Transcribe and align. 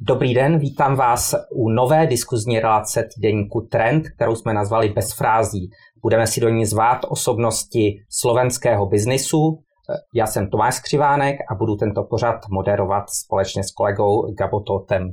Dobrý 0.00 0.34
den, 0.34 0.58
vítám 0.58 0.96
vás 0.96 1.34
u 1.50 1.68
nové 1.68 2.06
diskuzní 2.06 2.60
relace 2.60 3.08
týdeníku 3.14 3.60
Trend, 3.60 4.08
kterou 4.16 4.36
jsme 4.36 4.54
nazvali 4.54 4.88
Bez 4.88 5.12
frází. 5.12 5.70
Budeme 6.02 6.26
si 6.26 6.40
do 6.40 6.48
ní 6.48 6.66
zvát 6.66 6.98
osobnosti 7.08 7.96
slovenského 8.10 8.86
biznisu. 8.86 9.58
Já 10.14 10.26
jsem 10.26 10.50
Tomáš 10.50 10.74
Skřivánek 10.74 11.36
a 11.50 11.54
budu 11.54 11.76
tento 11.76 12.04
pořad 12.04 12.34
moderovat 12.50 13.04
společně 13.10 13.64
s 13.64 13.70
kolegou 13.70 14.34
Gabo 14.34 14.60
Totem. 14.60 15.12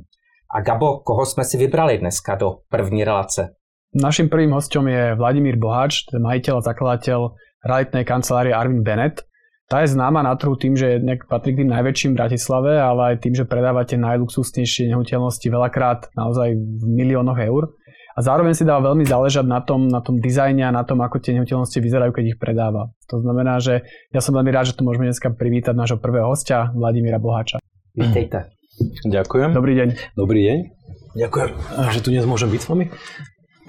A 0.56 0.60
Gabo, 0.60 0.98
koho 0.98 1.26
jsme 1.26 1.44
si 1.44 1.56
vybrali 1.56 1.98
dneska 1.98 2.34
do 2.34 2.52
první 2.68 3.04
relace? 3.04 3.54
Naším 3.94 4.28
prvým 4.28 4.50
hostom 4.50 4.88
je 4.88 5.14
Vladimír 5.14 5.56
Boháč, 5.56 6.12
majiteľ 6.12 6.60
a 6.60 6.66
zakladateľ 6.68 7.32
realitnej 7.64 8.04
kancelárie 8.04 8.52
Arvin 8.52 8.84
Bennett. 8.84 9.24
Tá 9.66 9.82
je 9.82 9.90
známa 9.98 10.22
na 10.22 10.30
trhu 10.38 10.54
tým, 10.54 10.78
že 10.78 11.02
patrí 11.26 11.50
k 11.50 11.66
tým 11.66 11.74
najväčším 11.74 12.14
v 12.14 12.18
Bratislave, 12.22 12.78
ale 12.78 13.14
aj 13.14 13.26
tým, 13.26 13.34
že 13.34 13.42
predávate 13.42 13.98
najluxusnejšie 13.98 14.94
nehnuteľnosti 14.94 15.42
veľakrát 15.42 16.14
naozaj 16.14 16.54
v 16.54 16.84
miliónoch 16.86 17.34
eur. 17.42 17.74
A 18.14 18.22
zároveň 18.22 18.54
si 18.54 18.62
dá 18.62 18.78
veľmi 18.78 19.02
záležať 19.02 19.42
na 19.42 19.58
tom, 19.58 19.90
na 19.90 19.98
tom 20.00 20.22
dizajne 20.22 20.64
a 20.64 20.72
na 20.72 20.86
tom, 20.86 21.02
ako 21.02 21.18
tie 21.18 21.34
nehnuteľnosti 21.34 21.82
vyzerajú, 21.82 22.14
keď 22.14 22.24
ich 22.32 22.38
predáva. 22.38 22.94
To 23.10 23.18
znamená, 23.18 23.58
že 23.58 23.82
ja 24.14 24.22
som 24.22 24.38
veľmi 24.38 24.54
rád, 24.54 24.70
že 24.70 24.78
tu 24.78 24.86
môžeme 24.86 25.10
dneska 25.10 25.34
privítať 25.34 25.74
nášho 25.74 25.98
prvého 25.98 26.30
hostia, 26.30 26.70
Vladimíra 26.70 27.18
Boháča. 27.18 27.58
Vítejte. 27.92 28.54
Ďakujem. 29.02 29.50
Dobrý 29.50 29.74
deň. 29.82 29.88
Dobrý 30.14 30.40
deň. 30.46 30.58
Ďakujem, 31.16 31.48
že 31.90 32.00
tu 32.06 32.08
dnes 32.14 32.24
môžem 32.24 32.48
byť 32.54 32.60
s 32.62 32.68
vami. 32.70 32.86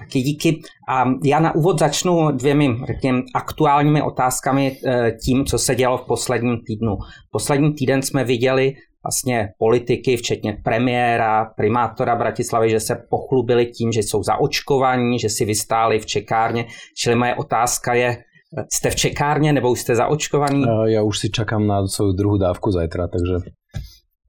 Taky 0.08 0.22
díky. 0.22 0.60
A 0.88 1.04
já 1.24 1.40
na 1.40 1.54
úvod 1.54 1.78
začnu 1.78 2.32
dvěmi, 2.32 2.68
řekněme, 2.86 3.22
aktuálními 3.34 4.02
otázkami 4.02 4.72
eh, 4.72 5.12
tím, 5.24 5.44
co 5.44 5.58
se 5.58 5.74
dělo 5.74 5.98
v 5.98 6.06
posledním 6.06 6.56
týdnu. 6.66 6.96
Poslední 7.30 7.74
týden 7.74 8.02
jsme 8.02 8.24
viděli 8.24 8.74
vlastně 9.04 9.48
politiky, 9.58 10.16
včetně 10.16 10.56
premiéra, 10.64 11.44
primátora 11.44 12.16
Bratislavy, 12.16 12.70
že 12.70 12.80
se 12.80 12.96
pochlubili 13.10 13.66
tím, 13.66 13.92
že 13.92 14.00
jsou 14.00 14.22
zaočkovaní, 14.22 15.18
že 15.18 15.28
si 15.28 15.44
vystáli 15.44 15.98
v 15.98 16.06
čekárně. 16.06 16.64
Čili 16.96 17.16
moje 17.16 17.34
otázka 17.34 17.94
je, 17.94 18.24
jste 18.72 18.90
v 18.90 18.94
čekárně 18.96 19.52
nebo 19.52 19.70
už 19.70 19.80
jste 19.80 19.96
zaočkovaní? 19.96 20.64
Ja 20.88 21.04
už 21.04 21.18
si 21.18 21.28
čakám 21.28 21.66
na 21.68 21.84
svoju 21.84 22.16
druhú 22.16 22.40
dávku 22.40 22.72
zajtra, 22.72 23.12
takže 23.12 23.52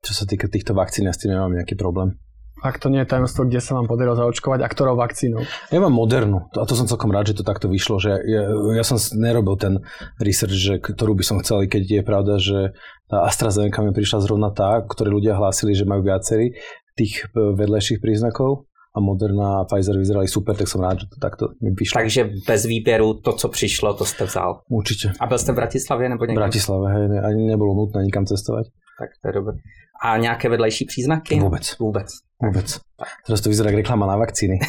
čo 0.03 0.11
sa 0.11 0.27
týka 0.27 0.51
týchto 0.51 0.75
vakcín, 0.75 1.07
ja 1.07 1.15
s 1.15 1.23
tým 1.23 1.35
nemám 1.35 1.55
nejaký 1.55 1.75
problém. 1.79 2.19
Ak 2.59 2.79
to 2.79 2.91
nie 2.91 3.01
je 3.03 3.07
tajomstvo, 3.07 3.47
kde 3.47 3.63
sa 3.63 3.75
vám 3.75 3.87
podarilo 3.87 4.15
zaočkovať 4.19 4.59
a 4.63 4.67
ktorou 4.67 4.95
vakcínou? 4.99 5.43
Ja 5.71 5.79
mám 5.79 5.95
modernú 5.95 6.51
a 6.53 6.63
to 6.67 6.75
som 6.75 6.89
celkom 6.89 7.11
rád, 7.11 7.31
že 7.31 7.39
to 7.39 7.47
takto 7.47 7.71
vyšlo, 7.71 7.99
že 7.99 8.19
ja, 8.27 8.51
ja 8.51 8.83
som 8.83 8.99
nerobil 9.15 9.55
ten 9.55 9.73
research, 10.19 10.55
že, 10.55 10.73
ktorú 10.79 11.15
by 11.15 11.23
som 11.23 11.37
chcel, 11.39 11.65
keď 11.65 11.83
je 11.87 12.01
pravda, 12.03 12.35
že 12.37 12.75
tá 13.09 13.25
AstraZeneca 13.25 13.81
mi 13.81 13.95
prišla 13.95 14.21
zrovna 14.21 14.53
tá, 14.53 14.83
ktoré 14.85 15.09
ľudia 15.09 15.33
hlásili, 15.33 15.73
že 15.73 15.87
majú 15.87 16.05
viacerí 16.05 16.53
tých 16.93 17.25
e, 17.31 17.55
vedlejších 17.55 18.03
príznakov 18.03 18.69
a 18.93 18.97
Moderna 18.99 19.61
a 19.61 19.65
Pfizer 19.65 19.95
vyzerali 19.95 20.27
super, 20.27 20.57
tak 20.57 20.67
som 20.67 20.81
rád, 20.81 21.05
že 21.05 21.07
to 21.13 21.17
takto 21.21 21.53
mi 21.61 21.71
vyšlo. 21.71 21.95
Takže 21.95 22.29
bez 22.47 22.65
výběru 22.65 23.13
to, 23.13 23.33
co 23.33 23.47
přišlo, 23.49 23.93
to 23.93 24.05
jste 24.05 24.25
vzal. 24.25 24.61
Určite. 24.69 25.13
A 25.19 25.27
byl 25.27 25.37
jste 25.37 25.51
v 25.51 25.55
Bratislavě 25.55 26.09
nebo 26.09 26.25
V 26.25 26.27
někde? 26.27 26.39
Bratislave, 26.41 26.93
hej, 26.93 27.07
ne, 27.07 27.21
ani 27.21 27.47
nebolo 27.47 27.73
nutné 27.73 28.03
nikam 28.03 28.25
cestovať. 28.25 28.65
Tak 28.99 29.09
to 29.21 29.27
je 29.29 29.33
dobré. 29.33 29.55
A 30.03 30.17
nějaké 30.17 30.49
vedlejší 30.49 30.85
příznaky? 30.85 31.39
Vôbec. 31.39 31.75
Vůbec. 31.79 32.07
Vôbec. 32.43 32.79
Teraz 33.27 33.41
to 33.43 33.49
vyzerá 33.51 33.67
ako 33.67 33.83
reklama 33.83 34.07
na 34.07 34.15
vakcíny. 34.15 34.59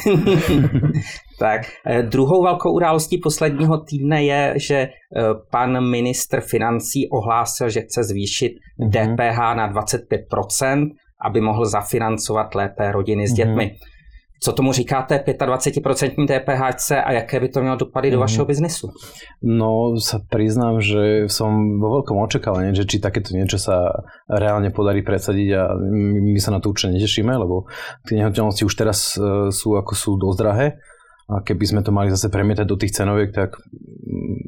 tak, 1.39 1.61
eh, 1.87 2.03
druhou 2.03 2.43
velkou 2.43 2.71
událostí 2.73 3.17
posledního 3.17 3.77
týdne 3.77 4.23
je, 4.23 4.53
že 4.59 4.75
eh, 4.75 4.89
pan 5.51 5.89
ministr 5.89 6.41
financí 6.41 7.07
ohlásil, 7.09 7.69
že 7.69 7.81
chce 7.81 8.03
zvýšit 8.03 8.51
Mhm. 8.79 8.91
DPH 8.91 9.39
na 9.55 9.67
25%, 9.67 10.89
aby 11.25 11.41
mohl 11.41 11.65
zafinancovat 11.65 12.55
lépe 12.55 12.91
rodiny 12.91 13.27
s 13.27 13.31
Mhm. 13.31 13.35
dětmi. 13.37 13.75
Co 14.43 14.53
tomu 14.53 14.73
říkáte 14.73 15.23
25% 15.27 16.25
DPH 16.25 16.91
a 17.05 17.11
jaké 17.11 17.39
by 17.39 17.49
to 17.49 17.61
mělo 17.61 17.75
dopady 17.75 18.11
do 18.11 18.17
Mhm. 18.17 18.21
vašeho 18.21 18.45
biznesu? 18.45 18.89
No 19.45 19.93
sa 20.01 20.17
priznám, 20.17 20.81
že 20.81 21.29
som 21.29 21.77
vo 21.77 22.01
veľkom 22.01 22.17
očakávaní, 22.17 22.73
že 22.73 22.89
či 22.89 22.97
takéto 22.97 23.37
niečo 23.37 23.61
sa 23.61 24.01
reálne 24.25 24.73
podarí 24.73 25.05
presadiť 25.05 25.47
a 25.53 25.63
my 26.33 26.39
sa 26.41 26.51
na 26.51 26.59
to 26.59 26.73
určite 26.73 26.97
netešíme, 26.97 27.29
lebo 27.37 27.69
tie 28.09 28.17
nehnuteľnosti 28.17 28.65
už 28.65 28.73
teraz 28.73 29.13
e, 29.13 29.53
sú 29.53 29.77
ako 29.77 29.93
sú 29.93 30.17
dosť 30.17 30.37
drahé 30.41 30.67
a 31.29 31.45
keby 31.45 31.65
sme 31.69 31.81
to 31.85 31.93
mali 31.93 32.09
zase 32.09 32.25
premietať 32.33 32.65
do 32.65 32.81
tých 32.81 32.97
cenoviek, 32.97 33.29
tak 33.29 33.61
mm, 33.61 34.41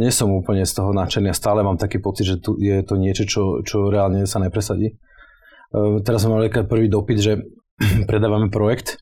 nie 0.00 0.08
som 0.08 0.32
úplne 0.32 0.64
z 0.64 0.72
toho 0.72 0.96
nadšený 0.96 1.28
a 1.28 1.36
stále 1.36 1.60
mám 1.60 1.76
taký 1.76 2.00
pocit, 2.00 2.24
že 2.24 2.40
tu 2.40 2.56
je 2.56 2.80
to 2.80 2.96
niečo, 2.96 3.28
čo, 3.28 3.60
čo 3.60 3.92
reálne 3.92 4.24
sa 4.24 4.40
nepresadí. 4.40 4.88
E, 4.88 6.00
Teraz 6.00 6.24
som 6.24 6.32
mal 6.32 6.48
prvý 6.48 6.88
dopyt, 6.88 7.18
že 7.20 7.32
predávame 8.10 8.48
projekt 8.48 8.96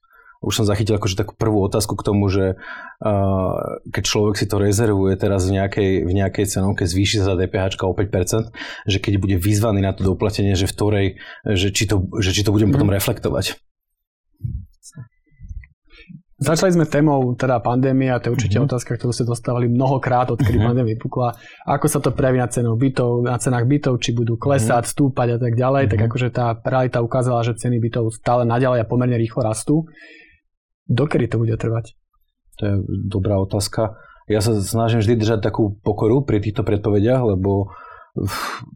už 0.45 0.53
som 0.53 0.65
zachytil 0.69 0.97
akože 0.97 1.17
takú 1.17 1.33
prvú 1.35 1.65
otázku 1.65 1.97
k 1.97 2.07
tomu, 2.07 2.29
že 2.29 2.55
uh, 2.57 3.55
keď 3.89 4.03
človek 4.05 4.35
si 4.37 4.47
to 4.47 4.61
rezervuje 4.61 5.17
teraz 5.17 5.49
v 5.49 5.57
nejakej, 5.59 5.91
v 6.05 6.13
nejakej 6.13 6.47
cenovke, 6.47 6.85
zvýši 6.85 7.25
sa 7.25 7.37
DPH 7.37 7.81
o 7.81 7.95
5%, 7.97 8.53
že 8.85 8.99
keď 9.01 9.15
bude 9.17 9.37
vyzvaný 9.41 9.81
na 9.81 9.97
to 9.97 10.05
doplatenie, 10.05 10.53
že 10.53 10.69
v 10.69 10.75
ktorej, 10.77 11.07
že 11.49 11.73
či 11.73 11.89
to, 11.89 12.05
že 12.21 12.37
či 12.37 12.45
to 12.45 12.53
budem 12.53 12.69
potom 12.71 12.93
reflektovať. 12.93 13.57
Začali 16.37 16.69
sme 16.69 16.85
témou 16.85 17.33
teda 17.33 17.65
pandémie 17.65 18.13
a 18.13 18.21
to 18.21 18.29
je 18.29 18.35
určite 18.37 18.61
Mhm. 18.61 18.69
otázka, 18.69 19.01
ktorú 19.01 19.09
ste 19.09 19.25
dostávali 19.25 19.73
mnohokrát, 19.73 20.29
odkedy 20.29 20.61
Mhm. 20.61 20.67
pandémia 20.69 20.93
vypukla. 20.93 21.33
Ako 21.65 21.89
sa 21.89 21.97
to 21.97 22.13
prejaví 22.13 22.37
na 22.37 22.45
cenách 22.45 22.77
bytov, 22.77 23.25
na 23.25 23.41
cenách 23.41 23.65
bytov, 23.65 23.97
či 24.05 24.13
budú 24.13 24.37
klesať, 24.37 24.85
stúpať 24.85 25.29
a 25.33 25.39
tak 25.41 25.57
ďalej, 25.57 25.89
tak 25.89 25.97
Mhm. 26.05 26.07
akože 26.13 26.29
tá 26.29 26.53
realita 26.61 27.01
ukázala, 27.01 27.41
že 27.41 27.57
ceny 27.57 27.81
bytov 27.81 28.13
stále 28.13 28.45
naďalej 28.45 28.85
a 28.85 28.87
pomerne 28.87 29.17
rýchlo 29.17 29.49
rastú. 29.49 29.89
Dokedy 30.87 31.27
to 31.27 31.43
bude 31.43 31.55
trvať? 31.59 31.99
To 32.59 32.63
je 32.65 32.75
dobrá 33.07 33.37
otázka. 33.43 33.99
Ja 34.27 34.43
sa 34.43 34.59
snažím 34.59 35.03
vždy 35.03 35.23
držať 35.23 35.41
takú 35.43 35.79
pokoru 35.87 36.27
pri 36.27 36.43
týchto 36.43 36.67
predpovediach, 36.67 37.23
lebo 37.37 37.71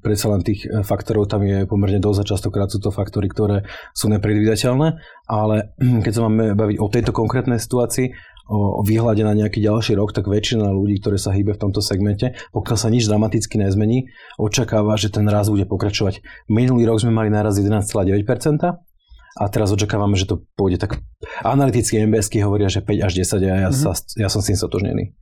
predsa 0.05 0.29
len 0.31 0.45
tých 0.45 0.69
eh, 0.69 0.85
faktorov 0.85 1.27
tam 1.31 1.43
je 1.45 1.65
pomerne 1.65 1.99
dosť 1.99 2.21
a 2.23 2.29
častokrát 2.37 2.69
sú 2.69 2.79
to 2.79 2.93
faktory, 2.93 3.27
ktoré 3.33 3.65
sú 3.97 4.13
nepredvídateľné, 4.13 5.01
ale 5.27 5.73
keď 6.05 6.13
sa 6.13 6.23
máme 6.29 6.53
baviť 6.55 6.77
o 6.77 6.87
tejto 6.93 7.13
konkrétnej 7.17 7.59
situácii, 7.59 8.13
o 8.51 8.83
výhľade 8.83 9.23
na 9.23 9.31
nejaký 9.31 9.63
ďalší 9.63 9.95
rok, 9.95 10.11
tak 10.11 10.27
väčšina 10.27 10.75
ľudí, 10.75 10.99
ktoré 10.99 11.23
sa 11.23 11.31
hýbe 11.31 11.55
v 11.55 11.63
tomto 11.63 11.79
segmente, 11.79 12.35
pokiaľ 12.51 12.77
sa 12.83 12.91
nič 12.91 13.07
dramaticky 13.07 13.63
nezmení, 13.63 14.11
očakáva, 14.43 14.99
že 14.99 15.15
ten 15.15 15.23
rast 15.31 15.55
bude 15.55 15.71
pokračovať. 15.71 16.19
Minulý 16.51 16.91
rok 16.91 16.99
sme 16.99 17.15
mali 17.15 17.31
náraz 17.31 17.63
11,9% 17.63 18.27
a 19.39 19.47
teraz 19.47 19.71
očakávame, 19.71 20.19
že 20.19 20.27
to 20.27 20.43
pôjde 20.59 20.81
tak. 20.81 20.99
Analytickí 21.45 22.03
MBSky 22.03 22.43
hovoria, 22.43 22.67
že 22.67 22.83
5 22.83 23.07
až 23.07 23.13
10 23.15 23.47
a 23.47 23.57
ja, 23.67 23.71
Mhm. 23.71 23.79
sa, 23.79 23.93
ja 24.19 24.29
som 24.33 24.43
s 24.43 24.51
tým 24.51 24.59
stotožnený. 24.59 25.15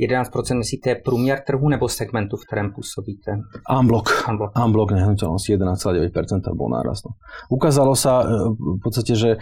11% 0.00 0.58
myslíte 0.58 0.94
průměr 0.94 1.42
trhu 1.46 1.68
nebo 1.68 1.88
segmentu, 1.88 2.36
v 2.36 2.46
kterém 2.46 2.72
působíte? 2.72 3.30
Unblock. 3.78 4.08
Unblock. 4.28 4.52
Unblock 4.56 4.90
nehnuteľnosti 4.96 5.52
11,9% 5.52 6.56
bol 6.56 6.72
nárast. 6.72 7.04
No. 7.04 7.20
Ukázalo 7.52 7.92
sa 7.92 8.24
e, 8.24 8.24
v 8.56 8.80
podstate, 8.80 9.12
že 9.12 9.30
e, 9.36 9.38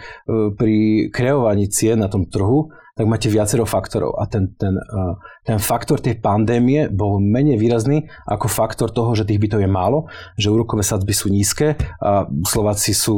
pri 0.51 1.07
kreovaní 1.15 1.71
cien 1.71 1.99
na 1.99 2.11
tom 2.11 2.27
trhu 2.27 2.67
tak 2.99 3.07
máte 3.07 3.31
viacero 3.31 3.63
faktorov 3.63 4.19
a 4.19 4.27
ten, 4.27 4.51
ten, 4.59 4.75
e, 4.75 5.05
ten 5.47 5.55
faktor 5.55 6.03
tej 6.03 6.19
pandémie 6.19 6.91
bol 6.91 7.23
menej 7.23 7.55
výrazný 7.55 8.11
ako 8.27 8.51
faktor 8.51 8.91
toho, 8.91 9.15
že 9.15 9.23
tých 9.23 9.39
bytov 9.39 9.63
je 9.63 9.71
málo, 9.71 10.11
že 10.35 10.51
úrokové 10.51 10.83
sadzby 10.83 11.15
sú 11.15 11.31
nízke 11.31 11.79
a 12.03 12.27
Slováci 12.43 12.91
sú, 12.91 13.15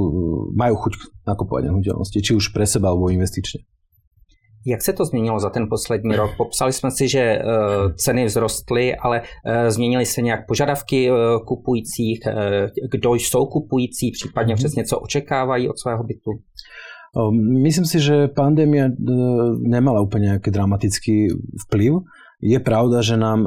majú 0.54 0.78
chuť 0.86 1.26
nakupovať 1.26 1.74
nehnuteľnosti, 1.74 2.18
či 2.22 2.32
už 2.38 2.54
pre 2.54 2.70
seba 2.70 2.94
alebo 2.94 3.10
investične. 3.10 3.66
Jak 4.66 4.82
se 4.82 4.94
to 4.94 5.06
změnilo 5.06 5.40
za 5.40 5.50
ten 5.50 5.66
poslední 5.70 6.16
rok? 6.16 6.32
Popsali 6.38 6.74
jsme 6.74 6.92
si, 6.92 7.08
že 7.08 7.20
eh, 7.20 7.44
ceny 7.96 8.28
vzrostly, 8.28 8.96
ale 8.96 9.22
eh, 9.46 9.72
změnily 9.72 10.06
se 10.06 10.22
nějak 10.22 10.48
požadavky 10.48 11.10
eh, 11.10 11.14
kupujících, 11.48 12.20
kdo 12.92 13.14
jsou 13.14 13.46
kupující, 13.46 14.12
případně 14.12 14.54
Mhm. 14.54 14.58
přesně 14.58 14.84
co 14.86 15.00
očekávají 15.00 15.70
od 15.70 15.80
svého 15.80 16.04
bytu? 16.04 16.32
Um, 17.12 17.62
Myslím 17.62 17.84
si, 17.86 18.00
že 18.00 18.32
pandémia 18.32 18.88
nemala 19.68 20.00
úplne 20.00 20.32
nejaký 20.32 20.48
dramatický 20.48 21.28
vplyv. 21.68 22.08
Je 22.40 22.56
pravda, 22.64 23.04
že 23.04 23.20
nám 23.20 23.44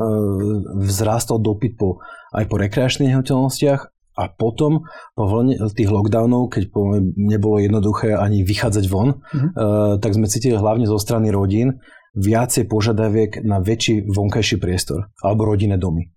vzrástol 0.84 1.40
dopyt 1.40 1.80
po, 1.80 1.96
aj 2.36 2.44
po 2.44 2.60
rekreačných 2.60 3.08
nehnuteľnostiach 3.08 3.93
a 4.14 4.30
potom 4.30 4.86
po 5.18 5.24
vlne 5.26 5.58
tých 5.74 5.90
lockdownov, 5.90 6.54
keď 6.54 6.70
nebolo 7.18 7.58
jednoduché 7.58 8.14
ani 8.14 8.46
vychádzať 8.46 8.84
von, 8.86 9.18
Mhm. 9.34 9.48
e, 9.50 9.52
tak 9.98 10.14
sme 10.14 10.30
cítili 10.30 10.54
hlavne 10.54 10.86
zo 10.86 10.98
strany 10.98 11.34
rodín 11.34 11.82
viacej 12.14 12.70
požiadaviek 12.70 13.42
na 13.42 13.58
väčší 13.58 14.06
vonkajší 14.06 14.62
priestor 14.62 15.10
alebo 15.18 15.50
rodinné 15.50 15.74
domy. 15.74 16.14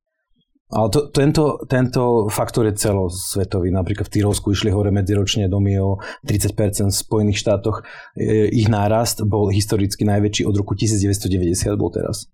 Ale 0.68 0.92
to, 0.92 1.08
tento, 1.16 1.64
tento 1.72 2.28
faktor 2.28 2.68
je 2.68 2.76
celosvetový. 2.76 3.72
Napríklad 3.72 4.12
v 4.12 4.20
Tyrolsku 4.20 4.52
išli 4.52 4.68
hore 4.68 4.92
medziročne 4.92 5.48
domy 5.48 5.80
o 5.80 6.04
30%, 6.28 6.92
v 6.92 7.04
Spojených 7.08 7.40
štátoch 7.40 7.88
e, 8.20 8.52
ich 8.52 8.68
nárast 8.68 9.24
bol 9.24 9.48
historicky 9.48 10.04
najväčší 10.04 10.44
od 10.44 10.60
roku 10.60 10.76
1990 10.76 11.72
bol 11.80 11.88
teraz. 11.88 12.28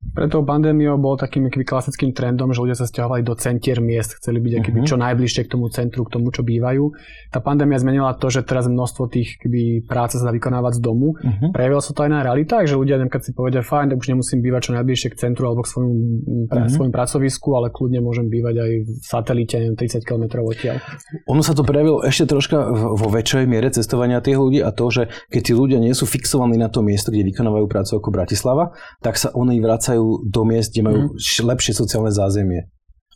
Pre 0.00 0.26
tou 0.26 0.42
pandémiou 0.42 0.96
bol 0.96 1.14
takým 1.14 1.46
klasickým 1.52 2.10
trendom, 2.16 2.50
že 2.50 2.58
ľudia 2.58 2.74
sa 2.74 2.88
stiahovali 2.88 3.22
do 3.22 3.36
centier 3.38 3.78
miest, 3.78 4.18
chceli 4.18 4.42
byť 4.42 4.52
akýby 4.58 4.80
uh-huh. 4.82 4.90
čo 4.90 4.98
najbližšie 4.98 5.46
k 5.46 5.52
tomu 5.54 5.70
centru, 5.70 6.02
k 6.02 6.18
tomu, 6.18 6.34
čo 6.34 6.42
bývajú. 6.42 6.90
Tá 7.30 7.38
pandémia 7.38 7.78
zmenila 7.78 8.16
to, 8.18 8.26
že 8.26 8.42
teraz 8.42 8.66
množstvo 8.66 9.06
tých 9.06 9.38
keby, 9.38 9.86
práce 9.86 10.18
sa 10.18 10.26
dá 10.26 10.32
vykonávať 10.34 10.76
z 10.76 10.82
domu. 10.82 11.14
Uh-huh. 11.14 11.54
Prejavilo 11.54 11.78
sa 11.78 11.94
to 11.94 12.02
aj 12.02 12.10
na 12.10 12.20
realitách, 12.26 12.66
že 12.66 12.74
ľudia 12.74 12.98
keď 13.06 13.22
si 13.22 13.30
povedia, 13.30 13.62
fajn, 13.62 13.94
tak 13.94 14.02
už 14.02 14.08
nemusím 14.10 14.42
bývať 14.42 14.60
čo 14.66 14.72
najbližšie 14.74 15.08
k 15.14 15.16
centru 15.20 15.46
alebo 15.46 15.62
k 15.62 15.68
svojmu, 15.68 15.94
uh-huh. 15.94 16.66
svojmu 16.66 16.92
pracovisku, 16.96 17.48
ale 17.54 17.70
kľudne 17.70 18.02
môžem 18.02 18.26
bývať 18.26 18.54
aj 18.66 18.70
v 18.82 18.90
satelite, 19.04 19.54
neviem, 19.62 19.78
30 19.78 20.02
km 20.02 20.42
odtiaľ. 20.42 20.82
Ono 21.30 21.44
sa 21.44 21.54
to 21.54 21.62
prejavilo 21.62 22.02
ešte 22.02 22.26
troška 22.26 22.56
vo 22.98 23.08
väčšej 23.14 23.46
miere 23.46 23.70
cestovania 23.70 24.18
tých 24.18 24.40
ľudí 24.40 24.58
a 24.64 24.74
to, 24.74 24.90
že 24.90 25.02
keď 25.30 25.40
tí 25.44 25.52
ľudia 25.54 25.78
nie 25.78 25.94
sú 25.94 26.08
fixovaní 26.08 26.58
na 26.58 26.66
to 26.66 26.82
miesto, 26.82 27.14
kde 27.14 27.30
vykonávajú 27.30 27.66
prácu 27.70 27.92
ako 28.00 28.08
Bratislava, 28.10 28.74
tak 29.04 29.14
sa 29.14 29.30
oni 29.36 29.62
vracajú 29.62 29.89
do 30.22 30.42
miest, 30.46 30.70
kde 30.76 30.82
majú 30.86 30.98
mm. 31.14 31.46
lepšie 31.50 31.72
sociálne 31.72 32.12
zázemie. 32.12 32.68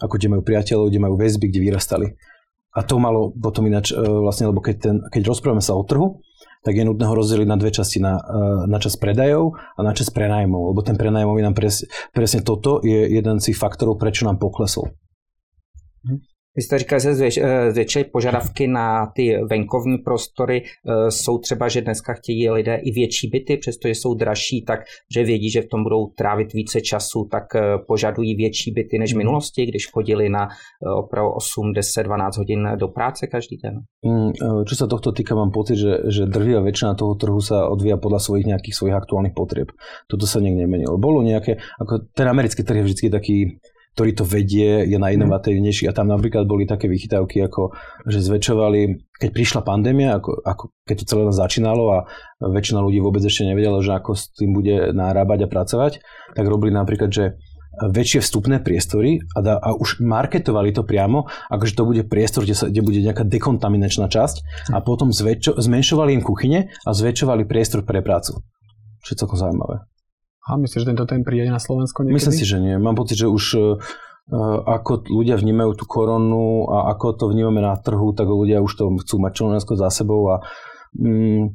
Ako 0.03 0.19
kde 0.19 0.33
majú 0.33 0.43
priateľov, 0.43 0.91
kde 0.91 1.01
majú 1.05 1.15
väzby, 1.15 1.53
kde 1.53 1.61
vyrastali. 1.63 2.07
A 2.75 2.83
to 2.83 2.99
malo 2.99 3.31
potom 3.31 3.71
ináč, 3.71 3.95
e, 3.95 4.01
vlastne, 4.03 4.51
lebo 4.51 4.59
keď, 4.59 4.77
ten, 4.83 4.97
keď 5.07 5.31
rozprávame 5.31 5.63
sa 5.63 5.79
o 5.79 5.87
trhu, 5.87 6.19
tak 6.67 6.75
je 6.75 6.83
nutné 6.83 7.07
ho 7.07 7.15
rozdeliť 7.15 7.47
na 7.47 7.61
dve 7.61 7.71
časti, 7.71 8.03
na, 8.03 8.19
e, 8.19 8.67
na 8.67 8.83
čas 8.83 8.99
predajov 8.99 9.55
a 9.55 9.81
na 9.85 9.95
čas 9.95 10.11
prenajmov, 10.11 10.75
lebo 10.75 10.81
ten 10.83 10.99
prenajmový 10.99 11.45
nám 11.47 11.55
pres, 11.55 11.87
presne 12.11 12.43
toto 12.43 12.83
je 12.83 13.15
jeden 13.15 13.39
z 13.39 13.55
faktorov, 13.55 14.01
prečo 14.01 14.27
nám 14.27 14.43
poklesol. 14.43 14.91
Říkal, 16.55 16.99
že 16.99 17.11
eh, 17.41 17.73
zvětšily 17.73 18.05
požadavky 18.05 18.67
na 18.67 19.07
ty 19.07 19.39
venkovní 19.51 19.99
prostory. 19.99 20.63
Eh, 20.63 21.11
jsou 21.11 21.39
třeba, 21.39 21.69
že 21.69 21.81
dneska 21.81 22.13
chtějí 22.13 22.51
lidé 22.51 22.75
i 22.75 22.91
větší 22.91 23.29
byty, 23.29 23.57
přestože 23.57 23.95
jsou 23.95 24.15
dražší, 24.15 24.65
tak 24.65 24.81
že 25.15 25.25
vědí, 25.25 25.51
že 25.51 25.63
v 25.63 25.69
tom 25.69 25.83
budou 25.83 26.07
trávit 26.07 26.53
více 26.53 26.81
času, 26.81 27.29
tak 27.31 27.55
eh, 27.55 27.79
požadují 27.87 28.35
větší 28.35 28.71
byty 28.71 28.99
než 28.99 29.11
v 29.11 29.15
mhm. 29.15 29.19
minulosti, 29.19 29.67
když 29.67 29.91
chodili 29.91 30.29
na 30.29 30.49
opravdu 30.97 31.31
8, 31.31 31.73
10, 31.73 32.03
12 32.03 32.37
hodin 32.37 32.69
do 32.77 32.89
práce 32.89 33.27
každý 33.27 33.57
den. 33.57 33.81
Mm, 34.05 34.65
čo 34.69 34.75
sa 34.77 34.87
tohto 34.87 35.13
týka, 35.13 35.35
mám 35.35 35.51
pocit, 35.51 35.81
že, 35.81 36.13
že 36.13 36.29
drvia 36.29 36.61
väčšina 36.61 36.95
toho 36.95 37.17
trhu 37.17 37.41
sa 37.41 37.67
odvíja 37.67 37.97
podľa 37.97 38.21
svojich 38.21 38.47
nejakých 38.47 38.75
svojich 38.77 38.97
aktuálnych 38.97 39.35
potrieb. 39.35 39.73
Toto 40.07 40.29
sa 40.29 40.45
niekde 40.45 40.69
nemenilo. 40.69 41.01
Bolo 41.01 41.25
nejaké, 41.25 41.59
ako 41.81 42.13
ten 42.13 42.29
americký 42.29 42.63
trh 42.63 42.85
je 42.85 42.87
vždy 42.87 43.05
taký 43.09 43.37
ktorý 43.95 44.11
to 44.19 44.27
vedie, 44.27 44.83
je 44.91 44.99
najinovatívnejší 44.99 45.87
a 45.87 45.95
tam 45.95 46.11
napríklad 46.11 46.51
boli 46.51 46.67
také 46.67 46.91
vychytávky, 46.91 47.47
ako 47.47 47.71
že 48.11 48.27
zväčšovali, 48.27 48.81
keď 49.23 49.31
prišla 49.31 49.61
pandémia, 49.63 50.19
ako, 50.19 50.43
ako 50.43 50.65
keď 50.83 50.97
to 50.99 51.05
celé 51.07 51.23
začínalo 51.31 51.85
a 51.95 51.99
väčšina 52.43 52.83
ľudí 52.83 52.99
vôbec 52.99 53.23
ešte 53.23 53.47
nevedela, 53.47 53.79
že 53.79 53.95
ako 53.95 54.19
s 54.19 54.35
tým 54.35 54.51
bude 54.51 54.91
nárábať 54.91 55.47
a 55.47 55.51
pracovať, 55.51 55.93
tak 56.35 56.45
robili 56.45 56.75
napríklad, 56.75 57.15
že 57.15 57.39
väčšie 57.75 58.23
vstupné 58.23 58.63
priestory 58.63 59.23
a, 59.35 59.39
da, 59.43 59.59
a 59.59 59.75
už 59.75 60.03
marketovali 60.03 60.71
to 60.71 60.87
priamo, 60.87 61.27
akože 61.51 61.75
to 61.75 61.83
bude 61.87 62.03
priestor, 62.07 62.47
kde, 62.47 62.55
sa, 62.55 62.67
kde 62.71 62.83
bude 62.87 63.03
nejaká 63.03 63.27
dekontaminačná 63.27 64.07
časť 64.07 64.71
a 64.71 64.79
potom 64.79 65.11
zväčšo, 65.11 65.59
zmenšovali 65.59 66.15
im 66.15 66.23
kuchyne 66.23 66.71
a 66.71 66.91
zväčšovali 66.95 67.47
priestor 67.47 67.83
pre 67.83 68.03
prácu. 68.03 68.43
Čo 69.03 69.11
je 69.15 69.19
celkom 69.19 69.39
zaujímavé. 69.39 69.94
A 70.45 70.61
myslíš, 70.61 70.85
že 70.85 70.89
tento 70.93 71.09
ten 71.09 71.25
príde 71.25 71.49
na 71.49 71.57
Slovensko 71.57 72.05
niekedy? 72.05 72.21
Myslím 72.21 72.37
si, 72.37 72.45
že 72.45 72.61
nie. 72.61 72.77
Mám 72.77 73.01
pocit, 73.01 73.17
že 73.17 73.33
už 73.33 73.45
uh, 73.57 73.81
ako 74.69 75.09
ľudia 75.09 75.41
vnímajú 75.41 75.73
tú 75.73 75.85
koronu 75.89 76.69
a 76.69 76.93
ako 76.93 77.17
to 77.17 77.25
vnímame 77.33 77.65
na 77.65 77.77
trhu, 77.81 78.13
tak 78.13 78.29
ľudia 78.29 78.61
už 78.61 78.73
to 78.77 78.93
chcú 79.05 79.15
mať 79.21 79.33
čo 79.33 79.45
za 79.77 79.89
sebou 79.89 80.37
a 80.37 80.45
um, 81.01 81.49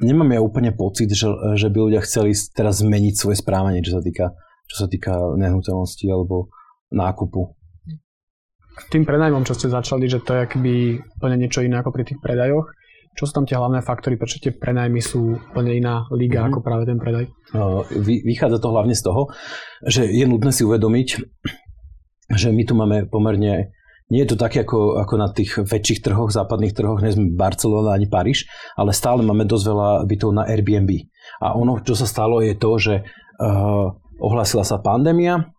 nemám 0.00 0.36
ja 0.36 0.40
úplne 0.44 0.72
pocit, 0.76 1.08
že, 1.12 1.28
že 1.56 1.68
by 1.72 1.78
ľudia 1.88 2.00
chceli 2.04 2.36
teraz 2.52 2.84
zmeniť 2.84 3.14
svoje 3.16 3.40
správanie, 3.40 3.80
čo 3.80 3.96
sa 3.96 4.02
týka, 4.04 4.36
čo 4.68 4.76
sa 4.84 4.86
týka 4.88 5.12
nehnuteľnosti 5.36 6.06
alebo 6.08 6.52
nákupu. 6.92 7.56
Tým 8.92 9.08
prenajmom, 9.08 9.48
čo 9.48 9.56
ste 9.56 9.72
začali, 9.72 10.04
že 10.04 10.20
to 10.20 10.36
je 10.36 10.44
akby 10.44 10.74
úplne 11.16 11.40
niečo 11.40 11.64
iné 11.64 11.80
ako 11.80 11.96
pri 11.96 12.04
tých 12.04 12.20
predajoch, 12.20 12.68
čo 13.16 13.24
sú 13.24 13.32
tam 13.32 13.48
tie 13.48 13.56
hlavné 13.56 13.80
faktory, 13.80 14.20
prečo 14.20 14.38
tie 14.38 14.52
prenajmy 14.52 15.00
sú 15.00 15.40
úplne 15.40 15.72
iná 15.72 16.04
liga 16.12 16.44
mm-hmm. 16.44 16.52
ako 16.52 16.58
práve 16.60 16.84
ten 16.84 17.00
predaj? 17.00 17.24
Vychádza 18.04 18.60
to 18.60 18.68
hlavne 18.68 18.92
z 18.92 19.02
toho, 19.02 19.32
že 19.82 20.04
je 20.04 20.24
nutné 20.28 20.52
si 20.52 20.62
uvedomiť, 20.68 21.08
že 22.36 22.48
my 22.52 22.62
tu 22.68 22.76
máme 22.76 23.08
pomerne 23.08 23.72
nie 24.06 24.22
je 24.22 24.30
to 24.34 24.38
také 24.38 24.62
ako, 24.62 25.02
ako 25.02 25.14
na 25.18 25.28
tých 25.34 25.58
väčších 25.58 25.98
trhoch, 25.98 26.30
západných 26.30 26.78
trhoch, 26.78 27.02
nie 27.02 27.10
sme 27.10 27.34
Barcelona 27.34 27.98
ani 27.98 28.06
Paríž, 28.06 28.46
ale 28.78 28.94
stále 28.94 29.26
máme 29.26 29.42
dosť 29.50 29.64
veľa 29.66 29.90
bytov 30.06 30.30
na 30.30 30.46
Airbnb. 30.46 31.10
A 31.42 31.58
ono, 31.58 31.82
čo 31.82 31.98
sa 31.98 32.06
stalo, 32.06 32.38
je 32.38 32.54
to, 32.54 32.70
že 32.78 33.02
uh, 33.02 33.90
ohlásila 34.22 34.62
sa 34.62 34.78
pandémia, 34.78 35.50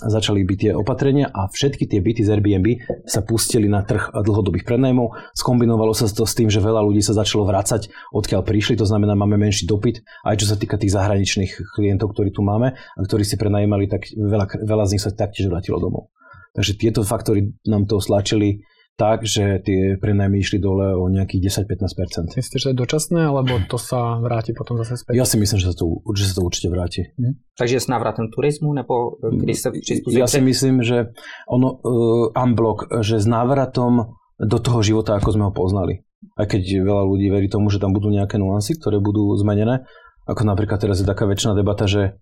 začali 0.00 0.42
byť 0.42 0.58
tie 0.58 0.72
opatrenia 0.72 1.28
a 1.28 1.46
všetky 1.46 1.84
tie 1.86 2.00
byty 2.00 2.24
z 2.24 2.32
Airbnb 2.32 2.66
sa 3.04 3.20
pustili 3.22 3.68
na 3.68 3.84
trh 3.84 4.10
dlhodobých 4.10 4.64
prenajmov. 4.64 5.14
Skombinovalo 5.36 5.92
sa 5.92 6.08
to 6.08 6.24
s 6.24 6.34
tým, 6.34 6.48
že 6.48 6.64
veľa 6.64 6.80
ľudí 6.82 7.04
sa 7.04 7.14
začalo 7.14 7.44
vrácať, 7.44 7.92
odkiaľ 8.10 8.42
prišli, 8.42 8.74
to 8.74 8.88
znamená, 8.88 9.14
máme 9.14 9.38
menší 9.38 9.68
dopyt, 9.68 10.02
aj 10.26 10.42
čo 10.42 10.46
sa 10.48 10.56
týka 10.56 10.80
tých 10.80 10.96
zahraničných 10.96 11.76
klientov, 11.76 12.16
ktorí 12.16 12.32
tu 12.34 12.42
máme 12.42 12.74
a 12.74 13.00
ktorí 13.04 13.22
si 13.22 13.36
prenajímali, 13.36 13.86
tak 13.86 14.08
veľa, 14.10 14.64
veľa 14.64 14.84
z 14.88 14.92
nich 14.96 15.04
sa 15.04 15.14
taktiež 15.14 15.52
vrátilo 15.52 15.78
domov. 15.78 16.10
Takže 16.52 16.76
tieto 16.76 17.00
faktory 17.00 17.56
nám 17.64 17.88
to 17.88 17.96
stlačili 17.96 18.60
tak, 19.02 19.26
že 19.26 19.58
tie 19.66 19.98
prenajmy 19.98 20.38
išli 20.38 20.62
dole 20.62 20.94
o 20.94 21.10
nejakých 21.10 21.66
10-15%. 21.66 22.38
Myslíte, 22.38 22.58
že 22.62 22.70
to 22.70 22.72
je 22.72 22.78
dočasné, 22.78 23.26
alebo 23.26 23.58
to 23.66 23.74
sa 23.74 24.22
vráti 24.22 24.54
potom 24.54 24.78
zase 24.78 25.02
späť? 25.02 25.18
Ja 25.18 25.26
si 25.26 25.42
myslím, 25.42 25.58
že 25.58 25.74
sa 25.74 25.76
to, 25.76 26.06
že 26.14 26.30
sa 26.30 26.38
to 26.38 26.46
určite 26.46 26.70
vráti. 26.70 27.10
Hmm. 27.18 27.34
Takže 27.58 27.82
s 27.82 27.90
návratem 27.90 28.30
turizmu, 28.30 28.70
nebo 28.70 29.18
kdy 29.18 29.52
sa 29.58 29.74
Ja 30.06 30.30
si 30.30 30.38
myslím, 30.38 30.86
že 30.86 31.10
ono, 31.50 31.82
uh, 31.82 32.30
unblock, 32.38 33.02
že 33.02 33.18
s 33.18 33.26
návratom 33.26 34.14
do 34.38 34.58
toho 34.62 34.86
života, 34.86 35.18
ako 35.18 35.28
sme 35.34 35.44
ho 35.50 35.52
poznali. 35.52 36.06
Aj 36.38 36.46
keď 36.46 36.86
veľa 36.86 37.02
ľudí 37.02 37.26
verí 37.26 37.50
tomu, 37.50 37.66
že 37.74 37.82
tam 37.82 37.90
budú 37.90 38.06
nejaké 38.06 38.38
nuancy, 38.38 38.78
ktoré 38.78 39.02
budú 39.02 39.34
zmenené. 39.34 39.82
Ako 40.30 40.46
napríklad 40.46 40.78
teraz 40.78 41.02
je 41.02 41.06
taká 41.10 41.26
väčšina 41.26 41.58
debata, 41.58 41.90
že 41.90 42.14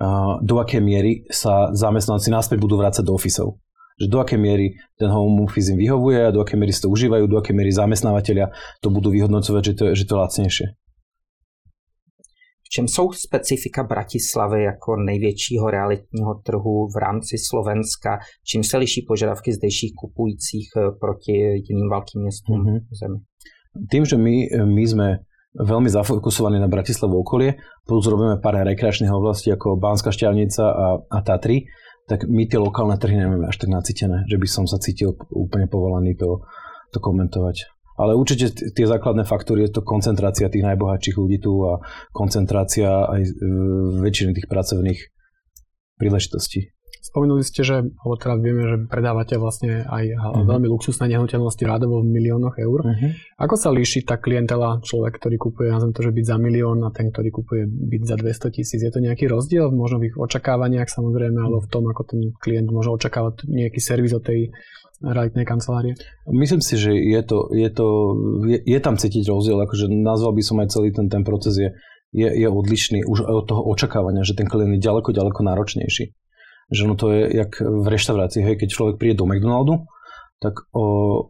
uh, 0.00 0.40
do 0.40 0.56
akej 0.56 0.80
miery 0.80 1.28
sa 1.28 1.68
zamestnanci 1.76 2.32
náspäť 2.32 2.56
budú 2.56 2.80
vrácať 2.80 3.04
do 3.04 3.12
ofisov 3.12 3.60
že 4.02 4.10
do 4.10 4.18
akej 4.18 4.38
miery 4.38 4.74
ten 4.98 5.06
home 5.06 5.46
office 5.46 5.70
im 5.70 5.78
vyhovuje 5.78 6.26
a 6.26 6.34
do 6.34 6.42
akej 6.42 6.58
miery 6.58 6.74
si 6.74 6.82
to 6.82 6.90
užívajú, 6.90 7.30
do 7.30 7.38
akej 7.38 7.54
miery 7.54 7.70
zamestnávateľia 7.70 8.50
to 8.82 8.90
budú 8.90 9.14
vyhodnocovať, 9.14 9.62
že 9.62 9.72
to, 9.78 9.84
že 9.94 10.04
to 10.10 10.14
je 10.18 10.20
lacnejšie. 10.20 10.66
V 12.62 12.68
čem 12.74 12.88
jsou 12.88 13.12
specifika 13.12 13.82
Bratislavy 13.84 14.62
jako 14.62 14.96
největšího 14.96 15.70
realitního 15.70 16.34
trhu 16.34 16.88
v 16.88 16.96
rámci 16.96 17.36
Slovenska? 17.38 18.18
Čím 18.48 18.64
se 18.64 18.76
liší 18.78 19.04
požadavky 19.08 19.52
zdejších 19.52 19.92
kupujících 20.00 20.68
eh, 20.76 20.80
proti 21.00 21.32
jiným 21.68 21.88
velkým 21.90 22.22
městům 22.22 22.64
mm-hmm. 22.64 22.80
zemi? 23.00 23.18
Tým, 23.90 24.04
že 24.04 24.16
my, 24.20 24.36
my 24.68 24.84
sme 24.84 25.08
veľmi 25.56 25.88
zafokusovaní 25.88 26.56
na 26.56 26.68
Bratislavu 26.68 27.12
okolie, 27.20 27.60
plus 27.84 28.08
robíme 28.08 28.40
pár 28.40 28.60
rekreačných 28.64 29.12
oblastí 29.12 29.52
ako 29.52 29.76
Bánska 29.76 30.12
šťavnica 30.12 30.64
a, 30.64 30.86
a 31.08 31.18
Tatry, 31.20 31.68
tak 32.10 32.26
my 32.26 32.44
tie 32.50 32.58
lokálne 32.58 32.98
trhy 32.98 33.14
nemáme 33.14 33.46
až 33.46 33.62
tak 33.62 33.70
nacítené, 33.70 34.26
že 34.26 34.36
by 34.36 34.46
som 34.50 34.64
sa 34.66 34.82
cítil 34.82 35.14
úplne 35.30 35.70
povolaný 35.70 36.18
to, 36.18 36.42
to 36.90 36.98
komentovať. 36.98 37.70
Ale 38.00 38.16
určite 38.16 38.50
tie 38.72 38.86
základné 38.88 39.28
faktory 39.28 39.68
je 39.68 39.78
to 39.78 39.86
koncentrácia 39.86 40.48
tých 40.48 40.64
najbohatších 40.64 41.16
ľudí 41.16 41.38
tu 41.38 41.62
a 41.68 41.78
koncentrácia 42.10 42.88
aj 42.88 43.22
e, 43.22 43.32
väčšiny 44.00 44.32
tých 44.32 44.48
pracovných 44.48 45.00
príležitostí. 46.00 46.72
Spomenuli 47.02 47.42
ste, 47.42 47.66
že, 47.66 47.82
alebo 47.82 48.14
teda 48.14 48.38
vieme, 48.38 48.62
že 48.62 48.76
predávate 48.86 49.34
vlastne 49.34 49.82
aj 49.90 50.04
uh-huh. 50.14 50.46
veľmi 50.46 50.70
luxusné 50.70 51.10
nehnuteľnosti 51.10 51.58
rádovo 51.66 51.98
v 51.98 52.14
miliónoch 52.14 52.54
eur. 52.62 52.78
Uh-huh. 52.86 53.10
Ako 53.42 53.58
sa 53.58 53.74
líši 53.74 54.06
tá 54.06 54.22
klientela, 54.22 54.78
človek, 54.78 55.18
ktorý 55.18 55.34
kupuje, 55.34 55.74
nazvem 55.74 55.90
to, 55.90 56.06
že 56.06 56.14
byť 56.14 56.26
za 56.30 56.38
milión 56.38 56.78
a 56.86 56.94
ten, 56.94 57.10
ktorý 57.10 57.34
kupuje 57.34 57.66
byť 57.66 58.02
za 58.06 58.16
200 58.22 58.54
tisíc? 58.54 58.78
Je 58.78 58.92
to 58.94 59.02
nejaký 59.02 59.26
rozdiel 59.26 59.74
možno 59.74 59.98
v 59.98 60.14
ich 60.14 60.16
očakávaniach 60.16 60.86
samozrejme, 60.86 61.42
alebo 61.42 61.58
v 61.58 61.70
tom, 61.74 61.90
ako 61.90 62.02
ten 62.06 62.20
klient 62.38 62.70
môže 62.70 62.94
očakávať 62.94 63.50
nejaký 63.50 63.82
servis 63.82 64.14
od 64.14 64.22
tej 64.22 64.54
realitnej 65.02 65.42
kancelárie? 65.42 65.98
Myslím 66.30 66.62
si, 66.62 66.78
že 66.78 66.94
je, 66.94 67.22
to, 67.26 67.50
je, 67.50 67.66
to, 67.66 67.86
je, 68.46 68.62
je 68.62 68.78
tam 68.78 68.94
cítiť 68.94 69.26
rozdiel, 69.26 69.58
akože 69.58 69.90
nazval 69.90 70.38
by 70.38 70.42
som 70.46 70.62
aj 70.62 70.70
celý 70.70 70.94
ten, 70.94 71.10
ten 71.10 71.26
proces 71.26 71.58
je, 71.58 71.74
je, 72.14 72.30
je 72.30 72.46
odlišný 72.46 73.02
už 73.10 73.26
od 73.26 73.50
toho 73.50 73.66
očakávania, 73.74 74.22
že 74.22 74.38
ten 74.38 74.46
klient 74.46 74.78
je 74.78 74.86
ďaleko, 74.86 75.10
ďaleko 75.10 75.42
náročnejší 75.42 76.21
že 76.72 76.88
no 76.88 76.96
to 76.96 77.12
je 77.12 77.36
jak 77.36 77.52
v 77.60 77.86
reštaurácii, 77.86 78.40
hej, 78.40 78.56
keď 78.56 78.68
človek 78.72 78.96
príde 78.96 79.20
do 79.20 79.28
McDonaldu, 79.28 79.84
tak 80.40 80.64
o, 80.72 81.28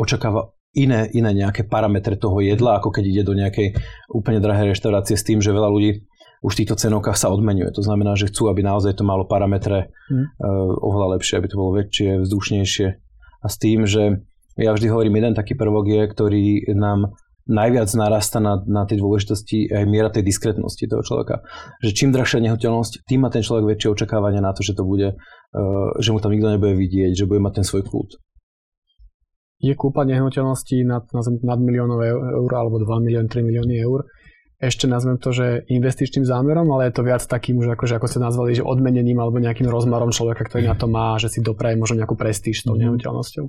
očakáva 0.00 0.56
iné, 0.72 1.08
iné 1.12 1.30
nejaké 1.32 1.68
parametre 1.68 2.16
toho 2.16 2.40
jedla, 2.40 2.80
ako 2.80 2.90
keď 2.90 3.04
ide 3.04 3.22
do 3.22 3.36
nejakej 3.36 3.76
úplne 4.12 4.40
drahej 4.40 4.76
reštaurácie 4.76 5.16
s 5.16 5.24
tým, 5.24 5.44
že 5.44 5.54
veľa 5.54 5.68
ľudí 5.68 6.04
už 6.44 6.52
v 6.52 6.60
týchto 6.62 6.76
cenovkách 6.76 7.16
sa 7.16 7.32
odmenuje. 7.32 7.72
To 7.72 7.82
znamená, 7.82 8.12
že 8.12 8.28
chcú, 8.28 8.52
aby 8.52 8.60
naozaj 8.60 9.00
to 9.00 9.08
malo 9.08 9.24
parametre 9.24 9.88
hmm. 10.12 10.26
uh, 10.36 10.72
oveľa 10.84 11.16
lepšie, 11.16 11.40
aby 11.40 11.48
to 11.48 11.56
bolo 11.56 11.80
väčšie, 11.80 12.22
vzdušnejšie. 12.22 12.88
A 13.40 13.46
s 13.48 13.56
tým, 13.56 13.88
že 13.88 14.20
ja 14.60 14.70
vždy 14.72 14.86
hovorím, 14.92 15.20
jeden 15.20 15.34
taký 15.36 15.56
prvok 15.56 15.84
je, 15.88 16.02
ktorý 16.12 16.44
nám 16.76 17.16
najviac 17.46 17.90
narasta 17.94 18.42
na, 18.42 18.58
na 18.66 18.82
tej 18.84 19.02
dôležitosti 19.02 19.70
aj 19.70 19.84
miera 19.86 20.10
tej 20.10 20.26
diskretnosti 20.26 20.82
toho 20.86 21.02
človeka. 21.02 21.46
Že 21.82 21.90
čím 21.94 22.10
drahšia 22.10 22.42
nehnuteľnosť, 22.42 23.06
tým 23.06 23.22
má 23.22 23.30
ten 23.30 23.46
človek 23.46 23.74
väčšie 23.74 23.94
očakávania 23.94 24.42
na 24.42 24.50
to, 24.50 24.66
že 24.66 24.74
to 24.74 24.82
bude, 24.82 25.14
uh, 25.14 25.88
že 26.02 26.10
mu 26.10 26.18
tam 26.18 26.34
nikto 26.34 26.50
nebude 26.50 26.74
vidieť, 26.74 27.14
že 27.14 27.28
bude 27.30 27.38
mať 27.42 27.62
ten 27.62 27.66
svoj 27.66 27.86
kľud. 27.86 28.18
Je 29.56 29.72
kúpa 29.72 30.04
nehnuteľností 30.04 30.84
nad, 30.84 31.08
nad 31.40 31.58
miliónov 31.62 32.04
eur 32.04 32.50
alebo 32.52 32.76
2 32.76 33.06
milióny, 33.08 33.26
3 33.30 33.40
milióny 33.40 33.74
eur 33.80 34.04
ešte 34.56 34.88
nazvem 34.88 35.20
to, 35.20 35.36
že 35.36 35.68
investičným 35.68 36.24
zámerom, 36.24 36.64
ale 36.72 36.88
je 36.88 36.96
to 36.96 37.04
viac 37.04 37.20
takým 37.20 37.60
už, 37.60 37.76
akože, 37.76 38.00
ako 38.00 38.08
ste 38.08 38.24
nazvali, 38.24 38.56
že 38.56 38.64
odmenením 38.64 39.20
alebo 39.20 39.36
nejakým 39.36 39.68
rozmarom 39.68 40.16
človeka, 40.16 40.48
ktorý 40.48 40.72
na 40.72 40.76
to 40.76 40.88
má, 40.88 41.20
že 41.20 41.28
si 41.28 41.44
dopraje 41.44 41.76
možno 41.76 42.00
nejakú 42.00 42.16
prestíž 42.16 42.64
s 42.64 42.66
tou 42.66 42.72
mhm. 42.72 42.88
nehnuteľnosťou. 42.88 43.44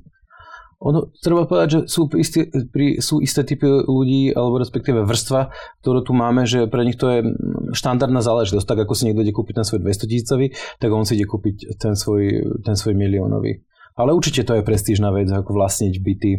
Ono, 0.77 1.09
treba 1.25 1.49
povedať, 1.49 1.67
že 1.73 1.79
sú, 1.89 2.05
isté, 2.21 2.53
pri, 2.69 3.01
sú 3.01 3.17
isté 3.17 3.41
typy 3.41 3.65
ľudí, 3.65 4.29
alebo 4.29 4.61
respektíve 4.61 5.09
vrstva, 5.09 5.49
ktorú 5.81 6.05
tu 6.05 6.13
máme, 6.13 6.45
že 6.45 6.69
pre 6.69 6.85
nich 6.85 7.01
to 7.01 7.09
je 7.09 7.19
štandardná 7.73 8.21
záležitosť. 8.21 8.61
Tak 8.61 8.85
ako 8.85 8.93
si 8.93 9.09
niekto 9.09 9.25
ide 9.25 9.33
kúpiť 9.33 9.57
ten 9.57 9.65
svoj 9.65 9.81
200 9.81 10.05
tisícový, 10.05 10.45
tak 10.77 10.93
on 10.93 11.01
si 11.01 11.17
ide 11.17 11.25
kúpiť 11.25 11.81
ten 11.81 11.97
svoj, 11.97 12.45
ten 12.61 12.77
svoj 12.77 12.93
miliónový. 12.93 13.65
Ale 13.97 14.13
určite 14.13 14.45
to 14.45 14.53
je 14.53 14.61
prestížna 14.61 15.09
vec, 15.09 15.25
ako 15.33 15.57
vlastniť 15.57 15.93
byty 15.97 16.31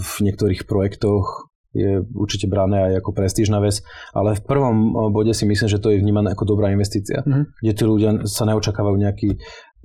v 0.00 0.14
niektorých 0.24 0.64
projektoch, 0.64 1.50
je 1.70 2.02
určite 2.02 2.50
brané 2.50 2.90
aj 2.90 2.92
ako 2.98 3.10
prestížna 3.14 3.62
vec, 3.62 3.78
ale 4.10 4.34
v 4.34 4.42
prvom 4.42 4.90
bode 5.14 5.30
si 5.30 5.46
myslím, 5.46 5.68
že 5.70 5.78
to 5.78 5.94
je 5.94 6.02
vnímané 6.02 6.34
ako 6.34 6.56
dobrá 6.56 6.74
investícia, 6.74 7.22
mm-hmm. 7.22 7.62
kde 7.62 7.72
tí 7.72 7.84
ľudia 7.86 8.10
sa 8.26 8.42
neočakávajú 8.50 8.96
nejaký, 8.98 9.30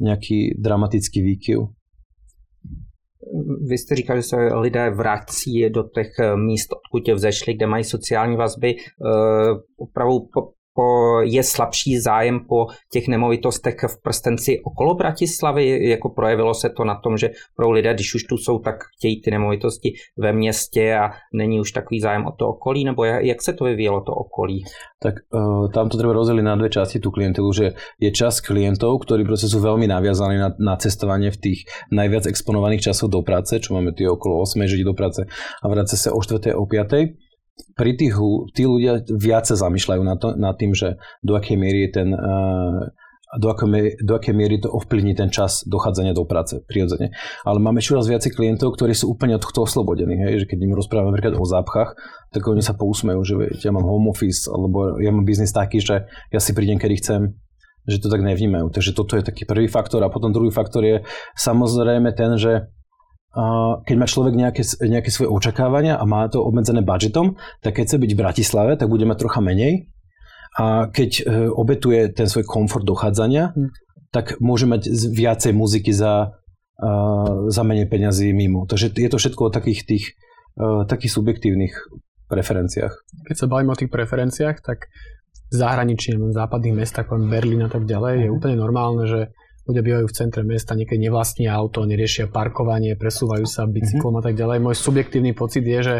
nejaký 0.01 0.57
dramatický 0.57 1.21
výkyv. 1.21 1.69
Vy 3.67 3.77
jste 3.77 3.95
říkal, 3.95 4.15
že 4.15 4.23
se 4.23 4.35
lidé 4.35 4.89
vrací 4.89 5.69
do 5.69 5.83
těch 5.83 6.11
míst, 6.35 6.69
odkud 6.73 7.13
vzešli, 7.13 7.53
kde 7.53 7.67
mají 7.67 7.83
sociální 7.83 8.35
vazby. 8.35 8.75
Eh, 8.75 9.09
opravdu 9.77 10.19
je 11.21 11.43
slabší 11.43 11.99
zájem 11.99 12.39
po 12.49 12.67
těch 12.91 13.07
nemovitostech 13.07 13.75
v 13.87 14.01
prstenci 14.01 14.61
okolo 14.63 14.95
Bratislavy? 14.95 15.89
Jako 15.89 16.09
projevilo 16.09 16.53
se 16.53 16.69
to 16.69 16.83
na 16.83 16.95
tom, 16.95 17.17
že 17.17 17.29
pro 17.55 17.71
lidé, 17.71 17.93
když 17.93 18.15
už 18.15 18.23
tu 18.23 18.37
jsou, 18.37 18.59
tak 18.59 18.75
chtějí 18.97 19.21
ty 19.21 19.31
nemovitosti 19.31 19.93
ve 20.17 20.33
městě 20.33 20.95
a 20.95 21.11
není 21.33 21.59
už 21.59 21.71
takový 21.71 21.99
zájem 21.99 22.25
o 22.25 22.31
to 22.31 22.47
okolí? 22.47 22.83
Nebo 22.83 23.03
jak 23.03 23.41
se 23.41 23.53
to 23.53 23.65
vyvíjelo, 23.65 24.01
to 24.01 24.11
okolí? 24.11 24.63
Tak 24.99 25.13
uh, 25.29 25.71
tam 25.71 25.89
to 25.89 25.97
treba 25.97 26.17
rozdeliť 26.17 26.43
na 26.43 26.57
dve 26.57 26.69
časti 26.71 26.97
tú 26.97 27.13
klientelu, 27.13 27.45
že 27.53 27.77
je 28.01 28.09
čas 28.09 28.41
klientov, 28.41 29.05
ktorí 29.05 29.21
proste 29.21 29.45
sú 29.45 29.61
veľmi 29.61 29.85
naviazaní 29.85 30.41
na, 30.41 30.49
na 30.57 30.75
cestovanie 30.81 31.29
v 31.29 31.37
tých 31.37 31.59
najviac 31.93 32.25
exponovaných 32.25 32.89
časoch 32.89 33.11
do 33.11 33.21
práce, 33.21 33.59
čo 33.61 33.77
máme 33.77 33.93
tie 33.93 34.09
okolo 34.09 34.41
8 34.41 34.65
že 34.65 34.81
do 34.81 34.97
práce 34.97 35.21
a 35.61 35.65
vráca 35.69 35.93
sa 35.93 36.09
o 36.09 36.19
4. 36.19 36.57
o 36.57 36.65
5 36.65 37.24
pri 37.75 37.95
tých, 37.95 38.15
tí 38.51 38.63
ľudia 38.67 39.03
viac 39.07 39.47
sa 39.47 39.55
zamýšľajú 39.55 40.01
nad, 40.03 40.17
to, 40.19 40.35
nad 40.35 40.55
tým, 40.59 40.75
že 40.75 40.99
do 41.23 41.35
akej 41.39 41.55
miery 41.55 41.87
je 41.87 41.91
ten 41.91 42.09
uh, 42.11 42.91
do 43.35 43.51
akej, 43.51 43.99
do 43.99 44.15
akej 44.15 44.33
miery 44.35 44.55
to 44.61 44.71
ovplyvní 44.71 45.15
ten 45.15 45.27
čas 45.27 45.67
dochádzania 45.67 46.15
do 46.15 46.23
práce, 46.23 46.63
prirodzene. 46.63 47.11
Ale 47.43 47.59
máme 47.59 47.83
čoraz 47.83 48.07
viacej 48.07 48.31
klientov, 48.31 48.79
ktorí 48.79 48.95
sú 48.95 49.11
úplne 49.11 49.35
od 49.35 49.43
tohto 49.43 49.67
oslobodení. 49.67 50.15
Hej? 50.15 50.45
Že 50.45 50.55
keď 50.55 50.57
im 50.63 50.77
rozprávame 50.77 51.11
napríklad 51.11 51.35
o 51.35 51.45
zápchách, 51.45 51.89
tak 52.31 52.41
oni 52.47 52.63
sa 52.63 52.77
pousmejú, 52.77 53.21
že 53.27 53.33
ja 53.59 53.75
mám 53.75 53.83
home 53.83 54.11
office, 54.11 54.47
alebo 54.47 55.01
ja 55.03 55.11
mám 55.11 55.27
biznis 55.27 55.51
taký, 55.51 55.83
že 55.83 56.07
ja 56.31 56.39
si 56.39 56.55
prídem, 56.55 56.79
kedy 56.79 56.95
chcem, 57.03 57.21
že 57.85 57.99
to 57.99 58.07
tak 58.07 58.23
nevnímajú. 58.23 58.71
Takže 58.71 58.95
toto 58.95 59.19
je 59.19 59.23
taký 59.25 59.43
prvý 59.43 59.67
faktor. 59.67 59.99
A 60.05 60.13
potom 60.13 60.31
druhý 60.31 60.53
faktor 60.53 60.85
je 60.85 61.03
samozrejme 61.35 62.15
ten, 62.15 62.39
že 62.39 62.71
keď 63.83 63.95
má 63.99 64.07
človek 64.07 64.33
nejaké, 64.33 64.63
nejaké 64.79 65.11
svoje 65.11 65.27
očakávania 65.27 65.99
a 65.99 66.03
má 66.07 66.23
to 66.31 66.39
obmedzené 66.39 66.79
budžetom, 66.79 67.35
tak 67.59 67.75
keď 67.75 67.83
chce 67.83 67.97
byť 67.99 68.11
v 68.15 68.21
Bratislave, 68.23 68.71
tak 68.79 68.87
bude 68.87 69.03
mať 69.03 69.27
trocha 69.27 69.43
menej. 69.43 69.91
A 70.55 70.87
keď 70.87 71.11
e, 71.19 71.23
obetuje 71.51 72.15
ten 72.15 72.31
svoj 72.31 72.47
komfort 72.47 72.87
dochádzania, 72.87 73.51
hm. 73.51 73.75
tak 74.15 74.39
môže 74.39 74.63
mať 74.71 74.87
viacej 75.11 75.51
muziky 75.51 75.91
za, 75.91 76.39
za 77.51 77.63
menej 77.67 77.91
peňazí 77.91 78.31
mimo. 78.31 78.63
Takže 78.63 78.95
je 78.95 79.09
to 79.11 79.19
všetko 79.19 79.51
o 79.51 79.53
takých 79.53 79.83
tých 79.83 80.05
e, 80.55 80.87
takých 80.87 81.11
subjektívnych 81.11 81.75
preferenciách. 82.31 82.93
Keď 83.27 83.35
sa 83.35 83.51
bavíme 83.51 83.75
o 83.75 83.79
tých 83.79 83.91
preferenciách, 83.91 84.63
tak 84.63 84.87
zahraničí, 85.51 86.15
v 86.15 86.31
západných 86.31 86.87
mestách, 86.87 87.11
Berlín 87.11 87.67
a 87.67 87.69
tak 87.69 87.83
ďalej, 87.83 88.25
je 88.25 88.29
mhm. 88.31 88.35
úplne 88.35 88.55
normálne, 88.55 89.03
že 89.11 89.21
ľudia 89.65 89.81
bývajú 89.81 90.05
v 90.05 90.17
centre 90.17 90.45
mesta, 90.45 90.77
niekedy 90.77 91.09
nevlastnia 91.09 91.49
auto, 91.49 91.81
neriešia 91.89 92.29
parkovanie, 92.29 92.93
presúvajú 92.93 93.49
sa 93.49 93.65
bicyklom 93.65 94.13
mm-hmm. 94.13 94.21
a 94.21 94.25
tak 94.29 94.33
ďalej. 94.37 94.57
Môj 94.61 94.77
subjektívny 94.77 95.33
pocit 95.33 95.65
je, 95.65 95.79
že 95.81 95.95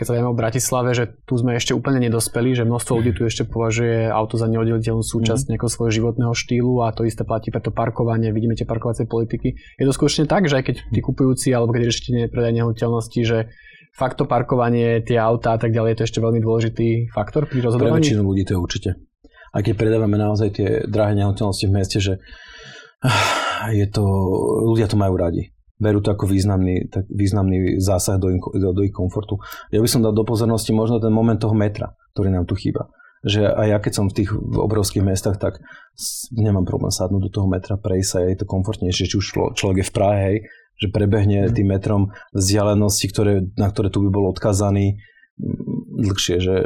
keď 0.00 0.04
sa 0.08 0.14
vieme 0.16 0.32
o 0.32 0.36
Bratislave, 0.36 0.96
že 0.96 1.04
tu 1.28 1.36
sme 1.36 1.52
ešte 1.52 1.76
úplne 1.76 2.00
nedospeli, 2.00 2.56
že 2.56 2.64
množstvo 2.64 2.92
ľudí 2.96 3.12
tu 3.12 3.28
ešte 3.28 3.44
považuje 3.44 4.08
auto 4.08 4.40
za 4.40 4.48
neoddeliteľnú 4.48 5.04
súčasť 5.04 5.36
mm-hmm. 5.36 5.50
nejakého 5.52 5.70
svojho 5.70 5.92
životného 5.92 6.32
štýlu 6.32 6.80
a 6.80 6.96
to 6.96 7.04
isté 7.04 7.28
platí 7.28 7.52
pre 7.52 7.60
to 7.60 7.68
parkovanie, 7.68 8.32
vidíme 8.32 8.56
tie 8.56 8.64
parkovacie 8.64 9.04
politiky. 9.04 9.52
Je 9.52 9.84
to 9.84 9.92
skutočne 9.92 10.24
tak, 10.24 10.48
že 10.48 10.56
aj 10.56 10.64
keď 10.72 10.76
tí 10.88 11.00
kupujúci 11.04 11.52
alebo 11.52 11.76
keď 11.76 11.92
riešite 11.92 12.32
predaj 12.32 12.56
nehnuteľnosti, 12.56 13.20
že 13.20 13.52
fakt 13.92 14.16
to 14.16 14.24
parkovanie, 14.24 15.04
tie 15.04 15.20
autá 15.20 15.54
a 15.56 15.60
tak 15.60 15.76
ďalej, 15.76 15.92
je 15.92 15.98
to 16.00 16.06
ešte 16.08 16.20
veľmi 16.24 16.40
dôležitý 16.40 17.12
faktor 17.12 17.44
pri 17.44 17.60
rozhodovaní? 17.60 18.00
Pre 18.00 18.00
väčšinu 18.00 18.22
ľudí 18.24 18.42
to 18.48 18.56
je 18.56 18.60
určite. 18.60 18.90
A 19.50 19.66
keď 19.66 19.74
predávame 19.76 20.14
naozaj 20.14 20.48
tie 20.54 20.68
drahé 20.86 21.18
nehnuteľnosti 21.18 21.66
v 21.66 21.74
meste, 21.74 21.98
že 21.98 22.22
je 23.80 23.86
to, 23.88 24.04
ľudia 24.70 24.86
to 24.88 24.96
majú 24.96 25.16
radi. 25.16 25.52
Berú 25.80 26.04
to 26.04 26.12
ako 26.12 26.28
významný, 26.28 26.92
tak 26.92 27.08
významný 27.08 27.80
zásah 27.80 28.20
do, 28.20 28.28
do, 28.36 28.76
do 28.76 28.82
ich 28.84 28.92
komfortu. 28.92 29.40
Ja 29.72 29.80
by 29.80 29.88
som 29.88 30.04
dal 30.04 30.12
do 30.12 30.28
pozornosti 30.28 30.76
možno 30.76 31.00
ten 31.00 31.08
moment 31.08 31.40
toho 31.40 31.56
metra, 31.56 31.96
ktorý 32.12 32.28
nám 32.28 32.44
tu 32.44 32.52
chýba. 32.52 32.92
Že 33.24 33.48
aj 33.48 33.66
ja 33.68 33.78
keď 33.80 33.92
som 33.96 34.06
v 34.08 34.16
tých 34.20 34.30
obrovských 34.36 35.04
mestách, 35.04 35.40
tak 35.40 35.60
nemám 36.36 36.68
problém 36.68 36.92
sadnúť 36.92 37.28
do 37.28 37.32
toho 37.32 37.48
metra, 37.48 37.80
prejsť 37.80 38.08
sa, 38.08 38.18
je 38.28 38.36
to 38.44 38.48
komfortnejšie, 38.48 39.08
či 39.08 39.16
už 39.16 39.56
človek 39.56 39.80
je 39.80 39.88
v 39.88 39.94
Prahe, 39.96 40.20
hej, 40.20 40.38
že 40.80 40.92
prebehne 40.92 41.48
mm. 41.48 41.52
tým 41.52 41.68
metrom 41.68 42.02
vzdialenosti, 42.36 43.06
ktoré, 43.12 43.44
na 43.56 43.68
ktoré 43.68 43.88
tu 43.92 44.04
by 44.04 44.08
bol 44.12 44.32
odkazaný 44.32 45.00
dlhšie. 46.00 46.40
Že 46.40 46.56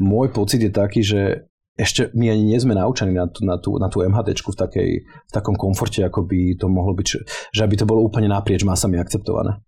môj 0.00 0.28
pocit 0.32 0.60
je 0.60 0.72
taký, 0.72 1.00
že 1.04 1.48
ešte 1.76 2.08
my 2.16 2.32
ani 2.32 2.56
nie 2.56 2.58
sme 2.58 2.72
naučení 2.72 3.12
na 3.12 3.28
tú, 3.28 3.44
na 3.44 3.60
tú, 3.60 3.76
na 3.76 3.88
tú 3.92 4.00
MHD 4.00 4.40
v, 4.40 4.56
takej, 4.56 4.90
v 5.04 5.30
takom 5.32 5.54
komforte, 5.60 6.00
ako 6.00 6.24
by 6.24 6.56
to 6.56 6.66
mohlo 6.72 6.96
byť, 6.96 7.08
že 7.52 7.60
aby 7.60 7.76
to 7.76 7.84
bolo 7.84 8.00
úplne 8.00 8.32
naprieč 8.32 8.64
masami 8.64 8.96
akceptované. 8.96 9.60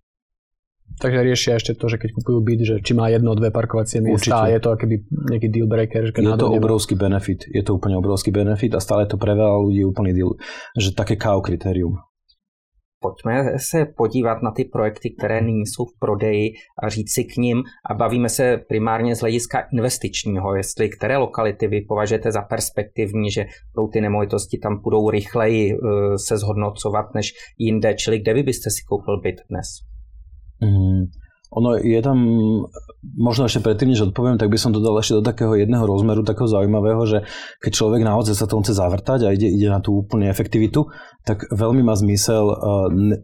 Takže 0.98 1.20
riešia 1.22 1.52
ešte 1.60 1.78
to, 1.78 1.86
že 1.86 2.00
keď 2.00 2.10
kupujú 2.16 2.38
byt, 2.42 2.60
že 2.64 2.74
či 2.82 2.90
má 2.96 3.06
jedno, 3.06 3.30
dve 3.38 3.54
parkovacie 3.54 4.02
miesta, 4.02 4.50
je 4.50 4.58
to 4.58 4.74
akoby 4.74 5.06
nejaký 5.30 5.46
deal 5.52 5.70
breaker. 5.70 6.10
Že 6.10 6.26
je 6.26 6.34
to 6.34 6.50
obrovský 6.50 6.98
benefit, 6.98 7.46
je 7.46 7.62
to 7.62 7.78
úplne 7.78 7.94
obrovský 8.00 8.34
benefit 8.34 8.74
a 8.74 8.82
stále 8.82 9.06
to 9.06 9.14
pre 9.14 9.36
veľa 9.36 9.62
ľudí 9.62 9.86
úplný 9.86 10.10
deal, 10.10 10.34
že 10.74 10.96
také 10.96 11.14
KO 11.14 11.38
kritérium. 11.38 12.02
Pojďme 13.00 13.58
se 13.58 13.86
podívat 13.96 14.42
na 14.42 14.50
ty 14.50 14.64
projekty, 14.64 15.10
které 15.10 15.40
nyní 15.40 15.66
jsou 15.66 15.84
v 15.84 15.98
prodeji 15.98 16.52
a 16.82 16.88
říct 16.88 17.14
si 17.14 17.24
k 17.24 17.36
ním 17.36 17.62
a 17.90 17.94
bavíme 17.94 18.28
se 18.28 18.56
primárně 18.68 19.16
z 19.16 19.20
hlediska 19.20 19.60
investičního, 19.72 20.56
jestli 20.56 20.88
které 20.88 21.16
lokality 21.16 21.66
vy 21.68 21.80
považujete 21.80 22.32
za 22.32 22.42
perspektivní, 22.42 23.30
že 23.30 23.46
pro 23.74 23.88
ty 23.88 24.00
nemovitosti 24.00 24.58
tam 24.58 24.82
budou 24.82 25.10
rychleji 25.10 25.72
eh, 25.72 25.78
se 26.18 26.38
zhodnocovat 26.38 27.14
než 27.14 27.32
jinde, 27.58 27.94
čili 27.94 28.18
kde 28.18 28.34
vy 28.34 28.42
byste 28.42 28.70
si 28.70 28.82
koupil 28.88 29.20
byt 29.20 29.36
dnes? 29.50 29.66
Mm, 30.60 31.04
ono 31.48 31.80
je 31.80 32.00
tam, 32.04 32.18
možno 33.16 33.48
ešte 33.48 33.64
predtým, 33.64 33.96
než 33.96 34.12
odpoviem, 34.12 34.36
tak 34.36 34.52
by 34.52 34.60
som 34.60 34.68
dodal 34.68 35.00
ešte 35.00 35.16
do 35.16 35.24
takého 35.24 35.56
jedného 35.56 35.80
rozmeru, 35.88 36.20
takého 36.20 36.44
zaujímavého, 36.44 37.02
že 37.08 37.18
keď 37.64 37.72
človek 37.72 38.04
naozaj 38.04 38.36
sa 38.36 38.44
tom 38.44 38.60
chce 38.60 38.76
zavrtať 38.76 39.24
a 39.24 39.32
ide, 39.32 39.48
ide 39.48 39.72
na 39.72 39.80
tú 39.80 39.96
úplne 39.96 40.28
efektivitu, 40.28 40.92
tak 41.24 41.48
veľmi 41.48 41.80
má 41.80 41.96
zmysel 41.96 42.52
ne, 42.92 43.16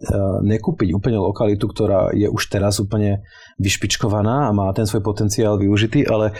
nekúpiť 0.56 0.96
úplne 0.96 1.20
lokalitu, 1.20 1.68
ktorá 1.68 2.16
je 2.16 2.28
už 2.32 2.42
teraz 2.48 2.80
úplne 2.80 3.20
vyšpičkovaná 3.60 4.48
a 4.48 4.54
má 4.56 4.72
ten 4.72 4.88
svoj 4.88 5.04
potenciál 5.04 5.60
využitý, 5.60 6.08
ale 6.08 6.32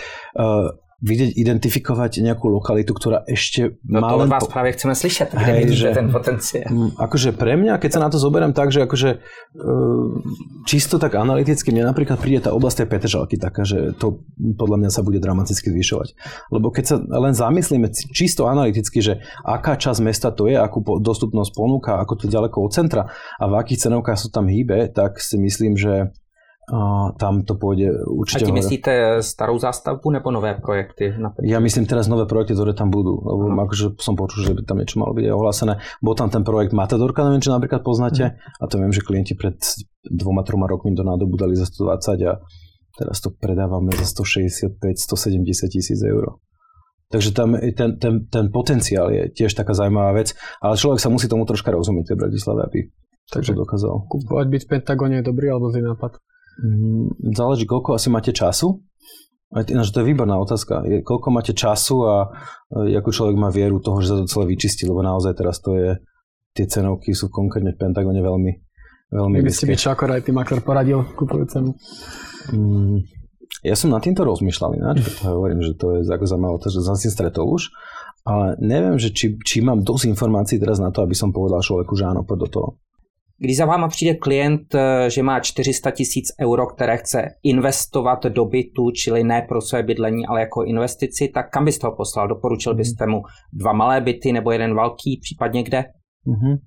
vidieť, 1.03 1.35
identifikovať 1.35 2.23
nejakú 2.23 2.47
lokalitu, 2.47 2.95
ktorá 2.95 3.27
ešte 3.27 3.79
no 3.85 4.03
má 4.03 4.15
to 4.15 4.17
len... 4.25 4.29
vás 4.31 4.45
po... 4.47 4.51
práve 4.51 4.75
chceme 4.75 4.95
slyšet, 4.95 5.35
kde 5.35 5.53
Hej, 5.53 5.63
že, 5.75 5.89
ten 5.91 6.09
potenciál. 6.11 6.71
Akože 6.97 7.35
pre 7.35 7.59
mňa, 7.59 7.83
keď 7.83 7.91
sa 7.99 8.01
na 8.03 8.09
to 8.11 8.19
zoberiem 8.23 8.55
tak, 8.55 8.71
že 8.71 8.87
akože 8.87 9.11
e, 9.15 9.19
čisto 10.65 10.97
tak 11.03 11.19
analyticky, 11.19 11.75
mne 11.75 11.91
napríklad 11.91 12.19
príde 12.19 12.47
tá 12.47 12.51
oblasť 12.55 12.85
tej 12.85 12.89
Petržalky 12.89 13.37
taká, 13.37 13.67
že 13.67 13.93
to 13.99 14.23
podľa 14.37 14.87
mňa 14.87 14.91
sa 14.91 15.03
bude 15.03 15.19
dramaticky 15.19 15.71
zvyšovať. 15.71 16.09
Lebo 16.55 16.71
keď 16.71 16.85
sa 16.85 16.97
len 17.01 17.35
zamyslíme 17.37 17.91
čisto 17.93 18.47
analyticky, 18.47 19.03
že 19.03 19.21
aká 19.45 19.77
časť 19.77 20.01
mesta 20.01 20.31
to 20.31 20.47
je, 20.47 20.57
akú 20.57 20.81
dostupnosť 21.03 21.51
ponúka, 21.53 22.01
ako 22.01 22.25
to 22.25 22.25
ďaleko 22.31 22.65
od 22.65 22.73
centra 22.73 23.13
a 23.39 23.45
v 23.47 23.55
akých 23.61 23.89
cenovkách 23.89 24.19
sa 24.19 24.29
tam 24.33 24.49
hýbe, 24.49 24.91
tak 24.91 25.21
si 25.21 25.37
myslím, 25.37 25.77
že 25.77 26.15
a 26.64 27.12
tam 27.21 27.44
to 27.44 27.61
pôjde 27.61 27.92
určite... 28.09 28.44
A 28.44 28.49
ty 28.49 28.56
myslíte 28.56 28.92
starú 29.21 29.61
zástavbu 29.61 30.09
nebo 30.16 30.33
nové 30.33 30.56
projekty? 30.56 31.12
Napríklad? 31.12 31.44
Ja 31.44 31.61
myslím 31.61 31.85
teraz 31.85 32.09
nové 32.09 32.25
projekty, 32.25 32.56
ktoré 32.56 32.73
tam 32.73 32.88
budú. 32.88 33.21
Lebo 33.21 33.52
no. 33.52 33.61
akože 33.68 34.00
som 34.00 34.16
počul, 34.16 34.49
že 34.49 34.56
by 34.56 34.64
tam 34.64 34.80
niečo 34.80 34.97
malo 34.97 35.12
byť 35.12 35.28
ohlásené. 35.28 35.76
Bol 36.00 36.16
tam 36.16 36.33
ten 36.33 36.40
projekt 36.40 36.73
Matadorka, 36.73 37.21
neviem, 37.28 37.44
či 37.44 37.52
napríklad 37.52 37.85
poznáte. 37.85 38.33
Mm. 38.33 38.61
A 38.61 38.64
to 38.64 38.75
viem, 38.80 38.92
že 38.97 39.04
klienti 39.04 39.37
pred 39.37 39.61
dvoma, 40.09 40.40
troma 40.40 40.64
rokmi 40.64 40.97
do 40.97 41.04
nádobu 41.04 41.37
dali 41.37 41.52
za 41.52 41.68
120 41.68 42.33
a 42.33 42.40
Teraz 42.94 43.18
to 43.18 43.35
predávame 43.35 43.90
za 43.99 44.06
165-170 44.23 45.66
tisíc 45.66 45.99
eur. 45.99 46.38
Takže 47.11 47.35
tam 47.35 47.59
ten, 47.59 47.99
ten, 47.99 48.14
ten 48.30 48.44
potenciál 48.54 49.11
je 49.11 49.35
tiež 49.35 49.50
taká 49.50 49.75
zaujímavá 49.75 50.14
vec, 50.14 50.38
ale 50.62 50.78
človek 50.78 51.02
sa 51.02 51.11
musí 51.11 51.26
tomu 51.26 51.42
troška 51.42 51.75
rozumieť 51.75 52.14
tej 52.14 52.18
Bratislave, 52.23 52.61
aby 52.71 52.80
Takže 53.25 53.56
to 53.56 53.64
dokázal. 53.64 54.04
Kúpovať 54.04 54.47
byť 54.52 54.62
v 54.62 54.68
Pentagone 54.68 55.14
je 55.21 55.25
dobrý 55.25 55.49
alebo 55.49 55.73
zlý 55.73 55.97
nápad? 55.97 56.21
Mm, 56.61 57.35
záleží, 57.35 57.65
koľko 57.67 57.99
asi 57.99 58.09
máte 58.13 58.31
času. 58.31 58.83
Ináč 59.55 59.95
to 59.95 60.03
je 60.03 60.11
výborná 60.11 60.35
otázka. 60.39 60.83
Je, 60.83 61.03
koľko 61.07 61.31
máte 61.31 61.55
času 61.55 61.97
a 62.07 62.15
e, 62.75 62.99
ako 62.99 63.11
človek 63.15 63.37
má 63.39 63.55
vieru 63.55 63.79
toho, 63.79 64.03
že 64.03 64.11
sa 64.11 64.17
to 64.19 64.27
celé 64.27 64.51
vyčistí, 64.51 64.83
lebo 64.83 65.03
naozaj 65.03 65.39
teraz 65.39 65.63
to 65.63 65.79
je, 65.79 65.91
tie 66.59 66.67
cenovky 66.67 67.15
sú 67.15 67.31
konkrétne 67.31 67.75
v 67.75 67.79
Pentagone 67.79 68.19
veľmi, 68.19 68.53
veľmi 69.15 69.37
Vy 69.47 69.55
ste 69.55 69.79
čo 69.79 69.95
ako 69.95 70.11
aj 70.11 70.27
tým 70.27 70.39
makler 70.43 70.59
poradil 70.59 71.07
kupujúcemu? 71.15 71.71
Mm, 72.51 72.99
ja 73.63 73.75
som 73.79 73.95
nad 73.95 74.03
týmto 74.03 74.27
rozmýšľal 74.27 74.75
ináč, 74.75 75.07
preto 75.07 75.31
hovorím, 75.31 75.63
že 75.63 75.79
to 75.79 76.03
je 76.03 76.11
ako 76.11 76.25
zaujímavé, 76.27 76.57
že 76.59 76.83
som 76.83 76.99
si 76.99 77.09
stretol 77.09 77.47
už, 77.55 77.71
ale 78.27 78.59
neviem, 78.59 78.97
že 78.99 79.15
či, 79.15 79.39
či 79.39 79.61
mám 79.63 79.87
dosť 79.87 80.11
informácií 80.11 80.57
teraz 80.59 80.83
na 80.83 80.91
to, 80.91 81.05
aby 81.05 81.15
som 81.15 81.31
povedal 81.31 81.63
človeku, 81.63 81.95
že 81.95 82.09
áno, 82.09 82.27
poď 82.27 82.39
do 82.45 82.49
toho. 82.51 82.69
Když 83.38 83.57
za 83.57 83.67
váma 83.67 83.88
přijde 83.88 84.14
klient, 84.14 84.75
eh, 84.75 85.11
že 85.11 85.23
má 85.23 85.41
400 85.41 85.91
tisíc 85.91 86.26
euro, 86.41 86.67
které 86.67 86.97
chce 86.97 87.29
investovat 87.43 88.23
do 88.26 88.45
bytu, 88.45 88.91
čili 88.91 89.25
ne 89.25 89.47
pro 89.49 89.61
své 89.61 89.83
bydlení, 89.83 90.26
ale 90.26 90.41
jako 90.41 90.64
investici, 90.64 91.29
tak 91.35 91.50
kam 91.50 91.64
byste 91.64 91.87
ho 91.87 91.97
poslal? 91.97 92.29
Doporučil 92.29 92.75
byste 92.75 93.07
mu 93.07 93.23
dva 93.53 93.73
malé 93.73 94.00
byty 94.00 94.33
nebo 94.33 94.50
jeden 94.53 94.75
velký, 94.75 95.21
případně 95.23 95.62
kde? 95.62 95.79
Mm-hmm. 95.79 96.59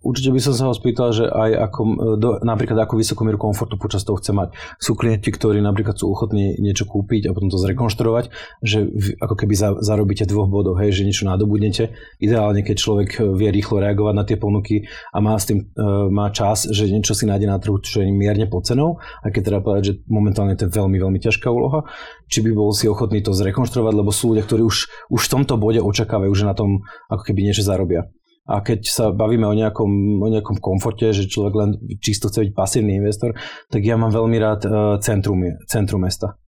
Určite 0.00 0.32
by 0.32 0.40
som 0.40 0.54
sa 0.56 0.64
ho 0.64 0.72
spýtal, 0.72 1.12
že 1.12 1.28
aj 1.28 1.50
ako, 1.70 1.80
do, 2.16 2.28
napríklad 2.40 2.88
ako 2.88 2.96
vysokú 2.96 3.20
mieru 3.28 3.36
komfortu 3.36 3.76
počas 3.76 4.00
toho 4.00 4.16
chce 4.16 4.32
mať. 4.32 4.56
Sú 4.80 4.96
klienti, 4.96 5.28
ktorí 5.28 5.60
napríklad 5.60 6.00
sú 6.00 6.08
ochotní 6.08 6.56
niečo 6.56 6.88
kúpiť 6.88 7.28
a 7.28 7.36
potom 7.36 7.52
to 7.52 7.60
zrekonštruovať, 7.60 8.32
že 8.64 8.88
ako 9.20 9.34
keby 9.36 9.52
za, 9.52 9.76
zarobíte 9.84 10.24
dvoch 10.24 10.48
bodov, 10.48 10.80
hej, 10.80 10.96
že 10.96 11.04
niečo 11.04 11.28
nadobudnete. 11.28 11.92
Ideálne, 12.16 12.64
keď 12.64 12.76
človek 12.80 13.10
vie 13.36 13.52
rýchlo 13.52 13.84
reagovať 13.84 14.14
na 14.16 14.24
tie 14.24 14.40
ponuky 14.40 14.88
a 15.12 15.20
má, 15.20 15.36
s 15.36 15.52
tým, 15.52 15.68
uh, 15.68 16.08
má 16.08 16.32
čas, 16.32 16.64
že 16.64 16.88
niečo 16.88 17.12
si 17.12 17.28
nájde 17.28 17.44
na 17.44 17.60
trhu, 17.60 17.76
čo 17.84 18.00
je 18.00 18.08
mierne 18.08 18.48
pod 18.48 18.64
cenou, 18.64 19.04
a 19.20 19.28
keď 19.28 19.52
teda 19.52 19.58
povedať, 19.60 19.82
že 19.84 19.94
momentálne 20.08 20.56
to 20.56 20.64
je 20.64 20.72
veľmi, 20.72 20.96
veľmi 20.96 21.20
ťažká 21.20 21.52
úloha, 21.52 21.84
či 22.32 22.40
by 22.40 22.56
bol 22.56 22.72
si 22.72 22.88
ochotný 22.88 23.20
to 23.20 23.36
zrekonštruovať, 23.36 23.92
lebo 23.92 24.08
sú 24.08 24.32
ľudia, 24.32 24.48
ktorí 24.48 24.64
už, 24.64 24.88
už 25.12 25.20
v 25.20 25.32
tomto 25.36 25.60
bode 25.60 25.84
očakávajú, 25.84 26.32
že 26.32 26.48
na 26.48 26.56
tom 26.56 26.88
ako 27.12 27.22
keby 27.28 27.44
niečo 27.44 27.60
zarobia. 27.60 28.08
A 28.48 28.64
keď 28.64 28.80
sa 28.88 29.04
bavíme 29.12 29.46
o 29.46 29.54
nejakom, 29.54 30.22
o 30.22 30.28
nejakom 30.28 30.58
komforte, 30.58 31.12
že 31.12 31.28
človek 31.28 31.54
len 31.54 31.70
čisto 32.00 32.32
chce 32.32 32.48
byť 32.48 32.52
pasívny 32.56 32.98
investor, 32.98 33.36
tak 33.68 33.84
ja 33.84 34.00
mám 34.00 34.10
veľmi 34.10 34.36
rád 34.40 34.60
e, 34.64 34.68
centrum, 35.04 35.44
centrum 35.68 36.02
mesta. 36.02 36.40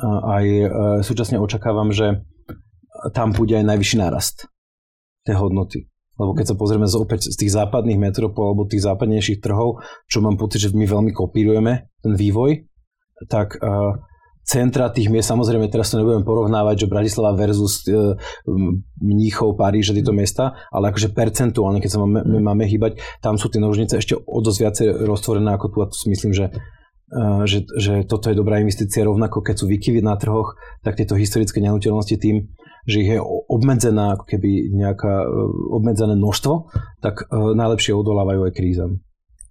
A 0.00 0.40
aj 0.40 0.44
e, 0.46 0.66
súčasne 1.04 1.36
očakávam, 1.36 1.92
že 1.92 2.24
tam 3.12 3.36
bude 3.36 3.52
aj 3.52 3.68
najvyšší 3.68 3.96
nárast 4.00 4.48
tej 5.26 5.36
hodnoty. 5.36 5.90
Lebo 6.16 6.32
keď 6.32 6.54
sa 6.54 6.56
pozrieme 6.56 6.88
z, 6.88 6.96
opäť 6.96 7.28
z 7.28 7.36
tých 7.36 7.52
západných 7.52 8.00
metropol 8.00 8.54
alebo 8.54 8.64
tých 8.64 8.86
západnejších 8.88 9.44
trhov, 9.44 9.84
čo 10.08 10.24
mám 10.24 10.40
pocit, 10.40 10.64
že 10.64 10.72
my 10.72 10.88
veľmi 10.88 11.12
kopírujeme 11.12 11.92
ten 12.00 12.12
vývoj, 12.16 12.64
tak 13.28 13.60
uh, 13.60 14.00
centra 14.46 14.86
tých 14.94 15.10
miest, 15.10 15.26
samozrejme 15.26 15.66
teraz 15.66 15.90
to 15.90 15.98
nebudem 15.98 16.22
porovnávať, 16.22 16.86
že 16.86 16.90
Bratislava 16.90 17.34
versus 17.34 17.82
e, 17.90 18.14
Mníchov, 19.02 19.58
Paríž 19.58 19.90
a 19.90 19.96
tieto 19.98 20.14
mesta, 20.14 20.54
ale 20.70 20.94
akože 20.94 21.10
percentuálne, 21.10 21.82
keď 21.82 21.90
sa 21.90 21.98
máme, 22.06 22.22
mm. 22.22 22.42
máme 22.46 22.64
hýbať, 22.64 23.02
tam 23.18 23.42
sú 23.42 23.50
tie 23.50 23.58
nožnice 23.58 23.98
ešte 23.98 24.14
o 24.14 24.38
dosť 24.38 24.58
viacej 24.62 24.86
roztvorené 25.02 25.50
ako 25.50 25.66
tu 25.74 25.76
a 25.82 25.90
tu 25.90 25.98
si 25.98 26.06
myslím, 26.14 26.30
že 26.30 26.54
e, 26.54 27.20
že, 27.42 27.66
že 27.74 28.06
toto 28.06 28.30
je 28.30 28.38
dobrá 28.38 28.62
investícia 28.62 29.02
rovnako, 29.02 29.42
keď 29.42 29.54
sú 29.58 29.66
výkyvy 29.66 29.98
na 29.98 30.14
trhoch, 30.14 30.54
tak 30.86 30.94
tieto 30.94 31.18
historické 31.18 31.58
nehnuteľnosti 31.58 32.14
tým, 32.14 32.46
že 32.86 33.02
ich 33.02 33.10
je 33.10 33.20
obmedzená 33.50 34.14
ako 34.14 34.30
keby 34.30 34.70
nejaká 34.78 35.26
e, 35.26 35.28
obmedzené 35.74 36.14
množstvo, 36.14 36.70
tak 37.02 37.26
najlepšie 37.34 37.98
odolávajú 37.98 38.46
aj 38.46 38.54
krízam. 38.54 39.02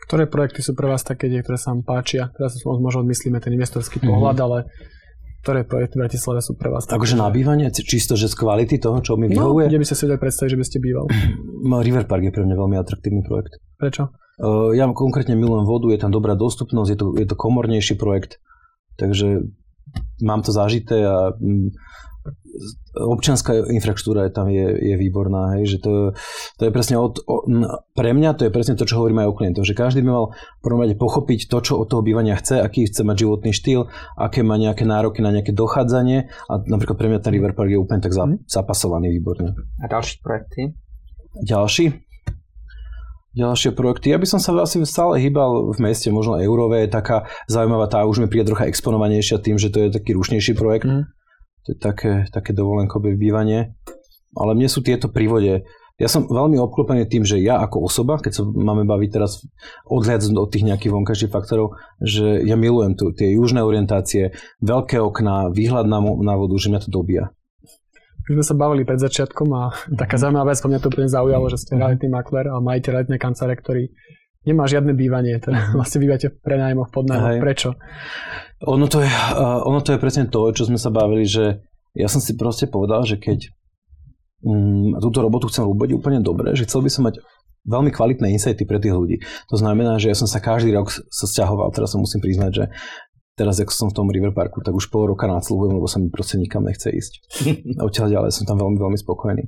Ktoré 0.06 0.30
projekty 0.30 0.62
sú 0.62 0.78
pre 0.78 0.86
vás 0.86 1.02
také, 1.02 1.26
ktoré 1.28 1.58
sa 1.58 1.74
vám 1.74 1.82
páčia? 1.82 2.30
Teraz 2.38 2.62
možno 2.62 3.02
odmyslíme 3.02 3.42
ten 3.42 3.58
investorský 3.58 3.98
mm-hmm. 3.98 4.12
pohľad, 4.14 4.38
ale 4.38 4.58
ktoré 5.46 5.62
projekty 5.62 6.02
v 6.02 6.10
Bratislave 6.10 6.42
sú 6.42 6.58
pre 6.58 6.74
vás? 6.74 6.90
Takže 6.90 7.14
nabývanie, 7.14 7.70
čisto, 7.70 8.18
že 8.18 8.26
z 8.26 8.34
kvality 8.34 8.82
toho, 8.82 8.98
čo 9.06 9.14
mi 9.14 9.30
no, 9.30 9.54
vyhovuje? 9.54 9.70
No, 9.70 9.72
kde 9.72 9.78
by 9.78 9.86
ste 9.86 9.96
si 9.96 10.04
vedeli 10.10 10.22
predstaviť, 10.26 10.50
že 10.50 10.58
by 10.58 10.66
ste 10.66 10.78
býval? 10.82 11.06
River 11.86 12.06
Park 12.10 12.24
je 12.26 12.34
pre 12.34 12.44
mňa 12.50 12.56
veľmi 12.58 12.78
atraktívny 12.82 13.22
projekt. 13.22 13.62
Prečo? 13.78 14.10
Ja 14.74 14.90
konkrétne 14.92 15.38
milujem 15.38 15.64
vodu, 15.70 15.88
je 15.94 16.02
tam 16.02 16.12
dobrá 16.12 16.34
dostupnosť, 16.34 16.90
je 16.92 16.98
to, 16.98 17.06
je 17.16 17.28
to 17.30 17.40
komornejší 17.40 17.96
projekt, 17.96 18.42
takže 18.98 19.48
mám 20.20 20.44
to 20.44 20.52
zažité 20.52 21.08
a 21.08 21.32
mm, 21.38 21.72
občianská 22.96 23.68
infraštruktúra 23.68 24.28
je 24.28 24.32
tam 24.32 24.48
je, 24.48 24.68
je 24.72 24.96
výborná, 24.96 25.60
hej, 25.60 25.76
že 25.76 25.78
to, 25.84 25.92
to 26.56 26.64
je 26.68 26.72
presne 26.72 26.96
od, 26.96 27.20
o, 27.28 27.44
pre 27.92 28.16
mňa 28.16 28.40
to 28.40 28.48
je 28.48 28.52
presne 28.52 28.80
to, 28.80 28.88
čo 28.88 29.04
hovorím 29.04 29.24
aj 29.24 29.30
o 29.30 29.38
klientoch, 29.38 29.68
že 29.68 29.76
každý 29.76 30.00
by 30.02 30.10
mal 30.10 30.26
prvom 30.64 30.82
rade 30.82 30.96
pochopiť 30.98 31.52
to, 31.52 31.58
čo 31.62 31.74
od 31.78 31.92
toho 31.92 32.02
bývania 32.02 32.34
chce, 32.40 32.58
aký 32.58 32.88
chce 32.90 33.06
mať 33.06 33.28
životný 33.28 33.52
štýl, 33.54 33.92
aké 34.18 34.42
má 34.42 34.56
nejaké 34.58 34.88
nároky 34.88 35.20
na 35.22 35.30
nejaké 35.30 35.52
dochádzanie 35.52 36.32
a 36.50 36.54
napríklad 36.66 36.98
pre 36.98 37.08
mňa 37.12 37.20
ten 37.22 37.36
River 37.36 37.54
Park 37.54 37.70
je 37.70 37.80
úplne 37.80 38.02
tak 38.02 38.16
za, 38.16 38.26
mhm. 38.26 38.48
zapasovaný 38.48 39.12
výborne. 39.12 39.54
A 39.84 39.86
ďalší 39.86 40.24
projekty? 40.24 40.74
Ďalší? 41.44 41.86
Ďalšie 43.36 43.76
projekty. 43.76 44.16
Ja 44.16 44.18
by 44.18 44.28
som 44.32 44.40
sa 44.40 44.56
asi 44.56 44.80
stále 44.88 45.20
hýbal 45.20 45.76
v 45.76 45.80
meste, 45.84 46.08
možno 46.08 46.40
Eurové 46.40 46.88
je 46.88 46.96
taká 46.96 47.28
zaujímavá, 47.52 47.92
tá 47.92 48.08
už 48.08 48.24
mi 48.24 48.32
príde 48.32 48.48
trocha 48.48 48.72
exponovanejšia 48.72 49.44
tým, 49.44 49.60
že 49.60 49.68
to 49.68 49.84
je 49.84 49.88
taký 49.92 50.16
rušnejší 50.16 50.56
projekt. 50.56 50.88
Mm 50.88 51.15
to 51.66 51.74
je 51.74 51.78
také, 51.82 52.30
také 52.30 52.54
dovolenkové 52.54 53.18
bývanie. 53.18 53.74
Ale 54.38 54.54
mne 54.54 54.70
sú 54.70 54.86
tieto 54.86 55.10
prívode, 55.10 55.66
ja 55.96 56.12
som 56.12 56.28
veľmi 56.28 56.60
obklopený 56.60 57.08
tým, 57.08 57.24
že 57.24 57.40
ja 57.40 57.64
ako 57.64 57.88
osoba, 57.88 58.20
keď 58.20 58.32
sa 58.36 58.44
máme 58.44 58.84
baviť 58.84 59.10
teraz 59.16 59.48
odhľad 59.88 60.28
od 60.36 60.52
tých 60.52 60.68
nejakých 60.68 60.92
vonkajších 60.92 61.32
faktorov, 61.32 61.80
že 62.04 62.44
ja 62.44 62.60
milujem 62.60 63.00
tu 63.00 63.16
tie 63.16 63.32
južné 63.32 63.64
orientácie, 63.64 64.36
veľké 64.60 65.00
okná, 65.00 65.56
výhľad 65.56 65.88
na, 65.88 66.04
na 66.04 66.36
vodu, 66.36 66.56
že 66.60 66.68
mňa 66.68 66.84
to 66.84 66.92
dobíja. 66.92 67.32
My 68.28 68.42
sme 68.42 68.44
sa 68.44 68.56
bavili 68.60 68.84
pred 68.84 69.00
začiatkom 69.00 69.48
a 69.56 69.72
taká 69.96 70.20
zaujímavá 70.20 70.52
vec, 70.52 70.60
mňa 70.60 70.82
to 70.84 70.90
úplne 70.92 71.08
zaujalo, 71.08 71.46
že 71.48 71.64
ste 71.64 71.80
realitný 71.80 72.12
makler 72.12 72.52
a 72.52 72.60
majiteľ 72.60 72.92
realitnej 72.92 73.22
kancelárie, 73.22 73.56
ktorý 73.64 73.84
nemá 74.46 74.70
žiadne 74.70 74.94
bývanie, 74.94 75.42
teda 75.42 75.76
vlastne 75.78 76.00
bývate 76.02 76.32
v 76.32 76.36
prenájmoch 76.40 76.90
pod 76.94 77.10
nájom. 77.10 77.42
Prečo? 77.42 77.70
Ono 78.66 78.86
to, 78.88 79.04
je, 79.04 79.10
uh, 79.10 79.62
ono 79.68 79.84
to 79.84 79.94
je 79.94 80.00
presne 80.00 80.32
to, 80.32 80.50
čo 80.56 80.70
sme 80.70 80.80
sa 80.80 80.94
bavili, 80.94 81.28
že 81.28 81.60
ja 81.98 82.08
som 82.08 82.24
si 82.24 82.38
proste 82.40 82.72
povedal, 82.72 83.04
že 83.04 83.20
keď 83.20 83.52
um, 84.46 84.96
túto 85.02 85.20
robotu 85.20 85.52
chcem 85.52 85.68
robiť 85.68 85.92
úplne 85.96 86.24
dobre, 86.24 86.56
že 86.56 86.64
chcel 86.64 86.86
by 86.86 86.90
som 86.92 87.04
mať 87.08 87.20
veľmi 87.66 87.90
kvalitné 87.90 88.30
insighty 88.32 88.64
pre 88.64 88.78
tých 88.78 88.94
ľudí. 88.94 89.18
To 89.50 89.58
znamená, 89.58 89.98
že 89.98 90.14
ja 90.14 90.18
som 90.18 90.30
sa 90.30 90.38
každý 90.38 90.72
rok 90.72 90.94
sa 90.94 91.26
sťahoval, 91.26 91.74
teraz 91.74 91.94
sa 91.94 92.00
musím 92.00 92.22
priznať, 92.22 92.52
že 92.54 92.66
teraz, 93.36 93.60
ako 93.60 93.74
som 93.74 93.88
v 93.92 93.98
tom 93.98 94.08
River 94.08 94.32
Parku, 94.32 94.64
tak 94.64 94.78
už 94.78 94.88
pol 94.88 95.12
roka 95.12 95.28
nadsluhujem, 95.28 95.76
lebo 95.76 95.90
sa 95.90 96.00
mi 96.00 96.08
proste 96.08 96.40
nikam 96.40 96.64
nechce 96.64 96.88
ísť. 96.88 97.14
Odtiaľ 97.86 98.08
ďalej 98.22 98.32
som 98.32 98.48
tam 98.48 98.62
veľmi, 98.62 98.78
veľmi 98.80 99.00
spokojný. 99.02 99.44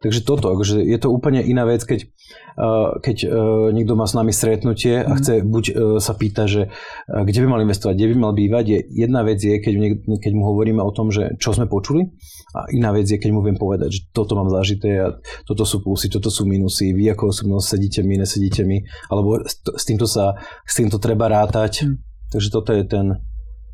Takže 0.00 0.24
toto, 0.24 0.48
akože 0.56 0.80
je 0.80 0.96
to 0.96 1.12
úplne 1.12 1.44
iná 1.44 1.68
vec, 1.68 1.84
keď, 1.84 2.08
uh, 2.56 2.96
keď 3.04 3.16
uh, 3.28 3.68
niekto 3.68 4.00
má 4.00 4.08
s 4.08 4.16
nami 4.16 4.32
stretnutie 4.32 5.04
a 5.04 5.12
mhm. 5.12 5.16
chce 5.20 5.32
buď 5.44 5.64
uh, 5.70 5.74
sa 6.00 6.16
pýta, 6.16 6.48
že 6.48 6.72
kde 7.04 7.38
by 7.44 7.46
mal 7.52 7.60
investovať, 7.60 7.94
kde 8.00 8.08
by 8.08 8.16
mal 8.16 8.32
bývať. 8.32 8.64
Je, 8.64 8.78
jedna 9.04 9.20
vec 9.20 9.44
je, 9.44 9.60
keď, 9.60 10.00
keď 10.24 10.32
mu 10.32 10.48
hovoríme 10.48 10.80
o 10.80 10.88
tom, 10.88 11.12
že 11.12 11.36
čo 11.36 11.52
sme 11.52 11.68
počuli 11.68 12.08
a 12.56 12.64
iná 12.72 12.96
vec 12.96 13.12
je, 13.12 13.20
keď 13.20 13.30
mu 13.30 13.44
viem 13.44 13.60
povedať, 13.60 13.92
že 13.92 14.00
toto 14.10 14.34
mám 14.40 14.48
zažité 14.48 15.04
a 15.04 15.08
toto 15.44 15.68
sú 15.68 15.84
plusy, 15.84 16.08
toto 16.08 16.32
sú 16.32 16.48
minusy, 16.48 16.96
vy 16.96 17.12
ako 17.12 17.30
osobnosť 17.36 17.66
sedíte 17.76 18.00
mi, 18.00 18.16
nesedíte 18.16 18.64
mi, 18.64 18.80
alebo 19.12 19.38
s, 19.44 19.84
týmto 19.84 20.08
sa, 20.08 20.34
s 20.64 20.80
týmto 20.80 20.96
treba 20.96 21.28
rátať. 21.28 21.84
Mm. 21.86 22.00
Takže 22.30 22.48
toto 22.48 22.70
je 22.72 22.84
ten, 22.88 23.06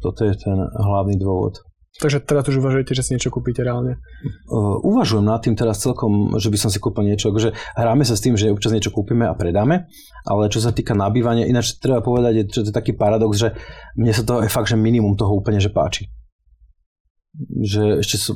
toto 0.02 0.26
je 0.26 0.34
ten 0.34 0.58
hlavný 0.58 1.16
dôvod. 1.16 1.65
Takže 1.96 2.20
teraz 2.20 2.44
už 2.44 2.60
uvažujete, 2.60 2.92
že 2.92 3.00
si 3.00 3.16
niečo 3.16 3.32
kúpite 3.32 3.64
reálne? 3.64 3.96
Uvažujem 4.84 5.24
nad 5.24 5.40
tým 5.40 5.56
teraz 5.56 5.80
celkom, 5.80 6.36
že 6.36 6.52
by 6.52 6.58
som 6.60 6.68
si 6.68 6.76
kúpil 6.76 7.08
niečo. 7.08 7.32
Akože 7.32 7.56
hráme 7.72 8.04
sa 8.04 8.12
s 8.12 8.20
tým, 8.20 8.36
že 8.36 8.52
občas 8.52 8.76
niečo 8.76 8.92
kúpime 8.92 9.24
a 9.24 9.32
predáme, 9.32 9.88
ale 10.28 10.52
čo 10.52 10.60
sa 10.60 10.76
týka 10.76 10.92
nabývania, 10.92 11.48
ináč 11.48 11.80
treba 11.80 12.04
povedať, 12.04 12.52
že 12.52 12.68
to 12.68 12.68
je 12.68 12.76
taký 12.76 12.92
paradox, 12.92 13.40
že 13.40 13.48
mne 13.96 14.12
sa 14.12 14.28
to 14.28 14.44
je 14.44 14.52
fakt, 14.52 14.68
že 14.68 14.76
minimum 14.76 15.16
toho 15.16 15.32
úplne, 15.32 15.56
že 15.56 15.72
páči. 15.72 16.12
Že 17.64 18.04
ešte 18.04 18.16
sú, 18.20 18.32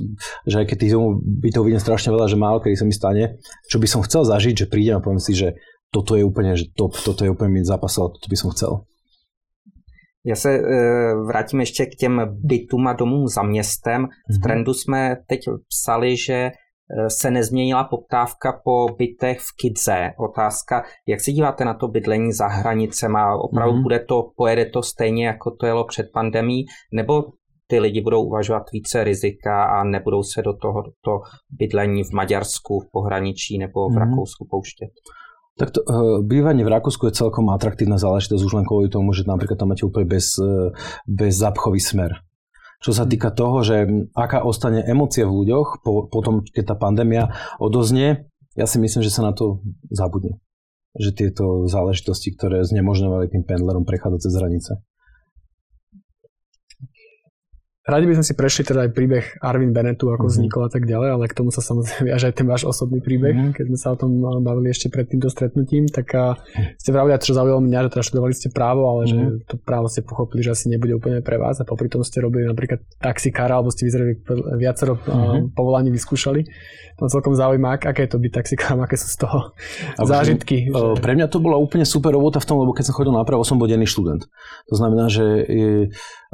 že 0.49 0.61
aj 0.61 0.67
keď 0.73 0.77
tých 0.81 0.97
bytov 1.45 1.65
vidím 1.69 1.81
strašne 1.85 2.13
veľa, 2.17 2.33
že 2.33 2.41
málo 2.41 2.65
kedy 2.65 2.81
sa 2.81 2.89
mi 2.89 2.97
stane, 2.97 3.41
čo 3.69 3.77
by 3.77 3.89
som 3.89 4.01
chcel 4.05 4.25
zažiť, 4.25 4.65
že 4.65 4.71
prídem 4.73 5.01
a 5.01 5.05
poviem 5.05 5.21
si, 5.21 5.37
že 5.37 5.57
toto 5.93 6.17
je 6.17 6.25
úplne, 6.25 6.57
že 6.57 6.69
top, 6.73 6.97
toto 6.97 7.25
je 7.25 7.33
úplne 7.33 7.61
mi 7.61 7.61
zápasol, 7.61 8.13
toto 8.17 8.29
by 8.29 8.37
som 8.41 8.53
chcel. 8.57 8.89
Já 10.27 10.35
se 10.35 10.55
e, 10.55 10.61
vrátím 11.27 11.61
ještě 11.61 11.87
k 11.87 11.95
těm 11.95 12.21
bytům 12.31 12.87
a 12.87 12.93
domům 12.93 13.27
za 13.29 13.43
městem. 13.43 14.07
V 14.29 14.35
mhm. 14.35 14.43
trendu 14.43 14.75
jsme 14.75 15.17
teď 15.29 15.41
psali, 15.69 16.17
že 16.17 16.51
se 17.09 17.31
nezměnila 17.31 17.85
poptávka 17.85 18.61
po 18.65 18.87
bytech 18.99 19.39
v 19.41 19.57
Kidze. 19.61 20.11
Otázka, 20.19 20.83
jak 21.09 21.21
se 21.21 21.33
díváte 21.33 21.65
na 21.65 21.75
to 21.75 21.89
bydlení 21.89 22.33
za 22.33 22.47
hranicema? 22.47 23.37
Opravdu 23.37 23.79
mm-hmm. 23.79 23.83
bude 23.83 23.99
to, 23.99 24.31
pojede 24.37 24.67
to 24.67 24.83
stejně, 24.83 25.27
jako 25.27 25.51
to 25.51 25.67
jelo 25.67 25.85
před 25.85 26.07
pandemí, 26.13 26.65
nebo 26.93 27.23
ty 27.67 27.81
lidi 27.81 28.01
budou 28.01 28.23
uvažovat 28.23 28.63
více 28.73 29.05
rizika 29.05 29.65
a 29.65 29.85
nebudou 29.85 30.23
se 30.23 30.43
do 30.43 30.53
toho 30.57 30.83
to 30.83 31.21
bydlení 31.51 32.05
v 32.05 32.13
Maďarsku, 32.13 32.81
v 32.81 32.91
pohraničí 32.93 33.59
nebo 33.59 33.89
v 33.89 33.93
mm-hmm. 33.93 33.99
Rakousku 33.99 34.47
pouštět? 34.51 34.91
Tak 35.61 35.77
to, 35.77 35.85
uh, 35.85 36.25
bývanie 36.25 36.65
v 36.65 36.73
Rakúsku 36.73 37.13
je 37.13 37.21
celkom 37.21 37.53
atraktívna 37.53 38.01
záležitosť 38.01 38.41
už 38.41 38.57
len 38.57 38.65
kvôli 38.65 38.89
tomu, 38.89 39.13
že 39.13 39.29
napríklad 39.29 39.61
tam 39.61 39.77
máte 39.77 39.85
úplne 39.85 40.09
bez, 40.09 40.41
uh, 40.41 40.73
bez 41.05 41.37
zapchový 41.37 41.77
smer. 41.77 42.25
Čo 42.81 42.97
sa 42.97 43.05
týka 43.05 43.29
toho, 43.29 43.61
že 43.61 43.85
aká 44.17 44.41
ostane 44.41 44.81
emócia 44.81 45.29
v 45.29 45.45
ľuďoch 45.45 45.85
po, 45.85 46.09
potom, 46.09 46.41
keď 46.49 46.65
tá 46.73 46.77
pandémia 46.81 47.29
odoznie, 47.61 48.25
ja 48.57 48.65
si 48.65 48.81
myslím, 48.81 49.05
že 49.05 49.13
sa 49.13 49.21
na 49.21 49.37
to 49.37 49.61
zabudne. 49.93 50.41
Že 50.97 51.11
tieto 51.13 51.45
záležitosti, 51.69 52.33
ktoré 52.33 52.65
znemožňovali 52.65 53.29
tým 53.29 53.45
pendlerom 53.45 53.85
prechádzať 53.85 54.21
cez 54.25 54.33
hranice. 54.33 54.73
Radi 57.81 58.05
by 58.05 58.15
sme 58.21 58.27
si 58.29 58.37
prešli 58.37 58.63
teda 58.69 58.85
aj 58.85 58.91
príbeh 58.93 59.25
Arvin 59.41 59.73
Bennettu, 59.73 60.13
ako 60.13 60.29
mm-hmm. 60.29 60.37
vznikol 60.37 60.63
a 60.69 60.71
tak 60.71 60.85
ďalej, 60.85 61.09
ale 61.17 61.25
k 61.33 61.37
tomu 61.41 61.49
sa 61.49 61.65
samozrejme 61.65 62.05
viaže 62.13 62.29
aj 62.29 62.35
ten 62.37 62.45
váš 62.45 62.69
osobný 62.69 63.01
príbeh, 63.01 63.33
mm-hmm. 63.33 63.55
keď 63.57 63.65
sme 63.73 63.79
sa 63.81 63.89
o 63.93 63.97
tom 63.97 64.21
eh, 64.21 64.37
bavili 64.45 64.69
ešte 64.69 64.93
pred 64.93 65.09
týmto 65.09 65.33
stretnutím, 65.33 65.89
tak 65.89 66.13
a 66.13 66.37
eh, 66.37 66.77
ste 66.77 66.93
vravili, 66.93 67.17
čo 67.17 67.33
zaujalo 67.33 67.65
mňa, 67.65 67.89
že 67.89 67.91
teda 67.97 68.05
študovali 68.05 68.35
ste 68.37 68.49
právo, 68.53 68.85
ale 68.85 69.09
mm-hmm. 69.09 69.17
že 69.17 69.17
mhm. 69.17 69.41
to 69.49 69.55
právo 69.65 69.87
ste 69.89 70.05
pochopili, 70.05 70.45
že 70.45 70.53
asi 70.53 70.69
nebude 70.69 70.93
úplne 70.93 71.25
pre 71.25 71.41
vás 71.41 71.57
a 71.57 71.65
popri 71.65 71.89
tom 71.89 72.05
ste 72.05 72.21
robili 72.21 72.45
napríklad 72.45 72.85
taxikára, 73.01 73.57
alebo 73.57 73.73
ste 73.73 73.89
vyzerali 73.89 74.21
viacero 74.61 75.01
mm-hmm. 75.01 75.57
povolaní 75.57 75.89
vyskúšali. 75.89 76.45
To 77.01 77.09
celkom 77.09 77.33
zaujíma, 77.33 77.81
aké 77.81 78.05
je 78.05 78.13
to 78.13 78.21
byť 78.21 78.33
taxikárom, 78.45 78.81
aké 78.85 79.01
sú 79.01 79.09
z 79.09 79.25
toho 79.25 79.57
a 79.97 80.03
zážitky. 80.05 80.69
Že... 80.69 81.01
Pre 81.01 81.13
mňa 81.17 81.33
to 81.33 81.41
bola 81.41 81.57
úplne 81.57 81.89
super 81.89 82.13
robota 82.13 82.45
v 82.45 82.47
tom, 82.47 82.61
lebo 82.61 82.77
keď 82.77 82.93
som 82.93 82.95
chodil 83.01 83.17
na 83.17 83.25
právo, 83.25 83.41
som 83.41 83.57
bol 83.57 83.65
denný 83.65 83.89
študent. 83.89 84.29
To 84.69 84.75
znamená, 84.77 85.09
že 85.09 85.25
je, 85.49 85.73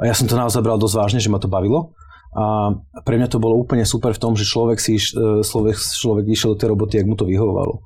ja 0.05 0.13
som 0.13 0.29
to 0.29 0.37
naozaj 0.37 0.61
bral 0.61 0.77
dosť 0.77 0.95
vážne, 0.97 1.19
že 1.23 1.31
ma 1.33 1.41
to 1.41 1.49
bavilo. 1.49 1.97
A 2.37 2.75
pre 3.01 3.17
mňa 3.17 3.33
to 3.33 3.41
bolo 3.41 3.57
úplne 3.57 3.81
super 3.81 4.13
v 4.13 4.21
tom, 4.21 4.37
že 4.37 4.45
človek 4.45 4.77
si 4.77 5.01
e, 5.01 5.41
človek, 5.41 5.73
človek 5.73 6.25
išiel 6.29 6.53
do 6.53 6.59
tej 6.59 6.69
roboty, 6.69 7.01
ak 7.01 7.09
mu 7.09 7.15
to 7.17 7.25
vyhovovalo. 7.25 7.81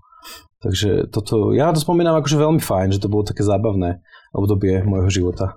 Takže 0.60 1.08
toto, 1.08 1.56
ja 1.56 1.72
to 1.72 1.80
spomínam 1.80 2.20
akože 2.20 2.38
veľmi 2.38 2.60
fajn, 2.60 2.94
že 2.94 3.02
to 3.02 3.08
bolo 3.08 3.24
také 3.24 3.48
zábavné 3.48 4.04
obdobie 4.36 4.84
môjho 4.84 5.10
života. 5.10 5.56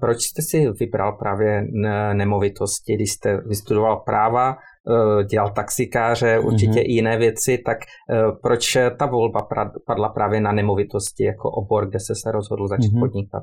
Proč 0.00 0.22
jste 0.22 0.42
si 0.42 0.70
vybral 0.70 1.12
právě 1.18 1.66
nemovitosti, 2.12 2.94
když 2.94 3.12
jste 3.12 3.36
vystudoval 3.36 3.96
práva, 3.96 4.56
e, 4.56 5.24
dělal 5.24 5.50
taxikáře, 5.50 6.38
určitě 6.38 6.80
mm-hmm. 6.80 6.90
i 6.90 6.92
jiné 6.92 7.18
věci, 7.18 7.58
tak 7.66 7.78
e, 7.82 8.32
proč 8.42 8.76
ta 8.98 9.06
volba 9.06 9.48
padla 9.86 10.08
právě 10.08 10.40
na 10.40 10.52
nemovitosti 10.52 11.24
jako 11.24 11.50
obor, 11.50 11.88
kde 11.88 12.00
se 12.00 12.14
se 12.14 12.32
rozhodl 12.32 12.68
začít 12.68 12.92
mm-hmm. 12.92 13.00
podnikat? 13.00 13.42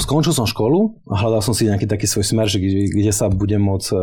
Skončil 0.00 0.34
som 0.34 0.48
školu 0.48 1.04
a 1.08 1.14
hľadal 1.20 1.40
som 1.40 1.54
si 1.54 1.70
nejaký 1.70 1.86
taký 1.86 2.06
svoj 2.06 2.26
smer, 2.26 2.46
že 2.50 2.58
kde, 2.58 2.90
kde 2.90 3.12
sa 3.14 3.30
budem 3.30 3.62
môcť 3.62 3.88
e, 3.94 3.98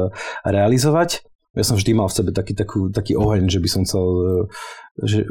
realizovať. 0.47 1.25
Ja 1.51 1.67
som 1.67 1.75
vždy 1.75 1.91
mal 1.91 2.07
v 2.07 2.15
sebe 2.15 2.31
taký, 2.31 2.55
takú, 2.55 2.87
taký 2.87 3.19
oheň, 3.19 3.51
že 3.51 3.59
by 3.59 3.69
som 3.69 3.81
chcel 3.83 4.05
e, 4.07 4.23
že 5.03 5.27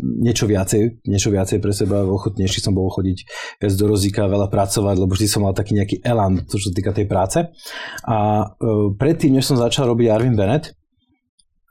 niečo 0.00 0.48
viacej, 0.48 1.04
niečo 1.04 1.28
viacej 1.28 1.60
pre 1.60 1.72
seba, 1.76 2.08
ochotnejší 2.08 2.64
som 2.64 2.72
bol 2.72 2.88
chodiť 2.88 3.18
viac 3.60 3.72
do 3.76 3.86
rozíka, 3.88 4.32
veľa 4.32 4.48
pracovať, 4.48 4.96
lebo 4.96 5.12
vždy 5.12 5.28
som 5.28 5.44
mal 5.44 5.52
taký 5.52 5.76
nejaký 5.76 6.00
elan, 6.04 6.44
to 6.48 6.56
čo 6.56 6.72
sa 6.72 6.76
týka 6.76 6.92
tej 6.96 7.04
práce. 7.04 7.44
A 8.08 8.16
e, 8.48 8.92
predtým, 8.96 9.36
než 9.36 9.44
som 9.44 9.60
začal 9.60 9.92
robiť 9.92 10.08
Arvin 10.08 10.36
Bennett, 10.36 10.72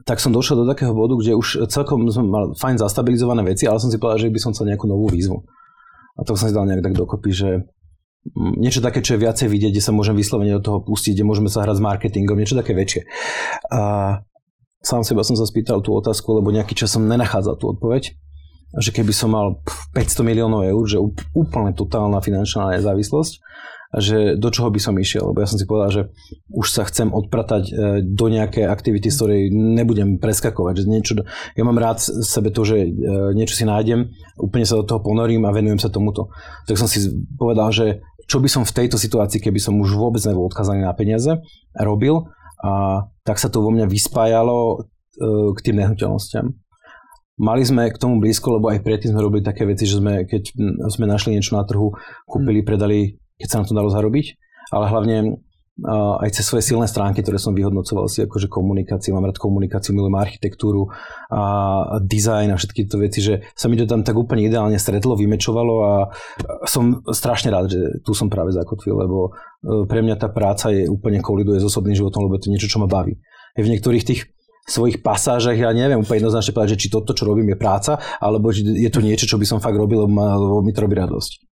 tak 0.08 0.24
som 0.24 0.32
došiel 0.32 0.64
do 0.64 0.70
takého 0.70 0.96
bodu, 0.96 1.20
kde 1.20 1.36
už 1.36 1.68
celkom 1.68 2.08
som 2.14 2.24
mal 2.24 2.56
fajn 2.56 2.80
zastabilizované 2.80 3.44
veci, 3.44 3.68
ale 3.68 3.82
som 3.82 3.92
si 3.92 4.00
povedal, 4.00 4.24
že 4.24 4.32
by 4.32 4.40
som 4.40 4.52
chcel 4.56 4.72
nejakú 4.72 4.88
novú 4.88 5.12
výzvu. 5.12 5.44
A 6.18 6.26
to 6.26 6.34
som 6.34 6.50
si 6.50 6.56
dal 6.56 6.66
nejak 6.66 6.82
tak 6.82 6.98
dokopy, 6.98 7.30
že 7.30 7.50
niečo 8.36 8.84
také, 8.84 9.00
čo 9.00 9.16
je 9.16 9.24
viacej 9.24 9.48
vidieť, 9.48 9.72
kde 9.72 9.84
sa 9.86 9.96
môžem 9.96 10.18
vyslovene 10.18 10.58
do 10.58 10.64
toho 10.66 10.80
pustiť, 10.84 11.16
kde 11.16 11.28
môžeme 11.28 11.48
sa 11.48 11.64
hrať 11.64 11.80
s 11.80 11.86
marketingom, 11.86 12.36
niečo 12.36 12.60
také 12.60 12.76
väčšie. 12.76 13.08
A 13.72 13.82
sám 14.84 15.08
seba 15.08 15.24
som 15.24 15.38
sa 15.40 15.48
spýtal 15.48 15.80
tú 15.80 15.96
otázku, 15.96 16.36
lebo 16.36 16.52
nejaký 16.52 16.76
čas 16.76 16.92
som 16.92 17.08
nenachádzal 17.08 17.56
tú 17.56 17.72
odpoveď. 17.72 18.18
Že 18.76 19.00
keby 19.00 19.14
som 19.16 19.32
mal 19.32 19.64
500 19.96 20.28
miliónov 20.28 20.68
eur, 20.68 20.84
že 20.84 21.00
úplne 21.32 21.72
totálna 21.72 22.20
finančná 22.20 22.76
nezávislosť, 22.76 23.40
že 23.96 24.36
do 24.36 24.52
čoho 24.52 24.68
by 24.68 24.80
som 24.84 25.00
išiel, 25.00 25.32
lebo 25.32 25.40
ja 25.40 25.48
som 25.48 25.56
si 25.56 25.64
povedal, 25.64 25.90
že 25.92 26.04
už 26.52 26.68
sa 26.68 26.84
chcem 26.84 27.08
odpratať 27.08 27.64
e, 27.68 27.72
do 28.04 28.26
nejakej 28.28 28.68
aktivity, 28.68 29.08
z 29.08 29.16
ktorej 29.16 29.42
nebudem 29.56 30.20
preskakovať, 30.20 30.84
že 30.84 30.86
niečo, 30.92 31.14
ja 31.56 31.64
mám 31.64 31.80
rád 31.80 32.04
sebe 32.04 32.52
to, 32.52 32.68
že 32.68 32.84
e, 32.84 32.90
niečo 33.32 33.56
si 33.56 33.64
nájdem, 33.64 34.12
úplne 34.36 34.68
sa 34.68 34.76
do 34.76 34.84
toho 34.84 35.00
ponorím 35.00 35.48
a 35.48 35.56
venujem 35.56 35.80
sa 35.80 35.88
tomuto. 35.88 36.28
Tak 36.68 36.76
som 36.76 36.92
si 36.92 37.08
povedal, 37.40 37.72
že 37.72 38.04
čo 38.28 38.44
by 38.44 38.52
som 38.52 38.68
v 38.68 38.76
tejto 38.76 39.00
situácii, 39.00 39.40
keby 39.40 39.60
som 39.64 39.80
už 39.80 39.96
vôbec 39.96 40.20
nebol 40.28 40.52
odkazaný 40.52 40.84
na 40.84 40.92
peniaze, 40.92 41.40
robil 41.72 42.28
a 42.60 43.08
tak 43.24 43.40
sa 43.40 43.48
to 43.48 43.64
vo 43.64 43.72
mňa 43.72 43.88
vyspájalo 43.88 44.58
e, 44.60 44.78
k 45.56 45.60
tým 45.64 45.80
nehnuteľnostiam. 45.80 46.52
Mali 47.38 47.62
sme 47.62 47.88
k 47.94 48.02
tomu 48.02 48.18
blízko, 48.18 48.58
lebo 48.58 48.74
aj 48.74 48.82
predtým 48.82 49.14
sme 49.14 49.22
robili 49.22 49.46
také 49.46 49.62
veci, 49.64 49.86
že 49.86 50.02
sme, 50.02 50.26
keď 50.26 50.58
sme 50.90 51.06
našli 51.06 51.38
niečo 51.38 51.54
na 51.54 51.62
trhu, 51.70 51.94
kúpili, 52.26 52.66
predali 52.66 53.22
keď 53.38 53.48
sa 53.48 53.60
na 53.62 53.66
to 53.70 53.78
dalo 53.78 53.90
zarobiť, 53.94 54.26
ale 54.74 54.86
hlavne 54.90 55.18
uh, 55.86 56.24
aj 56.26 56.30
cez 56.34 56.44
svoje 56.50 56.66
silné 56.66 56.90
stránky, 56.90 57.22
ktoré 57.22 57.38
som 57.38 57.54
vyhodnocoval 57.54 58.10
si 58.10 58.26
akože 58.26 58.50
komunikáciu, 58.50 59.14
mám 59.14 59.30
rád 59.30 59.38
komunikáciu, 59.38 59.94
milujem 59.94 60.18
architektúru 60.18 60.90
a, 61.30 62.02
design 62.02 62.50
a 62.52 62.58
všetky 62.58 62.90
tieto 62.90 62.98
veci, 62.98 63.22
že 63.22 63.46
sa 63.54 63.70
mi 63.70 63.78
to 63.78 63.86
tam 63.86 64.02
tak 64.02 64.18
úplne 64.18 64.44
ideálne 64.44 64.76
stretlo, 64.82 65.14
vymečovalo 65.14 65.76
a 65.86 65.94
som 66.66 67.06
strašne 67.14 67.54
rád, 67.54 67.70
že 67.70 68.02
tu 68.02 68.18
som 68.18 68.28
práve 68.28 68.52
zakotvil, 68.52 68.98
lebo 68.98 69.32
uh, 69.32 69.86
pre 69.86 70.02
mňa 70.02 70.16
tá 70.18 70.28
práca 70.34 70.74
je 70.74 70.90
úplne 70.90 71.22
koliduje 71.22 71.62
s 71.62 71.68
osobným 71.70 71.96
životom, 71.96 72.26
lebo 72.26 72.42
to 72.42 72.50
je 72.50 72.54
niečo, 72.58 72.72
čo 72.72 72.82
ma 72.82 72.90
baví. 72.90 73.16
V 73.58 73.70
niektorých 73.70 74.06
tých 74.06 74.22
svojich 74.68 75.00
pasážach, 75.00 75.56
ja 75.56 75.72
neviem 75.72 76.04
úplne 76.04 76.28
jednoznačne 76.28 76.52
povedať, 76.52 76.76
že 76.76 76.82
či 76.86 76.88
toto, 76.92 77.16
čo 77.16 77.24
robím, 77.24 77.56
je 77.56 77.58
práca, 77.58 78.04
alebo 78.20 78.52
je 78.52 78.92
to 78.92 79.00
niečo, 79.00 79.24
čo 79.24 79.40
by 79.40 79.48
som 79.48 79.64
fakt 79.64 79.80
robil, 79.80 80.04
lebo 80.04 80.60
mi 80.60 80.76
to 80.76 80.84
robí 80.84 81.00
radosť 81.00 81.47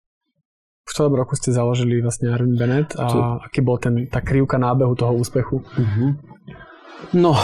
v 0.81 0.91
celom 0.91 1.13
roku 1.13 1.37
ste 1.37 1.53
založili 1.53 2.01
vlastne 2.01 2.33
Arvin 2.33 2.57
Bennett 2.57 2.97
a 2.97 3.05
to... 3.07 3.17
aký 3.45 3.61
bol 3.61 3.77
ten, 3.77 4.09
tá 4.09 4.19
krivka 4.19 4.57
nábehu 4.57 4.97
toho 4.97 5.13
úspechu? 5.13 5.61
Uh-huh. 5.61 6.17
No, 7.13 7.37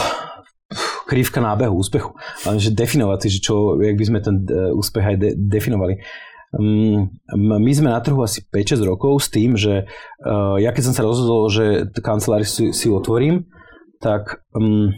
krivka 1.08 1.40
nábehu 1.40 1.72
úspechu. 1.72 2.12
Ale 2.44 2.60
že 2.60 2.74
definovať 2.74 3.18
si, 3.24 3.28
že 3.38 3.40
čo, 3.40 3.78
jak 3.80 3.96
by 3.96 4.04
sme 4.04 4.18
ten 4.20 4.36
uh, 4.44 4.76
úspech 4.76 5.04
aj 5.04 5.16
de- 5.16 5.36
definovali. 5.38 6.02
Um, 6.52 7.12
my 7.36 7.72
sme 7.72 7.92
na 7.92 8.00
trhu 8.00 8.20
asi 8.24 8.40
5-6 8.40 8.80
rokov 8.84 9.20
s 9.20 9.28
tým, 9.28 9.56
že 9.56 9.84
uh, 10.24 10.56
ja 10.56 10.72
keď 10.72 10.92
som 10.92 10.94
sa 10.96 11.04
rozhodol, 11.04 11.52
že 11.52 11.88
kanceláriu 12.00 12.48
si, 12.48 12.72
si 12.72 12.88
otvorím, 12.88 13.44
tak 14.00 14.44
um, 14.56 14.92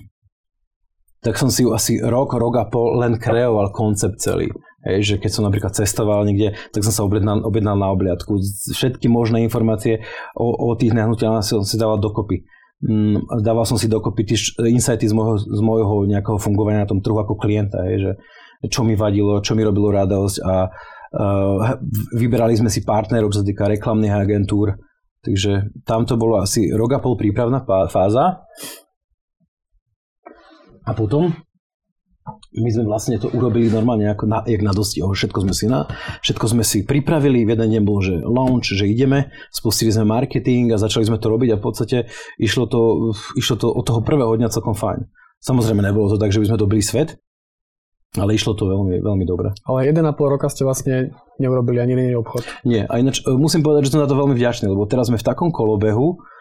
tak 1.21 1.37
som 1.37 1.53
si 1.53 1.69
asi 1.69 2.01
rok, 2.01 2.33
rok 2.33 2.55
a 2.57 2.65
pol 2.65 2.97
len 2.97 3.21
kreoval 3.21 3.75
koncept 3.77 4.25
celý. 4.25 4.49
Hej, 4.81 4.99
že 5.05 5.15
keď 5.21 5.31
som 5.31 5.45
napríklad 5.45 5.77
cestoval 5.77 6.25
niekde, 6.25 6.57
tak 6.73 6.81
som 6.81 6.93
sa 6.93 7.05
objednal, 7.05 7.45
objednal 7.45 7.77
na 7.77 7.93
obliadku. 7.93 8.41
Všetky 8.73 9.13
možné 9.13 9.45
informácie 9.45 10.01
o, 10.33 10.57
o 10.57 10.73
tých 10.73 10.97
nehnuteľnostiach 10.97 11.61
som 11.61 11.69
si 11.69 11.77
dával 11.77 12.01
dokopy. 12.01 12.49
Mm, 12.81 13.45
dával 13.45 13.69
som 13.69 13.77
si 13.77 13.93
dokopy 13.93 14.25
tie 14.25 14.41
insighty 14.73 15.05
z 15.05 15.13
môjho, 15.13 15.37
z 15.37 15.61
môjho 15.61 16.09
nejakého 16.09 16.41
fungovania 16.41 16.89
na 16.89 16.89
tom 16.89 17.05
trhu 17.05 17.13
ako 17.21 17.37
klienta, 17.37 17.85
hej, 17.85 17.97
že 18.01 18.13
čo 18.73 18.81
mi 18.89 18.97
vadilo, 18.97 19.45
čo 19.45 19.53
mi 19.53 19.61
robilo 19.61 19.93
radosť 19.93 20.37
a 20.41 20.55
uh, 20.69 21.77
vyberali 22.17 22.57
sme 22.57 22.73
si 22.73 22.81
partnerov, 22.81 23.37
čo 23.37 23.45
sa 23.45 23.49
týka 23.49 23.69
reklamných 23.69 24.17
agentúr, 24.17 24.81
takže 25.21 25.77
tam 25.85 26.09
to 26.09 26.17
bolo 26.17 26.41
asi 26.41 26.73
rok 26.73 26.97
a 26.97 27.01
pol 27.05 27.21
prípravná 27.21 27.61
fáza 27.89 28.49
a 30.89 30.91
potom 30.97 31.37
my 32.57 32.69
sme 32.71 32.85
vlastne 32.87 33.17
to 33.17 33.31
urobili 33.31 33.71
normálne 33.71 34.11
ako 34.11 34.25
na, 34.27 34.39
jak 34.45 34.63
na 34.63 34.75
dosti. 34.75 35.01
Všetko 35.01 35.49
sme 35.49 35.55
si 35.55 35.67
na, 35.71 35.87
všetko 36.21 36.47
sme 36.51 36.63
si 36.67 36.83
pripravili, 36.83 37.47
v 37.47 37.55
jeden 37.55 37.69
deň 37.79 37.83
bol, 37.87 38.03
že 38.03 38.19
launch, 38.23 38.75
že 38.75 38.87
ideme, 38.87 39.31
spustili 39.55 39.95
sme 39.95 40.09
marketing 40.09 40.75
a 40.75 40.81
začali 40.81 41.07
sme 41.07 41.19
to 41.19 41.31
robiť 41.31 41.55
a 41.55 41.61
v 41.61 41.65
podstate 41.65 41.97
išlo 42.41 42.67
to, 42.67 43.13
išlo 43.39 43.57
to 43.59 43.67
od 43.71 43.85
toho 43.87 44.01
prvého 44.03 44.35
dňa 44.35 44.51
celkom 44.51 44.75
fajn. 44.75 45.07
Samozrejme 45.41 45.81
nebolo 45.81 46.13
to 46.13 46.21
tak, 46.21 46.35
že 46.35 46.43
by 46.43 46.53
sme 46.53 46.63
dobili 46.63 46.83
svet, 46.85 47.17
ale 48.19 48.35
išlo 48.35 48.59
to 48.59 48.67
veľmi, 48.67 49.01
veľmi 49.01 49.25
dobre. 49.25 49.55
Ale 49.65 49.87
1,5 49.89 50.03
roka 50.19 50.51
ste 50.51 50.67
vlastne 50.67 51.15
neurobili 51.39 51.79
ani 51.79 51.95
iný 51.97 52.21
obchod. 52.21 52.45
Nie, 52.67 52.85
a 52.85 52.99
ináč 52.99 53.23
e, 53.23 53.33
musím 53.33 53.63
povedať, 53.63 53.89
že 53.89 53.95
som 53.95 54.03
na 54.03 54.11
to 54.11 54.19
veľmi 54.19 54.35
vďačný, 54.35 54.69
lebo 54.69 54.85
teraz 54.85 55.09
sme 55.09 55.17
v 55.17 55.25
takom 55.25 55.49
kolobehu, 55.55 56.19
Eh, 56.19 56.40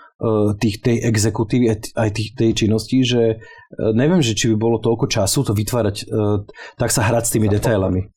tých, 0.60 0.84
tej 0.84 0.98
exekutívy, 1.08 1.96
aj 1.96 2.10
tých, 2.12 2.30
tej 2.36 2.52
činnosti, 2.66 3.00
že 3.08 3.24
eh, 3.36 3.92
neviem, 3.96 4.20
že 4.20 4.36
či 4.36 4.52
by 4.52 4.56
bolo 4.60 4.78
toľko 4.84 5.08
času 5.08 5.48
to 5.48 5.54
vytvárať, 5.56 5.96
eh, 6.04 6.08
tak 6.76 6.92
sa 6.92 7.08
hrať 7.08 7.24
s 7.24 7.34
tými 7.36 7.48
detailami. 7.48 8.12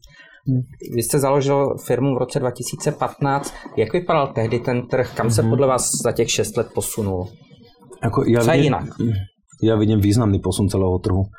Vy 0.94 1.02
jste 1.02 1.22
založil 1.22 1.78
firmu 1.78 2.18
v 2.18 2.26
roce 2.26 2.42
2015. 2.42 3.54
Jak 3.78 3.92
vypadal 3.92 4.34
tehdy 4.34 4.58
ten 4.58 4.90
trh? 4.90 5.14
Kam 5.14 5.30
se 5.30 5.42
mhm. 5.42 5.50
podle 5.50 5.66
vás 5.66 5.90
za 6.02 6.12
těch 6.12 6.30
6 6.30 6.56
let 6.56 6.68
posunul? 6.74 7.30
Ako 8.02 8.26
ja 8.26 8.42
Co 8.42 8.50
je 8.50 8.58
jinak? 8.58 8.84
ja 9.62 9.78
vidím 9.78 10.02
významný 10.02 10.42
posun 10.42 10.66
celého 10.66 10.98
trhu. 10.98 11.30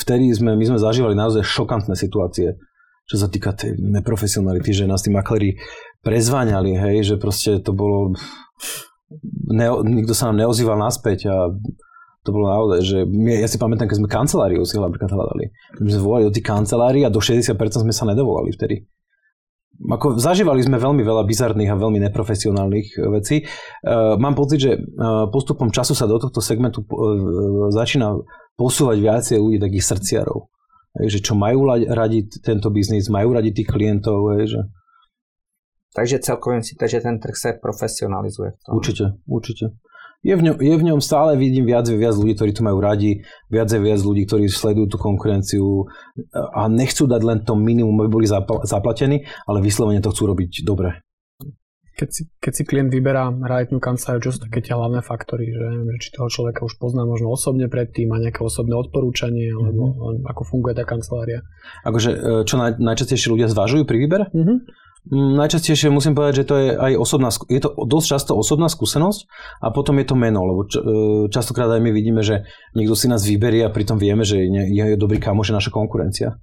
Vtedy 0.00 0.32
sme, 0.32 0.56
my 0.56 0.64
sme 0.64 0.78
zažívali 0.80 1.12
naozaj 1.12 1.44
šokantné 1.44 1.92
situácie, 1.92 2.56
čo 3.04 3.16
sa 3.20 3.28
týka 3.28 3.52
tej 3.52 3.76
neprofesionality, 3.76 4.72
že 4.72 4.88
nás 4.88 5.04
tí 5.04 5.12
makleri 5.12 5.60
prezváňali, 6.00 6.72
hej, 6.80 6.96
že 7.04 7.14
proste 7.20 7.60
to 7.60 7.76
bolo... 7.76 8.16
Ne, 9.50 9.66
nikto 9.82 10.14
sa 10.14 10.30
nám 10.30 10.46
neozýval 10.46 10.78
naspäť 10.78 11.26
a 11.26 11.50
to 12.20 12.36
bolo 12.36 12.52
naozaj, 12.52 12.80
že 12.84 12.98
my, 13.08 13.40
ja 13.40 13.48
si 13.48 13.56
pamätám, 13.56 13.88
keď 13.88 13.96
sme 14.04 14.08
kanceláriu 14.12 14.62
si 14.68 14.76
napríklad 14.76 15.08
hľadali. 15.08 15.50
My 15.80 15.88
sme 15.88 16.02
volali 16.04 16.24
do 16.28 16.34
tých 16.34 16.46
kancelárií 16.46 17.02
a 17.02 17.10
do 17.10 17.18
60% 17.18 17.56
sme 17.56 17.94
sa 17.96 18.04
nedovolali 18.04 18.52
vtedy. 18.52 18.84
Ako, 19.80 20.20
zažívali 20.20 20.60
sme 20.60 20.76
veľmi 20.76 21.00
veľa 21.00 21.24
bizarných 21.24 21.72
a 21.72 21.80
veľmi 21.80 22.04
neprofesionálnych 22.04 22.88
e, 22.92 22.96
vecí. 23.16 23.36
Uh, 23.80 24.20
mám 24.20 24.36
pocit, 24.36 24.60
že 24.60 24.72
uh, 24.76 25.24
postupom 25.32 25.72
času 25.72 25.96
sa 25.96 26.04
do 26.04 26.20
tohto 26.20 26.44
segmentu 26.44 26.84
uh, 26.84 27.72
začína 27.72 28.12
posúvať 28.60 29.00
viacej 29.00 29.36
ľudí 29.40 29.56
takých 29.56 29.88
srdciarov. 29.88 30.52
Hej, 31.00 31.16
že 31.16 31.18
čo 31.24 31.32
majú 31.32 31.64
radi 31.72 32.28
tento 32.44 32.68
biznis, 32.68 33.08
majú 33.08 33.32
radi 33.32 33.56
tých 33.56 33.72
klientov. 33.72 34.36
Hej, 34.36 34.52
že... 34.52 34.60
Takže 35.94 36.18
celkově 36.18 36.56
myslíte, 36.58 36.88
že 36.88 37.00
ten 37.00 37.18
trh 37.18 37.36
se 37.36 37.52
profesionalizuje? 37.62 38.50
V 38.50 38.64
tom. 38.66 38.76
Určite, 38.76 39.04
určite 39.26 39.66
je 40.20 40.34
v, 40.36 40.42
ňom, 40.44 40.56
je 40.60 40.74
v 40.76 40.86
ňom 40.92 41.00
stále 41.00 41.32
vidím 41.40 41.64
viac 41.64 41.88
a 41.88 41.96
viac 41.96 42.12
ľudí, 42.12 42.36
ktorí 42.36 42.52
to 42.52 42.60
majú 42.60 42.78
radi, 42.84 43.24
viac 43.48 43.72
a 43.72 43.80
viac 43.80 44.00
ľudí, 44.04 44.28
ktorí 44.28 44.52
sledujú 44.52 44.96
tú 44.96 44.98
konkurenciu 45.00 45.88
a 46.36 46.68
nechcú 46.68 47.08
dať 47.08 47.22
len 47.24 47.38
to 47.40 47.56
minimum, 47.56 47.96
aby 48.04 48.10
boli 48.12 48.26
zaplatení, 48.68 49.24
ale 49.48 49.64
vyslovene 49.64 50.04
to 50.04 50.12
chcú 50.12 50.28
robiť 50.28 50.60
dobre. 50.60 51.00
Keď 51.96 52.08
si, 52.08 52.22
keď 52.40 52.52
si 52.56 52.62
klient 52.64 52.88
vyberá 52.88 53.28
realitnú 53.28 53.76
kanceláriu, 53.76 54.24
čo 54.24 54.32
sú 54.32 54.40
také 54.40 54.64
tie 54.64 54.72
hlavné 54.72 55.04
faktory, 55.04 55.52
že, 55.52 55.68
že 55.84 55.94
či 56.00 56.08
toho 56.16 56.32
človeka 56.32 56.64
už 56.64 56.80
pozná 56.80 57.04
možno 57.04 57.28
osobne 57.28 57.68
predtým, 57.68 58.08
má 58.08 58.16
nejaké 58.16 58.40
osobné 58.40 58.72
odporúčanie, 58.72 59.52
alebo 59.52 59.92
mm-hmm. 59.92 60.24
ako 60.24 60.42
funguje 60.48 60.80
tá 60.80 60.88
kancelária? 60.88 61.44
Akože, 61.84 62.10
e, 62.16 62.18
čo 62.48 62.56
naj, 62.56 62.80
najčastejšie 62.80 63.28
ľudia 63.28 63.52
zvažujú 63.52 63.84
pri 63.84 63.96
výbere? 64.00 64.24
Mm-hmm. 64.32 64.56
Mm, 65.08 65.40
najčastejšie 65.40 65.88
musím 65.88 66.12
povedať, 66.12 66.44
že 66.44 66.48
to 66.48 66.54
je 66.60 66.68
aj 66.76 66.92
osobná, 67.00 67.32
je 67.32 67.60
to 67.64 67.72
dosť 67.72 68.06
často 68.06 68.32
osobná 68.36 68.68
skúsenosť 68.68 69.24
a 69.64 69.72
potom 69.72 69.96
je 69.96 70.06
to 70.06 70.12
meno, 70.12 70.44
lebo 70.44 70.68
č, 70.68 70.76
e, 70.76 70.84
častokrát 71.32 71.72
aj 71.72 71.80
my 71.80 71.88
vidíme, 71.88 72.20
že 72.20 72.44
niekto 72.76 72.92
si 72.92 73.08
nás 73.08 73.24
vyberie 73.24 73.64
a 73.64 73.72
pritom 73.72 73.96
vieme, 73.96 74.28
že 74.28 74.44
je, 74.44 74.92
je 74.92 75.00
dobrý 75.00 75.16
kamoš, 75.16 75.50
je 75.50 75.56
naša 75.56 75.72
konkurencia. 75.72 76.36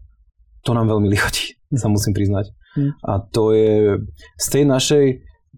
To 0.65 0.73
nám 0.73 0.89
veľmi 0.89 1.05
lichotí, 1.13 1.53
sa 1.77 1.85
musím 1.85 2.17
priznať. 2.17 2.49
Mm. 2.73 2.91
A 3.05 3.11
to 3.29 3.53
je 3.53 4.01
z 4.41 4.47
tej 4.49 4.63
našej 4.65 5.05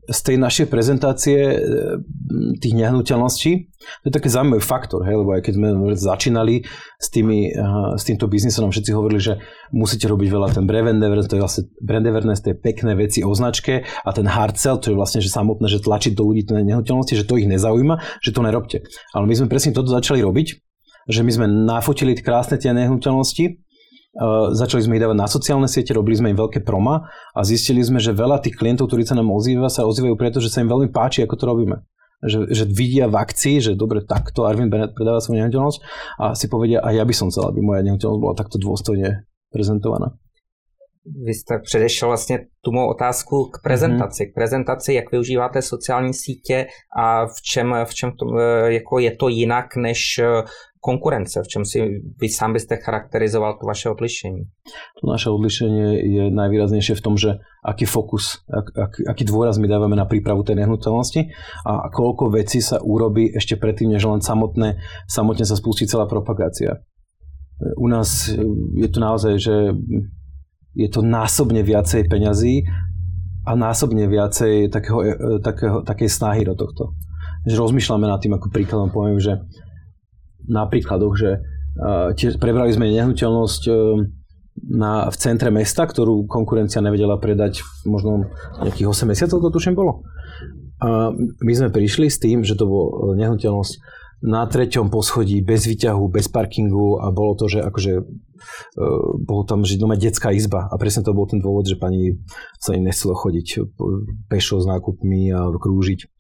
z 0.09 0.19
tej 0.25 0.35
našej 0.41 0.65
prezentácie 0.73 1.37
e, 1.37 1.57
tých 2.57 2.73
nehnuteľností, 2.73 3.51
to 4.03 4.05
je 4.09 4.13
taký 4.13 4.27
zaujímavý 4.27 4.59
faktor, 4.59 5.05
hej, 5.05 5.15
lebo 5.21 5.37
aj 5.37 5.41
keď 5.45 5.53
sme 5.55 5.69
začínali 5.95 6.55
s, 6.99 7.07
tými, 7.07 7.53
s 7.95 8.03
týmto 8.03 8.27
biznisom, 8.27 8.73
všetci 8.73 8.91
hovorili, 8.91 9.21
že 9.23 9.33
musíte 9.71 10.09
robiť 10.09 10.27
veľa 10.27 10.47
ten 10.51 10.67
brand 10.67 10.99
to 10.99 11.39
je 11.39 11.41
vlastne 11.41 11.63
brand 11.79 12.03
awareness, 12.03 12.43
to 12.43 12.51
pekné 12.59 12.97
veci 12.97 13.23
o 13.23 13.31
značke 13.31 13.87
a 13.87 14.09
ten 14.11 14.27
hard 14.27 14.59
sell, 14.59 14.81
to 14.81 14.91
je 14.91 14.97
vlastne 14.99 15.23
že 15.23 15.31
samotné, 15.31 15.71
že 15.71 15.79
tlačiť 15.79 16.11
do 16.11 16.27
ľudí 16.27 16.43
tie 16.43 16.59
nehnuteľnosti, 16.59 17.15
že 17.15 17.23
to 17.23 17.39
ich 17.39 17.47
nezaujíma, 17.47 18.19
že 18.19 18.35
to 18.35 18.41
nerobte. 18.43 18.83
Ale 19.15 19.25
my 19.29 19.33
sme 19.37 19.47
presne 19.47 19.71
toto 19.71 19.93
začali 19.93 20.19
robiť, 20.19 20.47
že 21.09 21.21
my 21.23 21.31
sme 21.31 21.47
nafotili 21.47 22.13
krásne 22.19 22.59
tie 22.59 22.75
nehnuteľnosti, 22.75 23.68
začali 24.51 24.83
sme 24.83 24.99
ich 24.99 25.03
dávať 25.03 25.17
na 25.17 25.27
sociálne 25.31 25.67
siete, 25.71 25.95
robili 25.95 26.19
sme 26.19 26.31
im 26.35 26.39
veľké 26.39 26.59
proma 26.67 27.07
a 27.31 27.39
zistili 27.47 27.79
sme, 27.79 28.03
že 28.03 28.11
veľa 28.11 28.43
tých 28.43 28.59
klientov, 28.59 28.91
ktorí 28.91 29.07
sa 29.07 29.15
nám 29.15 29.31
ozýva, 29.31 29.71
sa 29.71 29.87
ozývajú 29.87 30.15
preto, 30.19 30.43
že 30.43 30.51
sa 30.51 30.59
im 30.59 30.67
veľmi 30.67 30.91
páči, 30.91 31.23
ako 31.23 31.35
to 31.39 31.45
robíme. 31.47 31.77
Že, 32.19 32.51
že 32.51 32.63
vidia 32.67 33.07
v 33.07 33.15
akcii, 33.15 33.63
že 33.63 33.79
dobre, 33.79 34.03
takto 34.03 34.43
Arvin 34.43 34.67
Bennett 34.67 34.91
predáva 34.91 35.23
svoju 35.23 35.39
nehnuteľnosť 35.39 35.79
a 36.19 36.35
si 36.35 36.51
povedia, 36.51 36.83
a 36.83 36.91
ja 36.91 37.07
by 37.07 37.15
som 37.15 37.31
chcel, 37.31 37.47
aby 37.47 37.63
moja 37.63 37.79
nehnuteľnosť 37.79 38.19
bola 38.19 38.35
takto 38.35 38.59
dôstojne 38.59 39.23
prezentovaná. 39.55 40.19
Vy 41.25 41.33
jste 41.33 41.59
předešel 41.63 42.07
vlastně 42.07 42.39
tu 42.61 42.71
mou 42.71 42.89
otázku 42.89 43.45
k 43.45 43.61
prezentaci. 43.63 44.23
Mm-hmm. 44.23 44.31
K 44.31 44.35
prezentaci, 44.35 44.93
jak 44.93 45.11
využíváte 45.11 45.61
sociální 45.61 46.13
sítě 46.13 46.67
a 46.97 47.25
v 47.25 47.41
čem, 47.41 47.75
v 47.85 47.93
čem 47.93 48.11
to, 48.11 48.39
e, 48.39 48.73
jako 48.73 48.99
je 48.99 49.11
to 49.15 49.27
jinak 49.27 49.75
než 49.75 50.19
konkurence? 50.79 51.43
V 51.43 51.51
čom 51.51 51.63
si 51.67 51.99
vy 52.15 52.27
sám 52.31 52.55
byste 52.55 52.79
charakterizoval 52.79 53.59
to 53.59 53.67
vaše 53.67 53.91
odlišení? 53.91 54.47
To 54.99 55.03
naše 55.05 55.27
odlišenie 55.27 55.87
je 55.99 56.23
najvýraznejšie 56.31 56.95
v 56.95 57.03
tom, 57.03 57.19
že 57.19 57.43
aký 57.59 57.83
fokus, 57.83 58.43
ak, 58.47 58.67
ak, 58.75 58.91
aký 59.11 59.27
dôraz 59.27 59.59
my 59.59 59.67
dávame 59.67 59.99
na 59.99 60.07
prípravu 60.07 60.47
tej 60.47 60.63
nehnuteľnosti 60.63 61.35
a 61.67 61.91
koľko 61.91 62.31
vecí 62.31 62.63
sa 62.63 62.79
urobí 62.79 63.27
ešte 63.35 63.59
predtým, 63.59 63.91
než 63.91 64.07
len 64.07 64.23
samotné, 64.23 64.79
samotne 65.05 65.43
sa 65.43 65.59
spustí 65.59 65.83
celá 65.83 66.07
propagácia. 66.07 66.79
U 67.75 67.91
nás 67.91 68.31
je 68.79 68.87
to 68.87 68.99
naozaj, 69.03 69.35
že 69.35 69.75
je 70.79 70.87
to 70.87 71.03
násobne 71.03 71.59
viacej 71.59 72.07
peňazí 72.07 72.63
a 73.43 73.51
násobne 73.51 74.07
viacej 74.07 74.71
takého, 74.71 74.99
takého, 75.43 75.83
takej 75.83 76.07
snahy 76.07 76.47
do 76.47 76.55
tohto. 76.55 76.95
Že 77.43 77.67
rozmýšľame 77.67 78.07
nad 78.07 78.23
tým, 78.23 78.35
ako 78.39 78.47
príkladom 78.47 78.95
poviem, 78.95 79.19
že 79.19 79.43
na 80.49 80.65
príkladoch, 80.65 81.15
že 81.15 81.39
tiež 82.17 82.41
prebrali 82.41 82.73
sme 82.75 82.91
nehnuteľnosť 82.91 83.61
e, 83.69 83.73
na, 84.75 85.07
v 85.07 85.15
centre 85.15 85.47
mesta, 85.53 85.87
ktorú 85.87 86.27
konkurencia 86.27 86.83
nevedela 86.83 87.15
predať 87.15 87.63
možno 87.87 88.27
nejakých 88.59 88.91
8 88.91 89.07
mesiacov, 89.07 89.37
to 89.39 89.49
tuším 89.55 89.75
bolo. 89.77 90.03
A 90.83 91.11
my 91.15 91.53
sme 91.55 91.71
prišli 91.71 92.11
s 92.11 92.19
tým, 92.19 92.43
že 92.43 92.59
to 92.59 92.67
bol 92.67 93.15
nehnuteľnosť 93.15 93.73
na 94.19 94.43
treťom 94.43 94.91
poschodí, 94.91 95.39
bez 95.39 95.63
výťahu, 95.63 96.11
bez 96.11 96.27
parkingu 96.27 96.99
a 96.99 97.07
bolo 97.07 97.39
to, 97.39 97.47
že 97.47 97.63
akože 97.63 98.03
bolo 99.23 99.43
tam 99.47 99.63
že 99.63 99.79
doma 99.79 99.95
detská 99.95 100.31
izba 100.35 100.67
a 100.67 100.75
presne 100.75 101.03
to 101.03 101.15
bol 101.15 101.27
ten 101.27 101.39
dôvod, 101.39 101.67
že 101.67 101.79
pani 101.79 102.19
sa 102.59 102.75
im 102.75 102.87
nechcelo 102.87 103.15
chodiť 103.15 103.63
pešo 104.27 104.59
s 104.59 104.65
nákupmi 104.67 105.31
a 105.31 105.47
krúžiť 105.55 106.18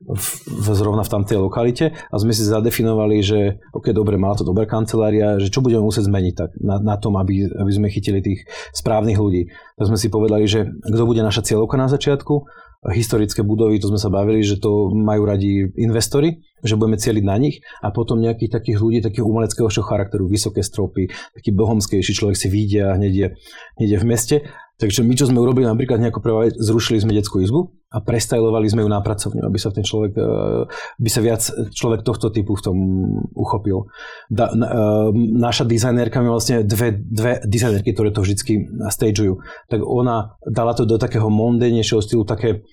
v, 0.00 0.26
v, 0.48 0.66
zrovna 0.72 1.04
v 1.04 1.12
tamtej 1.12 1.36
lokalite 1.36 1.92
a 1.92 2.14
sme 2.16 2.32
si 2.32 2.40
zadefinovali, 2.40 3.20
že 3.20 3.60
ok, 3.76 3.92
dobre, 3.92 4.16
mala 4.16 4.32
to 4.32 4.48
dobrá 4.48 4.64
kancelária, 4.64 5.36
že 5.36 5.52
čo 5.52 5.60
budeme 5.60 5.84
musieť 5.84 6.08
zmeniť 6.08 6.34
tak, 6.34 6.50
na, 6.56 6.80
na 6.80 6.96
tom, 6.96 7.20
aby, 7.20 7.52
aby 7.52 7.70
sme 7.70 7.92
chytili 7.92 8.24
tých 8.24 8.48
správnych 8.72 9.20
ľudí. 9.20 9.52
Tak 9.76 9.92
sme 9.92 10.00
si 10.00 10.08
povedali, 10.08 10.48
že 10.48 10.72
kto 10.72 11.04
bude 11.04 11.20
naša 11.20 11.44
cieľovka 11.44 11.76
na 11.76 11.92
začiatku, 11.92 12.48
historické 12.88 13.44
budovy, 13.44 13.76
to 13.76 13.92
sme 13.92 14.00
sa 14.00 14.08
bavili, 14.08 14.40
že 14.40 14.56
to 14.56 14.88
majú 14.88 15.28
radi 15.28 15.68
investori, 15.76 16.40
že 16.64 16.80
budeme 16.80 16.96
cieliť 16.96 17.24
na 17.28 17.36
nich 17.36 17.60
a 17.84 17.92
potom 17.92 18.24
nejakých 18.24 18.56
takých 18.56 18.80
ľudí, 18.80 19.04
takých 19.04 19.28
umeleckého 19.28 19.68
charakteru, 19.68 20.24
vysoké 20.24 20.64
stropy, 20.64 21.12
taký 21.36 21.52
bohomskejší 21.52 22.12
človek 22.16 22.40
si 22.40 22.48
vidia 22.48 22.96
hneď 22.96 23.12
je, 23.12 23.26
hneď 23.76 23.88
je 23.92 23.98
v 24.00 24.06
meste 24.08 24.36
Takže 24.80 25.04
my, 25.04 25.12
čo 25.12 25.28
sme 25.28 25.44
urobili 25.44 25.68
napríklad 25.68 26.00
nejako 26.00 26.24
prvá 26.24 26.48
zrušili 26.48 27.04
sme 27.04 27.12
detskú 27.12 27.44
izbu 27.44 27.68
a 27.92 28.00
prestajlovali 28.00 28.64
sme 28.64 28.80
ju 28.80 28.88
na 28.88 29.04
pracovňu, 29.04 29.44
aby 29.44 29.58
sa 29.60 29.68
ten 29.68 29.84
človek, 29.84 30.16
e, 30.16 30.24
by 30.96 31.10
sa 31.12 31.20
viac 31.20 31.42
človek 31.76 32.00
tohto 32.00 32.32
typu 32.32 32.56
v 32.56 32.64
tom 32.64 32.76
uchopil. 33.36 33.92
Da, 34.32 34.48
na, 34.56 34.66
e, 34.72 34.80
naša 35.36 35.68
dizajnérka 35.68 36.24
má 36.24 36.32
vlastne 36.32 36.64
dve, 36.64 36.96
dve 36.96 37.44
dizajnérky, 37.44 37.92
ktoré 37.92 38.08
to 38.08 38.24
vždycky 38.24 38.72
stageujú. 38.88 39.44
Tak 39.68 39.84
ona 39.84 40.40
dala 40.48 40.72
to 40.72 40.88
do 40.88 40.96
takého 40.96 41.28
mondenejšieho 41.28 42.00
stylu, 42.00 42.24
také 42.24 42.64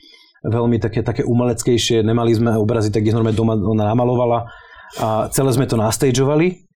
veľmi 0.47 0.79
také, 0.79 1.03
také 1.03 1.27
umeleckejšie, 1.27 2.07
nemali 2.07 2.31
sme 2.31 2.55
obrazy, 2.55 2.87
tak 2.87 3.03
ich 3.03 3.11
normálne 3.11 3.35
doma 3.35 3.59
ona 3.59 3.91
namalovala 3.91 4.47
a 5.01 5.27
celé 5.35 5.51
sme 5.51 5.67
to 5.67 5.75
nastageovali 5.75 6.66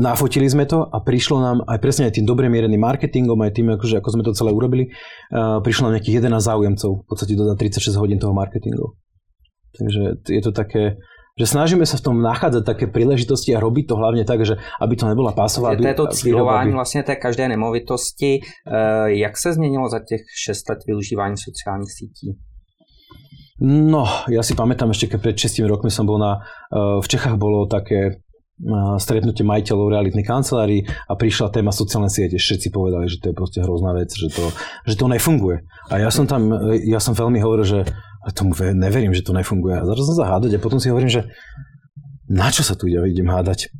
nafotili 0.00 0.48
sme 0.48 0.64
to 0.64 0.88
a 0.88 1.04
prišlo 1.04 1.36
nám 1.36 1.56
aj 1.68 1.78
presne 1.84 2.08
aj 2.08 2.16
tým 2.16 2.24
dobre 2.24 2.48
miereným 2.48 2.80
marketingom, 2.80 3.36
aj 3.44 3.52
tým, 3.60 3.76
akože, 3.76 4.00
ako 4.00 4.08
sme 4.08 4.22
to 4.24 4.32
celé 4.32 4.50
urobili, 4.56 4.88
uh, 4.88 5.60
prišlo 5.60 5.88
nám 5.88 6.00
nejakých 6.00 6.24
11 6.24 6.40
záujemcov, 6.40 6.90
v 7.04 7.06
podstate 7.06 7.36
do 7.36 7.44
36 7.44 7.92
hodín 8.00 8.16
toho 8.16 8.32
marketingu. 8.32 8.96
Takže 9.76 10.24
je 10.32 10.42
to 10.42 10.52
také, 10.56 10.96
že 11.36 11.46
snažíme 11.46 11.84
sa 11.84 12.00
v 12.00 12.04
tom 12.08 12.16
nachádzať 12.24 12.64
také 12.64 12.84
príležitosti 12.88 13.52
a 13.52 13.60
robiť 13.60 13.84
to 13.92 13.94
hlavne 14.00 14.24
tak, 14.24 14.48
že 14.48 14.56
aby 14.80 14.96
to 14.96 15.04
nebola 15.04 15.36
pásová. 15.36 15.76
Je 15.76 15.94
to 15.94 16.08
cílování 16.08 16.72
vlastně 16.72 17.02
té 17.02 17.16
každé 17.16 17.48
nemovitosti. 17.48 18.40
Uh, 18.40 19.06
jak 19.06 19.36
se 19.36 19.52
změnilo 19.52 19.88
za 19.88 19.98
těch 19.98 20.20
6 20.44 20.68
let 20.68 20.78
využívání 20.86 21.36
sociálních 21.36 21.92
sítí? 21.92 22.28
No, 23.60 24.08
ja 24.32 24.40
si 24.40 24.56
pamätám 24.56 24.88
ešte, 24.88 25.04
keď 25.04 25.20
pred 25.20 25.36
6 25.36 25.68
rokmi 25.68 25.92
som 25.92 26.08
bol 26.08 26.16
na, 26.16 26.40
v 26.72 27.04
Čechách 27.04 27.36
bolo 27.36 27.68
také 27.68 28.24
stretnutie 29.00 29.40
majiteľov 29.40 29.88
realitnej 29.88 30.24
kancelárii 30.24 30.84
a 30.84 31.12
prišla 31.16 31.52
téma 31.52 31.72
sociálne 31.72 32.12
siete. 32.12 32.36
Všetci 32.36 32.68
povedali, 32.68 33.08
že 33.08 33.18
to 33.20 33.32
je 33.32 33.34
proste 33.34 33.58
hrozná 33.64 33.96
vec, 33.96 34.12
že 34.12 34.28
to, 34.28 34.44
že 34.84 34.94
to 35.00 35.08
nefunguje. 35.08 35.64
A 35.88 36.00
ja 36.00 36.12
som 36.12 36.28
tam, 36.28 36.52
ja 36.84 37.00
som 37.00 37.16
veľmi 37.16 37.40
hovoril, 37.40 37.64
že 37.64 37.80
tomu 38.36 38.52
neverím, 38.76 39.16
že 39.16 39.24
to 39.24 39.32
nefunguje. 39.32 39.80
A 39.80 39.88
začal 39.88 40.04
som 40.12 40.16
sa 40.20 40.28
hádať 40.36 40.60
a 40.60 40.62
potom 40.62 40.76
si 40.76 40.92
hovorím, 40.92 41.08
že 41.08 41.24
na 42.28 42.52
čo 42.52 42.60
sa 42.60 42.76
tu 42.76 42.86
ide, 42.86 43.00
idem 43.08 43.26
hádať. 43.26 43.72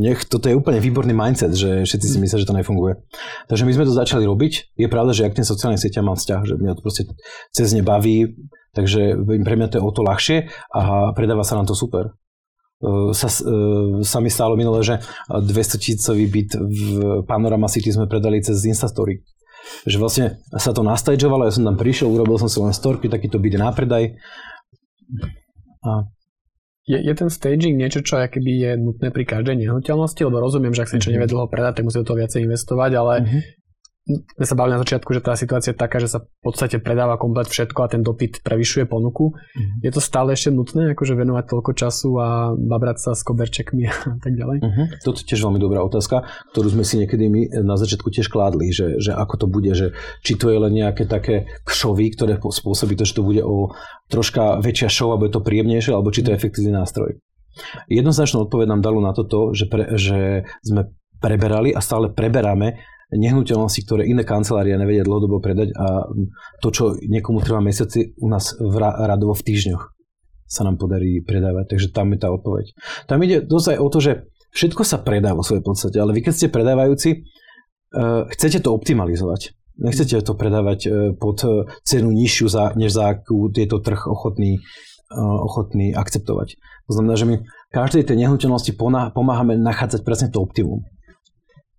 Nech, 0.00 0.24
toto 0.26 0.48
je 0.48 0.56
úplne 0.56 0.80
výborný 0.80 1.12
mindset, 1.12 1.52
že 1.52 1.84
všetci 1.84 2.06
si 2.06 2.18
myslia, 2.22 2.40
že 2.40 2.48
to 2.48 2.56
nefunguje. 2.56 2.96
Takže 3.46 3.66
my 3.66 3.72
sme 3.76 3.84
to 3.84 3.92
začali 3.92 4.24
robiť. 4.24 4.78
Je 4.78 4.88
pravda, 4.88 5.12
že 5.12 5.26
ak 5.28 5.36
ten 5.36 5.44
sociálne 5.44 5.76
sieťa 5.76 6.00
mám 6.06 6.16
vzťah, 6.16 6.40
že 6.48 6.54
mňa 6.56 6.72
to 6.78 6.82
proste 6.82 7.02
cez 7.52 7.76
ne 7.76 7.82
baví, 7.84 8.36
takže 8.72 9.16
pre 9.44 9.54
mňa 9.54 9.68
to 9.70 9.76
je 9.78 9.84
o 9.84 9.90
to 9.92 10.00
ľahšie 10.02 10.48
a 10.72 11.12
predáva 11.12 11.44
sa 11.44 11.60
nám 11.60 11.68
to 11.68 11.76
super. 11.76 12.16
Sa, 13.12 13.28
sa 14.04 14.18
mi 14.20 14.28
stalo 14.28 14.52
minule, 14.52 14.84
že 14.84 15.00
200 15.32 15.80
tisícový 15.80 16.28
byt 16.28 16.50
v 16.60 16.80
Panorama 17.24 17.68
City 17.72 17.88
sme 17.88 18.04
predali 18.04 18.44
cez 18.44 18.60
Instastory. 18.68 19.24
Že 19.88 19.96
vlastne 19.98 20.24
sa 20.54 20.70
to 20.70 20.84
nastajdžovalo, 20.86 21.48
ja 21.48 21.52
som 21.54 21.66
tam 21.66 21.74
prišiel, 21.80 22.06
urobil 22.06 22.38
som 22.38 22.46
si 22.46 22.60
len 22.60 22.76
storky, 22.76 23.10
takýto 23.10 23.40
byt 23.40 23.56
na 23.58 23.72
predaj. 23.72 24.14
A 25.82 26.06
je, 26.86 26.98
je 27.02 27.14
ten 27.18 27.26
staging 27.26 27.74
niečo, 27.74 27.98
čo 27.98 28.22
keby 28.22 28.52
je 28.62 28.70
nutné 28.78 29.10
pri 29.10 29.26
každej 29.26 29.58
nehnuteľnosti? 29.58 30.22
Lebo 30.22 30.38
rozumiem, 30.38 30.70
že 30.70 30.86
ak 30.86 30.88
sa 30.92 30.94
niečo 31.00 31.10
mm-hmm. 31.10 31.26
nevie 31.26 31.32
dlho 31.34 31.50
predať, 31.50 31.80
tak 31.80 31.84
musí 31.88 31.98
do 31.98 32.06
toho 32.06 32.20
viacej 32.22 32.46
investovať, 32.46 32.90
ale 32.94 33.14
mm-hmm 33.24 33.65
sme 34.06 34.46
sa 34.46 34.54
bavili 34.54 34.78
na 34.78 34.82
začiatku, 34.86 35.10
že 35.18 35.18
tá 35.18 35.34
situácia 35.34 35.74
je 35.74 35.82
taká, 35.82 35.98
že 35.98 36.06
sa 36.06 36.22
v 36.22 36.30
podstate 36.38 36.78
predáva 36.78 37.18
komplet 37.18 37.50
všetko 37.50 37.78
a 37.82 37.90
ten 37.90 38.06
dopyt 38.06 38.38
prevyšuje 38.46 38.86
ponuku. 38.86 39.34
Mm-hmm. 39.34 39.82
Je 39.82 39.90
to 39.90 39.98
stále 39.98 40.30
ešte 40.30 40.54
nutné, 40.54 40.94
akože 40.94 41.18
venovať 41.18 41.44
toľko 41.50 41.72
času 41.74 42.10
a 42.22 42.28
babrať 42.54 43.02
sa 43.02 43.10
s 43.18 43.26
koberčekmi 43.26 43.82
a 44.14 44.18
tak 44.22 44.38
ďalej? 44.38 44.62
Mm-hmm. 44.62 44.86
Toto 45.02 45.18
je 45.18 45.26
tiež 45.26 45.42
veľmi 45.42 45.58
dobrá 45.58 45.82
otázka, 45.82 46.22
ktorú 46.54 46.78
sme 46.78 46.86
si 46.86 47.02
niekedy 47.02 47.26
my 47.26 47.66
na 47.66 47.74
začiatku 47.74 48.06
tiež 48.14 48.30
kládli, 48.30 48.70
že, 48.70 49.02
že 49.02 49.10
ako 49.10 49.34
to 49.42 49.46
bude, 49.50 49.74
že 49.74 49.90
či 50.22 50.38
to 50.38 50.54
je 50.54 50.58
len 50.62 50.70
nejaké 50.70 51.10
také 51.10 51.50
kšovy, 51.66 52.14
ktoré 52.14 52.38
spôsobí 52.38 52.94
to, 52.94 53.02
že 53.02 53.18
to 53.18 53.26
bude 53.26 53.42
o 53.42 53.74
troška 54.06 54.62
väčšia 54.62 54.86
show 54.86 55.10
a 55.10 55.18
bude 55.18 55.34
to 55.34 55.42
príjemnejšie, 55.42 55.90
alebo 55.90 56.14
či 56.14 56.22
to 56.22 56.30
je 56.30 56.38
efektívny 56.38 56.70
nástroj. 56.70 57.18
Jednoznačnú 57.90 58.46
odpoveď 58.46 58.70
nám 58.70 58.86
dalo 58.86 59.02
na 59.02 59.10
toto, 59.10 59.50
že, 59.50 59.66
pre, 59.66 59.98
že 59.98 60.46
sme 60.62 60.94
preberali 61.18 61.72
a 61.74 61.80
stále 61.82 62.12
preberáme 62.12 62.78
nehnuteľnosti, 63.14 63.80
ktoré 63.86 64.02
iné 64.10 64.26
kancelárie 64.26 64.74
nevedia 64.74 65.06
dlhodobo 65.06 65.38
predať 65.38 65.70
a 65.78 66.10
to, 66.58 66.68
čo 66.74 66.84
niekomu 66.98 67.38
trvá 67.38 67.62
mesiaci, 67.62 68.18
u 68.18 68.26
nás 68.26 68.58
v 68.58 68.74
radovo 68.82 69.34
v 69.34 69.46
týždňoch 69.46 69.82
sa 70.46 70.62
nám 70.62 70.78
podarí 70.78 71.22
predávať. 71.22 71.74
Takže 71.74 71.88
tam 71.90 72.14
je 72.14 72.18
tá 72.22 72.30
odpoveď. 72.30 72.70
Tam 73.10 73.18
ide 73.22 73.42
dosť 73.42 73.66
aj 73.74 73.78
o 73.82 73.88
to, 73.90 73.98
že 73.98 74.12
všetko 74.54 74.82
sa 74.86 75.02
predá 75.02 75.34
vo 75.34 75.42
svojej 75.42 75.62
podstate, 75.62 75.98
ale 75.98 76.14
vy 76.14 76.22
keď 76.22 76.34
ste 76.34 76.54
predávajúci, 76.54 77.10
uh, 77.18 78.26
chcete 78.30 78.62
to 78.62 78.70
optimalizovať. 78.70 79.54
Nechcete 79.76 80.22
to 80.22 80.32
predávať 80.38 80.80
uh, 80.86 80.92
pod 81.18 81.38
uh, 81.42 81.66
cenu 81.82 82.14
nižšiu, 82.14 82.46
za, 82.46 82.74
než 82.78 82.94
za 82.94 83.10
akú 83.10 83.50
je 83.50 83.66
trh 83.66 84.06
ochotný, 84.06 84.62
ochotný 85.14 85.94
akceptovať. 85.94 86.58
To 86.90 86.92
znamená, 86.94 87.14
že 87.14 87.26
my 87.30 87.36
každej 87.70 88.10
tej 88.10 88.26
nehnuteľnosti 88.26 88.74
pomáhame 89.14 89.54
nachádzať 89.54 90.02
presne 90.02 90.28
to 90.34 90.42
optimum. 90.42 90.82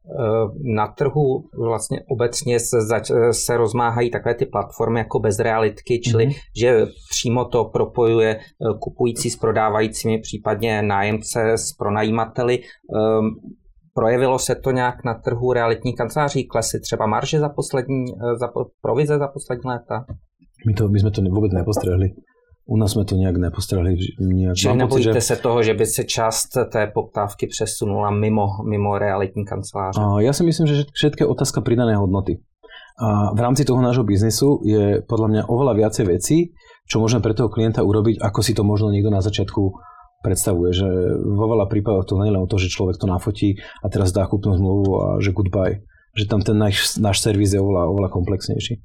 Eh, 0.09 0.73
na 0.75 0.87
trhu 0.87 1.43
vlastně 1.57 1.99
obecně 2.09 2.59
se, 2.59 2.81
zač, 2.81 3.11
se 3.31 3.57
rozmáhají 3.57 4.11
takové 4.11 4.35
ty 4.35 4.45
platformy 4.45 4.99
jako 4.99 5.19
bez 5.19 5.39
realitky, 5.39 5.99
čili 5.99 6.27
mm-hmm. 6.27 6.35
že 6.59 6.85
přímo 7.09 7.45
to 7.45 7.65
propojuje 7.65 8.35
eh, 8.35 8.39
kupující 8.79 9.29
s 9.29 9.35
prodávajícími, 9.35 10.19
případně 10.19 10.81
nájemce 10.81 11.51
s 11.51 11.73
pronajímateli. 11.73 12.59
Ehm, 12.59 13.29
projevilo 13.93 14.39
se 14.39 14.55
to 14.55 14.71
nějak 14.71 15.03
na 15.05 15.13
trhu 15.13 15.53
realitní 15.53 15.95
kanceláří? 15.95 16.47
Klesy 16.47 16.79
třeba 16.79 17.05
marže 17.05 17.39
za 17.39 17.49
poslední, 17.49 18.05
eh, 18.05 18.37
za 18.37 18.47
provize 18.81 19.17
za 19.17 19.27
poslední 19.27 19.69
léta? 19.69 20.05
My, 20.67 20.73
to, 20.73 20.87
my 20.87 20.99
jsme 20.99 21.11
to 21.11 21.21
vůbec 21.21 21.51
nepostrehli. 21.53 22.09
U 22.67 22.75
nás 22.75 22.91
sme 22.91 23.07
to 23.07 23.15
nejak 23.15 23.39
nepostrali. 23.39 23.95
Nejak. 24.19 24.59
Čiže 24.59 24.75
nebojíte 24.75 25.23
že... 25.23 25.23
se 25.23 25.35
toho, 25.39 25.63
že 25.63 25.73
by 25.73 25.85
se 25.85 26.03
část 26.03 26.51
té 26.71 26.91
poptávky 26.91 27.47
přesunula 27.47 28.11
mimo, 28.11 28.47
mimo 28.67 28.97
realitní 28.99 29.45
kanceláře? 29.45 30.01
Ja 30.19 30.35
si 30.35 30.43
myslím, 30.43 30.67
že 30.67 30.83
všetko 30.91 31.23
je 31.23 31.31
otázka 31.31 31.63
pridanej 31.63 31.95
hodnoty. 31.95 32.43
A 32.99 33.31
v 33.31 33.39
rámci 33.39 33.63
toho 33.63 33.79
nášho 33.79 34.03
biznisu 34.03 34.59
je 34.65 34.99
podľa 35.05 35.27
mňa 35.29 35.41
oveľa 35.47 35.73
viacej 35.79 36.05
vecí, 36.11 36.37
čo 36.89 36.99
môžeme 36.99 37.21
pre 37.21 37.37
toho 37.37 37.47
klienta 37.47 37.85
urobiť, 37.85 38.19
ako 38.19 38.39
si 38.41 38.51
to 38.57 38.65
možno 38.65 38.89
niekto 38.89 39.13
na 39.13 39.21
začiatku 39.21 39.61
predstavuje, 40.25 40.73
že 40.73 40.89
vo 41.23 41.45
veľa 41.45 41.69
prípadoch 41.69 42.09
to 42.09 42.17
nie 42.17 42.33
len 42.33 42.41
o 42.41 42.49
to, 42.49 42.57
že 42.57 42.73
človek 42.73 42.97
to 42.97 43.05
nafotí 43.05 43.61
a 43.79 43.87
teraz 43.87 44.09
dá 44.09 44.25
kúpnu 44.25 44.57
zmluvu 44.57 44.87
a 44.97 45.07
že 45.21 45.29
goodbye. 45.29 45.85
Že 46.17 46.25
tam 46.25 46.41
ten 46.41 46.57
náš, 46.57 46.97
náš 46.97 47.21
servis 47.21 47.53
je 47.53 47.61
oveľa, 47.61 47.85
oveľa 47.93 48.09
komplexnejší 48.09 48.81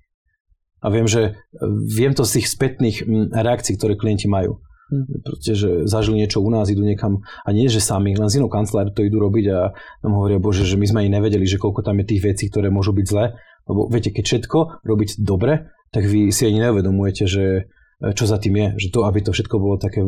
a 0.82 0.86
viem, 0.90 1.06
že 1.06 1.38
viem 1.86 2.12
to 2.12 2.26
z 2.26 2.42
tých 2.42 2.46
spätných 2.50 2.96
reakcií, 3.30 3.78
ktoré 3.78 3.94
klienti 3.94 4.26
majú. 4.26 4.58
Hm. 4.92 5.24
Proste, 5.24 5.52
že 5.56 5.70
zažili 5.88 6.20
niečo 6.20 6.44
u 6.44 6.50
nás, 6.52 6.68
idú 6.68 6.84
niekam 6.84 7.24
a 7.46 7.48
nie, 7.54 7.70
že 7.70 7.80
sami, 7.80 8.12
len 8.12 8.28
z 8.28 8.42
inou 8.42 8.52
kanceláriou 8.52 8.92
to 8.92 9.06
idú 9.06 9.24
robiť 9.24 9.46
a 9.48 9.72
nám 10.04 10.12
hovoria, 10.20 10.42
bože, 10.42 10.68
že 10.68 10.76
my 10.76 10.84
sme 10.84 10.98
ani 11.06 11.16
nevedeli, 11.16 11.48
že 11.48 11.56
koľko 11.56 11.80
tam 11.80 12.02
je 12.02 12.12
tých 12.12 12.20
vecí, 12.20 12.52
ktoré 12.52 12.68
môžu 12.68 12.92
byť 12.92 13.06
zlé. 13.08 13.32
Lebo 13.64 13.88
viete, 13.88 14.10
keď 14.10 14.24
všetko 14.26 14.58
robiť 14.84 15.22
dobre, 15.22 15.72
tak 15.94 16.04
vy 16.04 16.28
si 16.34 16.44
ani 16.44 16.66
neuvedomujete, 16.66 17.24
že 17.30 17.44
e, 17.56 18.12
čo 18.12 18.26
za 18.26 18.42
tým 18.42 18.58
je. 18.58 18.68
Že 18.84 18.88
to, 18.90 19.00
aby 19.06 19.18
to 19.22 19.30
všetko 19.32 19.56
bolo 19.56 19.78
také, 19.78 20.02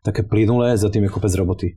také 0.00 0.24
plynulé, 0.24 0.74
za 0.74 0.88
tým 0.88 1.06
je 1.06 1.12
kopec 1.12 1.30
roboty. 1.36 1.68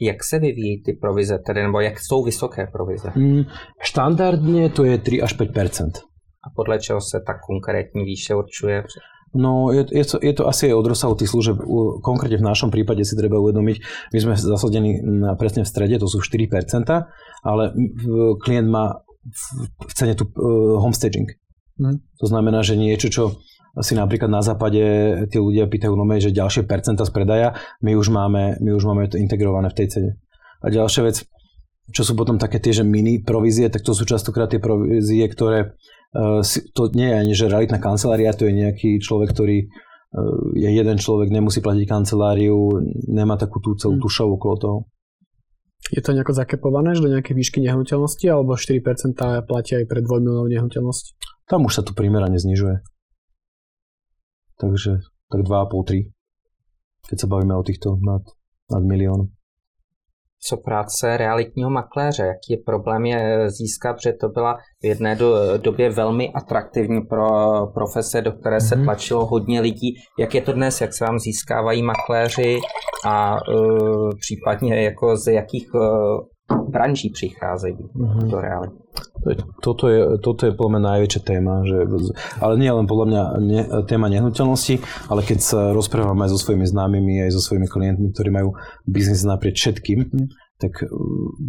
Jak 0.00 0.24
se 0.24 0.38
vyvíjí 0.38 0.82
ty 0.82 0.92
provize, 0.92 1.38
tedy, 1.44 1.62
nebo 1.62 1.80
jak 1.80 2.00
jsou 2.00 2.24
vysoké 2.24 2.66
provize? 2.72 3.12
Mm, 3.12 3.44
štandardne 3.84 4.72
to 4.72 4.88
je 4.88 4.96
3 4.96 5.22
až 5.22 5.32
5 5.36 6.08
a 6.44 6.50
podle 6.56 6.78
čeho 6.78 7.00
se 7.00 7.20
ta 7.20 7.34
konkrétní 7.46 8.04
výše 8.04 8.34
určuje? 8.34 8.84
No, 9.34 9.70
je, 9.70 9.86
je, 9.94 10.04
to, 10.04 10.18
je 10.18 10.34
to 10.34 10.48
asi 10.50 10.66
aj 10.66 10.74
od 10.74 10.86
rozsahu 10.90 11.14
tých 11.14 11.30
služeb. 11.30 11.62
Konkrétne 12.02 12.42
v 12.42 12.48
našom 12.50 12.74
prípade 12.74 13.06
si 13.06 13.14
treba 13.14 13.38
uvedomiť, 13.38 13.76
my 14.10 14.18
sme 14.18 14.34
zasadení 14.34 14.98
presne 15.38 15.62
v 15.62 15.70
strede, 15.70 16.02
to 16.02 16.10
sú 16.10 16.18
4%, 16.18 16.50
ale 17.46 17.64
klient 18.42 18.66
má 18.66 19.06
v 19.86 19.92
cene 19.94 20.18
tu 20.18 20.26
uh, 20.26 20.82
homestaging. 20.82 21.30
Mm. 21.78 22.02
To 22.02 22.26
znamená, 22.26 22.66
že 22.66 22.74
niečo, 22.74 23.06
čo 23.06 23.22
si 23.78 23.94
napríklad 23.94 24.26
na 24.26 24.42
západe 24.42 24.82
tí 25.30 25.38
ľudia 25.38 25.70
pýtajú 25.70 25.94
no 25.94 26.04
že 26.18 26.34
ďalšie 26.34 26.66
percenta 26.66 27.06
z 27.06 27.12
predaja, 27.14 27.54
my 27.86 27.94
už 27.94 28.10
máme, 28.10 28.58
my 28.58 28.70
už 28.74 28.82
máme 28.82 29.06
to 29.06 29.14
integrované 29.14 29.70
v 29.70 29.78
tej 29.78 29.86
cene. 29.94 30.10
A 30.58 30.74
ďalšia 30.74 31.06
vec, 31.06 31.22
čo 31.94 32.02
sú 32.02 32.18
potom 32.18 32.34
také 32.34 32.58
tie, 32.58 32.74
že 32.74 32.82
mini 32.82 33.22
provízie, 33.22 33.70
tak 33.70 33.86
to 33.86 33.94
sú 33.94 34.02
častokrát 34.02 34.50
tie 34.50 34.58
provízie, 34.58 35.22
ktoré 35.30 35.78
to 36.74 36.82
nie 36.90 37.06
je 37.06 37.16
ani, 37.16 37.32
že 37.38 37.46
realitná 37.46 37.78
kancelária, 37.78 38.34
to 38.34 38.50
je 38.50 38.54
nejaký 38.54 38.98
človek, 38.98 39.30
ktorý 39.30 39.58
eh, 39.62 40.38
je 40.58 40.68
jeden 40.74 40.98
človek, 40.98 41.30
nemusí 41.30 41.62
platiť 41.62 41.86
kanceláriu, 41.86 42.82
nemá 43.06 43.38
takú 43.38 43.62
tú 43.62 43.78
celú 43.78 44.02
tú 44.02 44.10
show 44.10 44.26
okolo 44.26 44.56
toho. 44.58 44.78
Je 45.90 46.04
to 46.04 46.12
nejako 46.12 46.36
zakepované, 46.36 46.94
že 46.94 47.02
do 47.02 47.10
nejakej 47.10 47.34
výšky 47.34 47.58
nehnuteľnosti, 47.64 48.26
alebo 48.28 48.54
4% 48.54 49.48
platia 49.48 49.80
aj 49.82 49.86
pre 49.88 50.04
2 50.04 50.22
miliónov 50.22 50.46
nehnuteľnosť? 50.46 51.04
Tam 51.48 51.66
už 51.66 51.72
sa 51.72 51.82
to 51.82 51.96
primerane 51.96 52.36
znižuje. 52.36 52.78
Takže 54.60 55.02
tak 55.32 55.40
2,5-3, 55.40 56.12
keď 57.10 57.16
sa 57.16 57.26
bavíme 57.26 57.56
o 57.56 57.64
týchto 57.64 57.96
nad, 58.04 58.22
nad 58.68 58.82
milión 58.84 59.32
co 60.42 60.56
práce 60.56 61.16
realitního 61.16 61.70
makléře, 61.70 62.22
jaký 62.22 62.52
je 62.52 62.58
problém 62.66 63.06
je 63.06 63.50
získat, 63.50 63.94
protože 63.94 64.12
to 64.12 64.28
byla 64.28 64.58
v 64.82 64.86
jedné 64.86 65.16
do, 65.16 65.58
době 65.58 65.90
velmi 65.90 66.32
atraktivní 66.34 67.00
pro 67.00 67.26
profese, 67.74 68.22
do 68.22 68.32
které 68.32 68.60
se 68.60 68.76
mm-hmm. 68.76 68.84
tlačilo 68.84 69.26
hodně 69.26 69.60
lidí. 69.60 69.94
Jak 70.18 70.34
je 70.34 70.42
to 70.42 70.52
dnes, 70.52 70.80
jak 70.80 70.94
se 70.94 71.04
vám 71.04 71.18
získávají 71.18 71.82
makléři 71.82 72.58
a 73.06 73.36
uh, 73.54 74.10
případně 74.20 74.82
jako 74.82 75.16
z 75.16 75.32
jakých 75.32 75.74
uh, 75.74 75.80
branží 76.70 77.10
přicházejí 77.10 77.76
mm-hmm. 77.76 78.30
do 78.30 78.40
reality? 78.40 78.76
Toto 79.62 79.88
je, 79.88 80.18
toto 80.18 80.48
je 80.48 80.52
podľa 80.56 80.70
mňa 80.76 80.82
najväčšia 80.96 81.22
téma, 81.22 81.62
že, 81.62 81.86
ale 82.42 82.58
nie 82.58 82.72
len 82.72 82.90
podľa 82.90 83.06
mňa 83.06 83.22
ne, 83.38 83.62
téma 83.86 84.10
nehnuteľnosti, 84.10 84.82
ale 85.06 85.20
keď 85.22 85.38
sa 85.38 85.60
rozprávame 85.70 86.26
aj 86.26 86.34
so 86.34 86.38
svojimi 86.40 86.66
známymi, 86.66 87.22
aj 87.22 87.38
so 87.38 87.40
svojimi 87.44 87.70
klientmi, 87.70 88.10
ktorí 88.10 88.30
majú 88.34 88.56
biznis 88.88 89.22
naprieč 89.22 89.62
všetkým, 89.62 90.10
mm. 90.10 90.26
tak 90.58 90.82
uh, 90.82 90.90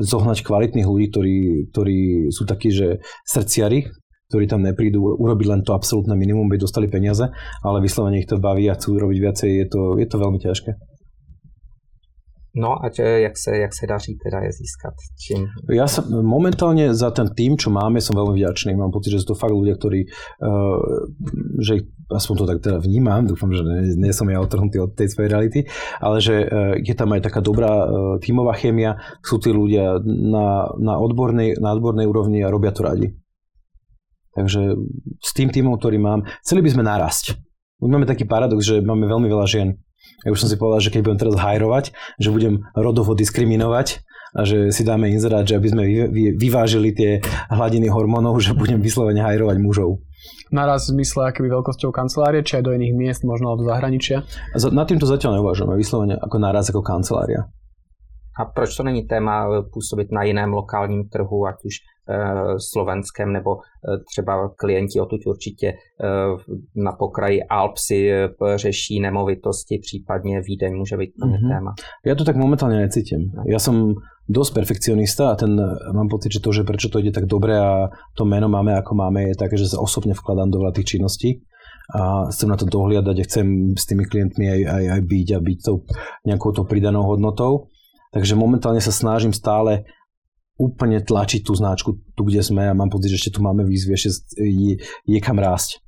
zohnať 0.03 0.45
kvalitných 0.45 0.85
ľudí, 0.85 1.07
ktorí, 1.09 1.37
ktorí 1.73 1.99
sú 2.29 2.45
takí, 2.45 2.69
že 2.69 3.01
srdciari, 3.25 3.89
ktorí 4.29 4.45
tam 4.45 4.61
neprídu 4.63 5.01
urobiť 5.01 5.47
len 5.49 5.61
to 5.65 5.73
absolútne 5.73 6.13
minimum, 6.13 6.47
by 6.47 6.61
dostali 6.61 6.87
peniaze, 6.87 7.25
ale 7.65 7.83
vyslovene 7.83 8.21
ich 8.21 8.29
to 8.29 8.39
baví 8.39 8.69
a 8.69 8.77
chcú 8.77 8.95
robiť 8.95 9.17
viacej, 9.17 9.49
je 9.49 9.67
to, 9.67 9.81
je 9.97 10.07
to 10.07 10.17
veľmi 10.19 10.39
ťažké. 10.39 10.90
No 12.51 12.75
a 12.75 12.91
čo, 12.91 13.07
jak, 13.07 13.39
sa, 13.39 13.55
jak 13.55 13.71
sa 13.71 13.87
daří 13.87 14.19
teda 14.19 14.43
je 14.43 14.51
získať? 14.51 14.95
Čím? 15.15 15.47
Ja 15.71 15.87
sa 15.87 16.03
momentálne 16.03 16.91
za 16.91 17.07
ten 17.15 17.31
tým, 17.31 17.55
čo 17.55 17.71
máme, 17.71 18.03
som 18.03 18.11
veľmi 18.11 18.35
vďačný. 18.35 18.75
Mám 18.75 18.91
pocit, 18.91 19.15
že 19.15 19.23
sú 19.23 19.31
to 19.31 19.39
fakt 19.39 19.55
ľudia, 19.55 19.79
ktorí, 19.79 20.11
uh, 20.43 20.79
že 21.63 21.87
aspoň 22.11 22.35
to 22.35 22.45
tak 22.51 22.59
teda 22.59 22.77
vnímam, 22.83 23.23
dúfam, 23.23 23.55
že 23.55 23.63
nie, 23.63 23.95
nie 23.95 24.11
som 24.11 24.27
ja 24.27 24.43
otrhnutý 24.43 24.83
od 24.83 24.91
tej 24.91 25.15
svojej 25.15 25.31
reality, 25.31 25.59
ale 26.03 26.19
že 26.19 26.43
uh, 26.43 26.75
je 26.75 26.91
tam 26.91 27.15
aj 27.15 27.23
taká 27.23 27.39
dobrá 27.39 27.71
uh, 27.71 27.87
tímová 28.19 28.51
chémia, 28.59 28.99
sú 29.23 29.39
tí 29.39 29.55
ľudia 29.55 30.03
na, 30.03 30.75
na, 30.75 30.99
odbornej, 30.99 31.55
na 31.55 31.71
odbornej 31.71 32.03
úrovni 32.03 32.43
a 32.43 32.51
robia 32.51 32.75
to 32.75 32.83
radi. 32.83 33.15
Takže 34.35 34.75
s 35.23 35.31
tým 35.31 35.55
týmom, 35.55 35.79
ktorý 35.79 36.03
mám, 36.03 36.27
chceli 36.43 36.67
by 36.67 36.69
sme 36.75 36.83
narásť. 36.83 37.39
Máme 37.79 38.03
taký 38.03 38.27
paradox, 38.27 38.67
že 38.67 38.83
máme 38.83 39.07
veľmi 39.07 39.31
veľa 39.31 39.47
žien 39.47 39.79
ja 40.21 40.29
už 40.29 40.39
som 40.41 40.49
si 40.49 40.57
povedal, 40.57 40.81
že 40.81 40.91
keď 40.93 41.01
budem 41.05 41.19
teraz 41.19 41.35
hajrovať, 41.37 41.85
že 42.21 42.29
budem 42.29 42.61
rodovo 42.77 43.17
diskriminovať 43.17 44.05
a 44.31 44.47
že 44.47 44.71
si 44.71 44.87
dáme 44.87 45.11
inzerát, 45.11 45.43
že 45.43 45.59
aby 45.59 45.67
sme 45.67 45.83
vyvážili 46.39 46.95
tie 46.95 47.19
hladiny 47.51 47.91
hormónov, 47.91 48.39
že 48.39 48.55
budem 48.55 48.79
vyslovene 48.79 49.19
hajrovať 49.19 49.57
mužov. 49.59 49.99
Naraz 50.53 50.87
v 50.87 50.99
zmysle 50.99 51.31
akoby 51.31 51.51
veľkosťou 51.51 51.91
kancelárie, 51.91 52.45
či 52.45 52.59
aj 52.59 52.63
do 52.67 52.75
iných 52.75 52.93
miest, 52.95 53.21
možno 53.27 53.59
do 53.59 53.67
zahraničia? 53.67 54.23
Na 54.71 54.87
týmto 54.87 55.03
zatiaľ 55.03 55.39
neuvažujeme, 55.39 55.75
vyslovene 55.75 56.15
ako 56.15 56.37
naraz 56.39 56.71
ako 56.71 56.79
kancelária. 56.79 57.47
A 58.39 58.47
proč 58.47 58.75
to 58.75 58.83
není 58.83 59.03
téma 59.03 59.47
působit 59.73 60.11
na 60.11 60.23
jiném 60.23 60.53
lokálním 60.53 61.09
trhu, 61.09 61.47
ať 61.47 61.55
už 61.65 61.75
Eh, 62.09 62.55
slovenském, 62.57 63.33
nebo 63.33 63.57
eh, 63.61 63.97
třeba 64.09 64.49
klienti 64.57 64.99
odtud 64.99 65.21
určitě 65.25 65.67
eh, 65.67 65.75
na 66.75 66.91
pokraji 66.91 67.43
Alp 67.43 67.77
si 67.77 68.09
řeší 68.55 68.99
nemovitosti, 68.99 69.79
případně 69.81 70.41
Vídeň 70.41 70.75
může 70.75 70.97
být 70.97 71.11
mm-hmm. 71.25 71.49
téma. 71.49 71.71
Ja 72.05 72.17
to 72.17 72.25
tak 72.25 72.41
momentálne 72.41 72.81
necítim. 72.81 73.29
Ja 73.45 73.61
som 73.61 73.93
dosť 74.25 74.51
perfekcionista 74.57 75.29
a 75.31 75.35
ten, 75.37 75.53
mám 75.93 76.09
pocit, 76.09 76.33
že 76.33 76.41
to, 76.41 76.49
že 76.49 76.65
prečo 76.65 76.89
to 76.89 76.97
ide 76.97 77.13
tak 77.13 77.29
dobre 77.29 77.53
a 77.53 77.93
to 78.17 78.25
meno 78.25 78.49
máme 78.49 78.73
ako 78.73 78.97
máme, 78.97 79.29
je 79.29 79.37
také, 79.37 79.61
že 79.61 79.69
sa 79.69 79.77
osobne 79.77 80.17
vkladám 80.17 80.49
do 80.49 80.57
veľa 80.57 80.73
tých 80.73 80.97
činností 80.97 81.45
a 81.93 82.33
chcem 82.33 82.49
na 82.49 82.57
to 82.57 82.65
dohliadať 82.65 83.15
a 83.21 83.27
chcem 83.29 83.77
s 83.77 83.85
tými 83.85 84.09
klientmi 84.09 84.49
aj, 84.49 84.61
aj, 84.73 84.83
aj 84.89 85.01
byť 85.05 85.27
a 85.37 85.39
byť 85.39 85.57
tou 85.61 85.85
nejakou 86.25 86.49
tou 86.49 86.65
pridanou 86.65 87.05
hodnotou. 87.05 87.69
Takže 88.09 88.33
momentálne 88.33 88.81
sa 88.81 88.91
snažím 88.91 89.31
stále 89.37 89.85
úplne 90.61 91.01
tlačiť 91.01 91.41
tú 91.41 91.57
značku 91.57 91.97
tu, 92.13 92.21
kde 92.21 92.45
sme 92.45 92.69
a 92.69 92.77
mám 92.77 92.93
pocit, 92.93 93.09
že 93.09 93.17
ešte 93.17 93.33
tu 93.35 93.39
máme 93.41 93.65
výzvy, 93.65 93.97
ešte 93.97 94.37
je, 94.37 94.77
je 95.09 95.19
kam 95.19 95.41
rásť. 95.41 95.81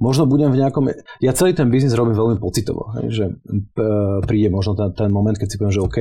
Možno 0.00 0.24
budem 0.24 0.48
v 0.54 0.64
nejakom... 0.64 0.88
Ja 1.20 1.34
celý 1.34 1.52
ten 1.52 1.68
biznis 1.68 1.92
robím 1.92 2.16
veľmi 2.16 2.38
pocitovo, 2.40 2.94
že 3.10 3.36
príde 4.24 4.48
možno 4.48 4.72
ten, 4.78 4.94
ten 4.96 5.10
moment, 5.12 5.36
keď 5.36 5.48
si 5.50 5.58
poviem, 5.60 5.76
že 5.76 5.84
OK, 5.84 5.98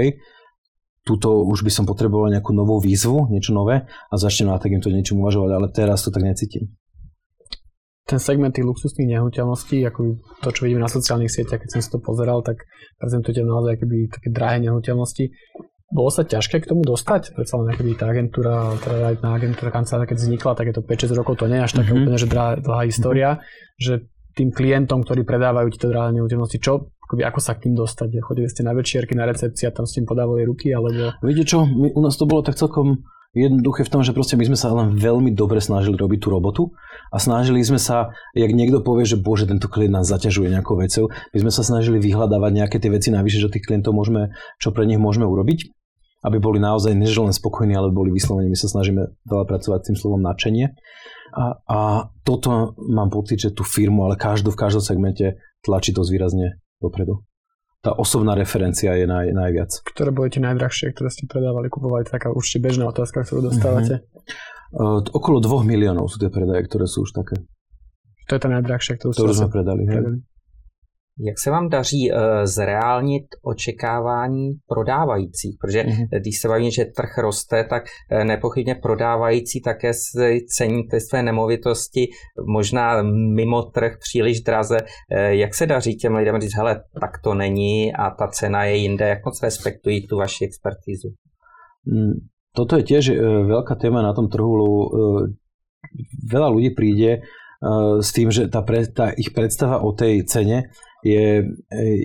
túto 1.04 1.44
už 1.44 1.68
by 1.68 1.72
som 1.74 1.84
potreboval 1.90 2.32
nejakú 2.32 2.56
novú 2.56 2.80
výzvu, 2.80 3.28
niečo 3.34 3.52
nové 3.52 3.90
a 3.90 4.14
začnem 4.16 4.54
na 4.54 4.62
takýmto 4.62 4.94
niečom 4.94 5.20
uvažovať, 5.20 5.52
ale 5.52 5.68
teraz 5.74 6.06
to 6.06 6.14
tak 6.14 6.24
necítim. 6.24 6.72
Ten 8.08 8.18
segment 8.18 8.56
tých 8.56 8.66
luxusných 8.66 9.20
nehnuteľností, 9.20 9.86
ako 9.86 10.18
to, 10.42 10.50
čo 10.50 10.66
vidíme 10.66 10.82
na 10.82 10.90
sociálnych 10.90 11.30
sieťach, 11.30 11.62
keď 11.62 11.70
som 11.78 11.82
si 11.84 11.90
to 11.92 12.00
pozeral, 12.02 12.42
tak 12.42 12.66
prezentujete 12.98 13.46
naozaj 13.46 13.78
akoby 13.78 14.10
také 14.10 14.30
drahé 14.34 14.58
nehnuteľnosti. 14.66 15.30
Bolo 15.90 16.14
sa 16.14 16.22
ťažké 16.22 16.62
k 16.62 16.70
tomu 16.70 16.86
dostať? 16.86 17.34
Predsa 17.34 17.58
len 17.58 17.74
keby 17.74 17.98
tá 17.98 18.14
agentúra, 18.14 18.78
teda 18.78 19.10
aj 19.10 19.16
tá 19.26 19.30
agentúra 19.34 19.70
kancelária, 19.74 20.06
keď 20.06 20.18
vznikla, 20.22 20.52
tak 20.54 20.66
je 20.70 20.76
to 20.78 20.84
5-6 20.86 21.18
rokov, 21.18 21.42
to 21.42 21.50
nie 21.50 21.58
je 21.58 21.66
až 21.66 21.74
taká 21.74 21.90
mm-hmm. 21.90 22.06
úplne 22.06 22.18
že 22.22 22.28
dlhá, 22.30 22.50
dlhá 22.62 22.82
história, 22.86 23.30
mm-hmm. 23.34 23.82
že 23.82 23.94
tým 24.38 24.50
klientom, 24.54 25.02
ktorí 25.02 25.26
predávajú 25.26 25.68
tieto 25.74 25.90
drahé 25.90 26.14
nehnuteľnosti, 26.14 26.62
čo, 26.62 26.94
akoby, 27.10 27.26
ako 27.26 27.40
sa 27.42 27.58
k 27.58 27.66
tým 27.66 27.74
dostať? 27.74 28.22
Chodili 28.22 28.48
ste 28.54 28.62
na 28.62 28.78
večierky, 28.78 29.18
na 29.18 29.26
recepcii 29.26 29.66
a 29.66 29.74
tam 29.74 29.90
s 29.90 29.98
tým 29.98 30.06
podávali 30.06 30.46
ruky, 30.46 30.70
alebo... 30.70 31.18
Viete 31.26 31.44
čo, 31.50 31.66
my, 31.66 31.90
u 31.98 32.02
nás 32.06 32.14
to 32.14 32.30
bolo 32.30 32.46
tak 32.46 32.54
celkom 32.54 33.02
jednoduché 33.34 33.86
v 33.86 33.94
tom, 33.94 34.02
že 34.02 34.14
proste 34.14 34.38
my 34.38 34.46
sme 34.46 34.58
sa 34.58 34.74
len 34.74 34.98
veľmi 34.98 35.34
dobre 35.34 35.62
snažili 35.62 35.98
robiť 35.98 36.20
tú 36.22 36.28
robotu 36.34 36.62
a 37.14 37.18
snažili 37.22 37.62
sme 37.62 37.78
sa, 37.78 38.14
jak 38.34 38.50
niekto 38.50 38.82
povie, 38.82 39.06
že 39.06 39.22
bože, 39.22 39.46
tento 39.46 39.70
klient 39.70 40.02
nás 40.02 40.10
zaťažuje 40.10 40.50
nejakou 40.50 40.78
vecou, 40.82 41.14
my 41.14 41.38
sme 41.38 41.52
sa 41.54 41.62
snažili 41.62 42.02
vyhľadávať 42.02 42.52
nejaké 42.54 42.78
tie 42.82 42.90
veci 42.90 43.14
navyše, 43.14 43.38
že 43.38 43.54
tých 43.54 43.70
klientov 43.70 43.94
môžeme, 43.94 44.34
čo 44.58 44.74
pre 44.74 44.86
nich 44.90 44.98
môžeme 44.98 45.30
urobiť 45.30 45.79
aby 46.20 46.38
boli 46.38 46.60
naozaj 46.60 46.92
než 46.96 47.16
len 47.16 47.32
spokojní, 47.32 47.76
ale 47.76 47.96
boli 47.96 48.12
vyslovene. 48.12 48.52
My 48.52 48.60
sa 48.60 48.68
snažíme 48.68 49.16
veľa 49.24 49.46
pracovať 49.48 49.92
tým 49.92 49.98
slovom 49.98 50.22
nadšenie. 50.24 50.76
A, 51.30 51.62
a 51.70 51.80
toto 52.26 52.74
mám 52.90 53.14
pocit, 53.14 53.40
že 53.40 53.50
tú 53.54 53.62
firmu, 53.64 54.04
ale 54.04 54.20
každú 54.20 54.52
v 54.52 54.60
každom 54.60 54.84
segmente 54.84 55.38
tlačí 55.62 55.94
to 55.94 56.02
zvýrazne 56.04 56.60
dopredu. 56.82 57.22
Tá 57.80 57.96
osobná 57.96 58.36
referencia 58.36 58.92
je 58.92 59.08
naj, 59.08 59.32
najviac. 59.32 59.72
Ktoré 59.88 60.12
boli 60.12 60.28
tie 60.28 60.44
najdrahšie, 60.44 60.92
ktoré 60.92 61.08
ste 61.08 61.32
predávali, 61.32 61.72
kupovali? 61.72 62.04
Taká 62.04 62.28
určite 62.36 62.60
bežná 62.60 62.92
otázka, 62.92 63.24
ktorú 63.24 63.48
dostávate. 63.48 64.04
Uh-huh. 64.76 65.00
Uh, 65.00 65.16
okolo 65.16 65.40
2 65.40 65.64
miliónov 65.64 66.12
sú 66.12 66.20
tie 66.20 66.28
predaje, 66.28 66.68
ktoré 66.68 66.92
sú 66.92 67.08
už 67.08 67.16
také. 67.16 67.40
To 68.28 68.32
je 68.36 68.42
tá 68.44 68.50
najdrahšia, 68.52 69.00
ktorú, 69.00 69.12
ktorú 69.16 69.32
sme 69.32 69.50
predali. 69.50 69.88
predali. 69.88 70.20
Jak 71.20 71.40
se 71.40 71.52
vám 71.52 71.70
daří 71.70 72.12
uh, 72.12 72.18
zreálnit 72.44 73.24
očekávání 73.44 74.52
prodávajících? 74.68 75.58
Protože 75.62 75.84
mm-hmm. 75.84 76.08
když 76.22 76.40
se 76.40 76.48
baví, 76.48 76.72
že 76.72 76.86
trh 76.86 77.18
roste, 77.18 77.64
tak 77.64 77.84
uh, 77.84 78.24
nepochybně 78.24 78.76
prodávající 78.76 79.62
také 79.62 79.94
si 79.94 80.46
cení 80.48 80.88
ty 80.88 81.00
své 81.00 81.24
nemovitosti 81.24 82.08
možná 82.48 83.02
mimo 83.36 83.62
trh 83.64 83.98
příliš 84.00 84.42
draze. 84.42 84.78
Uh, 84.82 85.20
jak 85.20 85.56
se 85.56 85.66
daří 85.66 85.96
těm 85.96 86.16
lidem 86.16 86.42
říct, 86.42 86.56
hele, 86.56 86.84
tak 87.02 87.12
to 87.24 87.34
není 87.34 87.94
a 87.94 88.10
ta 88.10 88.28
cena 88.28 88.64
je 88.64 88.76
jinde? 88.76 89.08
Jak 89.08 89.26
moc 89.26 89.44
respektují 89.44 90.08
tu 90.08 90.18
vaši 90.18 90.46
expertízu? 90.46 91.10
Mm, 91.88 92.14
toto 92.56 92.76
je 92.82 92.84
tiež 92.84 93.14
veľká 93.46 93.78
téma 93.78 94.02
na 94.02 94.12
tom 94.12 94.28
trhu, 94.28 94.52
lebo 94.58 94.78
veľa 96.28 96.50
ľudí 96.50 96.74
príde 96.74 97.24
s 98.00 98.10
tým, 98.12 98.34
že 98.34 98.50
tá, 98.50 98.66
pre, 98.66 98.84
tá 98.90 99.14
ich 99.16 99.32
predstava 99.36 99.80
o 99.86 99.94
tej 99.94 100.26
cene 100.26 100.74
je, 101.04 101.48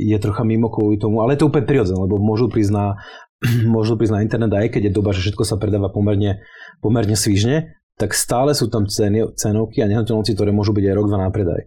je 0.00 0.16
trocha 0.22 0.46
mimo 0.46 0.70
kvôli 0.70 0.98
tomu, 0.98 1.20
ale 1.20 1.34
je 1.34 1.42
to 1.42 1.50
úplne 1.50 1.66
prirodzené, 1.66 1.98
lebo 1.98 2.22
môžu 2.22 2.46
prísť 2.46 2.72
na, 2.72 2.86
môžu 3.74 3.98
prísť 3.98 4.14
na 4.14 4.22
internet 4.22 4.52
aj 4.54 4.68
keď 4.78 4.90
je 4.90 4.96
doba, 4.96 5.10
že 5.10 5.26
všetko 5.26 5.42
sa 5.42 5.58
predáva 5.58 5.90
pomerne, 5.90 6.44
pomerne 6.78 7.18
svižne, 7.18 7.74
tak 7.94 8.14
stále 8.14 8.54
sú 8.54 8.66
tam 8.70 8.90
ceny, 8.90 9.38
cenovky 9.38 9.82
a 9.82 9.90
nehnuteľnosti, 9.90 10.34
ktoré 10.34 10.50
môžu 10.50 10.74
byť 10.74 10.84
aj 10.90 10.94
rok, 10.98 11.06
dva 11.10 11.18
na 11.22 11.30
predaj. 11.30 11.62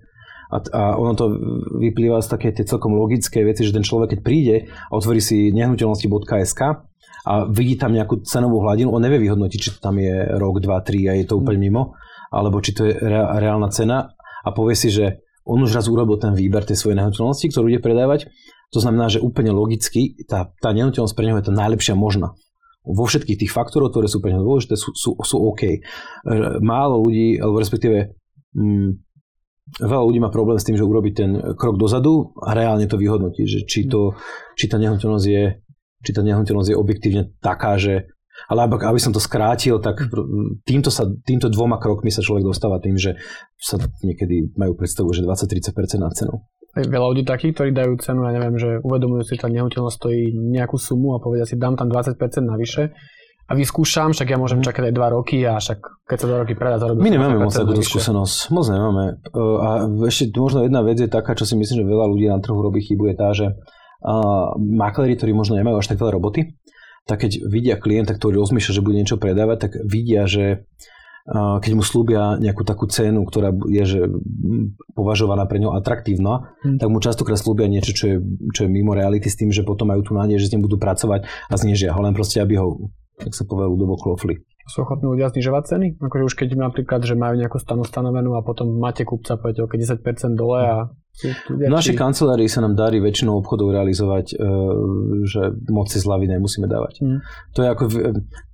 A, 0.48 0.58
a 0.64 0.82
ono 0.96 1.12
to 1.12 1.26
vyplýva 1.84 2.24
z 2.24 2.28
také 2.32 2.56
tie 2.56 2.64
celkom 2.64 2.96
logické 2.96 3.44
veci, 3.44 3.68
že 3.68 3.76
ten 3.76 3.84
človek, 3.84 4.16
keď 4.16 4.20
príde 4.24 4.56
a 4.88 4.92
otvorí 4.96 5.20
si 5.20 5.52
nehnuteľnosti.sk 5.52 6.62
a 7.28 7.34
vidí 7.52 7.76
tam 7.76 7.92
nejakú 7.92 8.24
cenovú 8.24 8.64
hladinu, 8.64 8.96
on 8.96 9.04
nevie 9.04 9.20
vyhodnotiť, 9.28 9.60
či 9.60 9.72
to 9.76 9.80
tam 9.84 10.00
je 10.00 10.40
rok, 10.40 10.64
dva, 10.64 10.80
tri 10.80 11.04
a 11.12 11.20
je 11.20 11.28
to 11.28 11.36
úplne 11.36 11.60
mimo, 11.60 12.00
alebo 12.32 12.64
či 12.64 12.72
to 12.72 12.88
je 12.88 12.96
reálna 13.12 13.68
cena 13.68 14.16
a 14.48 14.50
povie 14.56 14.80
si, 14.80 14.88
že 14.88 15.27
on 15.48 15.64
už 15.64 15.72
raz 15.72 15.88
urobil 15.88 16.20
ten 16.20 16.36
výber 16.36 16.68
tej 16.68 16.76
svojej 16.76 17.00
nehnuteľnosti, 17.00 17.48
ktorú 17.48 17.72
ide 17.72 17.80
predávať. 17.80 18.28
To 18.76 18.84
znamená, 18.84 19.08
že 19.08 19.24
úplne 19.24 19.56
logicky 19.56 20.20
tá, 20.28 20.52
tá 20.60 20.76
nehnuteľnosť 20.76 21.16
pre 21.16 21.26
neho 21.32 21.40
je 21.40 21.48
tá 21.48 21.54
najlepšia 21.56 21.96
možná. 21.96 22.36
Vo 22.84 23.08
všetkých 23.08 23.48
tých 23.48 23.52
faktorov, 23.56 23.96
ktoré 23.96 24.12
sú 24.12 24.20
pre 24.20 24.36
neho 24.36 24.44
dôležité, 24.44 24.76
sú, 24.76 24.92
sú, 24.92 25.16
sú 25.16 25.36
OK. 25.40 25.62
E, 25.64 25.80
málo 26.60 27.00
ľudí, 27.04 27.40
alebo 27.40 27.64
respektíve 27.64 28.16
mm, 28.56 28.90
veľa 29.88 30.04
ľudí 30.04 30.20
má 30.20 30.32
problém 30.32 30.60
s 30.60 30.68
tým, 30.68 30.76
že 30.76 30.84
urobí 30.84 31.16
ten 31.16 31.56
krok 31.56 31.80
dozadu 31.80 32.36
a 32.44 32.52
reálne 32.52 32.88
to 32.88 33.00
vyhodnotí, 33.00 33.48
že 33.48 33.64
či, 33.64 33.88
to, 33.88 34.16
či 34.56 34.68
tá 34.68 34.76
nehnuteľnosť 34.80 35.28
je 35.28 35.44
či 35.98 36.12
tá 36.14 36.22
nehnuteľnosť 36.22 36.70
je 36.72 36.78
objektívne 36.78 37.24
taká, 37.42 37.76
že 37.82 38.14
ale 38.48 38.60
aby, 38.64 38.80
aby 38.80 39.00
som 39.00 39.12
to 39.12 39.20
skrátil, 39.20 39.84
tak 39.84 40.08
týmto, 40.64 40.88
sa, 40.88 41.04
týmto 41.28 41.52
dvoma 41.52 41.78
krokmi 41.78 42.08
sa 42.08 42.24
človek 42.24 42.48
dostáva 42.48 42.80
tým, 42.80 42.96
že 42.96 43.20
sa 43.60 43.76
niekedy 44.02 44.56
majú 44.56 44.80
predstavu, 44.80 45.12
že 45.12 45.28
20-30% 45.28 46.00
na 46.00 46.12
cenu. 46.16 46.40
Je 46.78 46.88
veľa 46.88 47.08
ľudí 47.12 47.24
takých, 47.26 47.58
ktorí 47.58 47.70
dajú 47.74 47.94
cenu, 48.00 48.24
ja 48.24 48.32
neviem, 48.32 48.56
že 48.56 48.80
uvedomujú 48.86 49.26
si, 49.26 49.36
že 49.36 49.44
tá 49.44 49.50
nehnuteľnosť 49.50 49.98
stojí 49.98 50.32
nejakú 50.32 50.78
sumu 50.78 51.18
a 51.18 51.24
povedia 51.24 51.44
si, 51.44 51.58
dám 51.58 51.76
tam 51.76 51.90
20% 51.90 52.16
navyše 52.46 52.94
a 53.48 53.52
vyskúšam, 53.56 54.12
však 54.12 54.28
ja 54.28 54.38
môžem 54.38 54.60
mhm. 54.60 54.68
čakať 54.68 54.84
aj 54.92 54.94
2 54.94 55.16
roky 55.16 55.38
a 55.48 55.60
však 55.60 55.80
keď 56.04 56.18
sa 56.20 56.28
2 56.28 56.42
roky 56.44 56.54
predá, 56.54 56.76
zarobím 56.80 57.04
My 57.08 57.12
nemáme 57.16 57.36
moc 57.40 57.56
takúto 57.56 57.80
skúsenosť, 57.80 58.52
moc 58.52 58.66
nemáme. 58.68 59.06
A 59.64 59.70
ešte 60.08 60.36
možno 60.36 60.68
jedna 60.68 60.84
vec 60.84 61.00
je 61.00 61.08
taká, 61.08 61.32
čo 61.36 61.48
si 61.48 61.56
myslím, 61.56 61.84
že 61.84 61.86
veľa 61.88 62.06
ľudí 62.12 62.28
na 62.28 62.44
trhu 62.44 62.60
robí 62.60 62.84
chybu, 62.84 63.04
je 63.12 63.16
tá, 63.16 63.32
že 63.32 63.48
uh, 63.56 64.52
makléri, 64.60 65.16
ktorí 65.16 65.32
možno 65.32 65.56
nemajú 65.56 65.80
až 65.80 65.96
tak 65.96 66.00
veľa 66.04 66.20
roboty, 66.20 66.60
tak 67.08 67.24
keď 67.24 67.32
vidia 67.48 67.76
klienta, 67.80 68.14
ktorý 68.14 68.44
rozmýšľa, 68.44 68.76
že 68.76 68.86
bude 68.86 69.00
niečo 69.00 69.18
predávať, 69.18 69.58
tak 69.64 69.72
vidia, 69.88 70.28
že 70.28 70.68
keď 71.28 71.72
mu 71.76 71.84
slúbia 71.84 72.40
nejakú 72.40 72.64
takú 72.64 72.88
cenu, 72.88 73.28
ktorá 73.28 73.52
je 73.68 73.84
že 73.84 74.02
považovaná 74.96 75.44
pre 75.44 75.60
ňo 75.60 75.76
atraktívna, 75.76 76.56
hmm. 76.64 76.80
tak 76.80 76.88
mu 76.88 77.04
častokrát 77.04 77.36
slúbia 77.36 77.68
niečo, 77.68 77.92
čo 77.92 78.06
je, 78.08 78.18
čo 78.56 78.64
je 78.64 78.70
mimo 78.72 78.96
reality 78.96 79.28
s 79.28 79.36
tým, 79.36 79.52
že 79.52 79.68
potom 79.68 79.92
majú 79.92 80.08
tu 80.08 80.16
nádej, 80.16 80.40
že 80.40 80.48
s 80.48 80.54
ním 80.56 80.64
budú 80.64 80.80
pracovať 80.80 81.28
a 81.28 81.54
znižia 81.60 81.92
ho, 81.92 82.00
len 82.00 82.16
proste, 82.16 82.40
aby 82.40 82.56
ho, 82.56 82.80
tak 83.20 83.36
sa 83.36 83.44
povie, 83.44 83.68
ľudovo 83.68 84.00
klofli. 84.00 84.40
Sú 84.68 84.84
ochotní 84.84 85.08
ľudia 85.08 85.32
znižovať 85.32 85.64
ceny? 85.64 85.88
Akože 86.04 86.24
už 86.28 86.36
keď 86.36 86.60
napríklad, 86.60 87.02
že 87.08 87.16
majú 87.16 87.40
nejakú 87.40 87.58
stanu 87.58 87.88
stanovenú 87.88 88.36
a 88.36 88.44
potom 88.44 88.68
máte 88.76 89.08
kupca, 89.08 89.40
poviete, 89.40 89.64
10% 89.64 90.04
dole 90.36 90.60
a 90.60 90.78
v 91.50 91.74
našej 91.74 91.98
kancelárii 91.98 92.46
sa 92.46 92.62
nám 92.62 92.78
darí 92.78 93.02
väčšinou 93.02 93.42
obchodov 93.42 93.74
realizovať, 93.74 94.38
e, 94.38 94.46
že 95.26 95.50
moc 95.74 95.90
si 95.90 95.98
zľavy 95.98 96.30
nemusíme 96.30 96.70
dávať. 96.70 97.02
Mm. 97.02 97.20
To 97.58 97.60
je 97.66 97.68
ako 97.74 97.84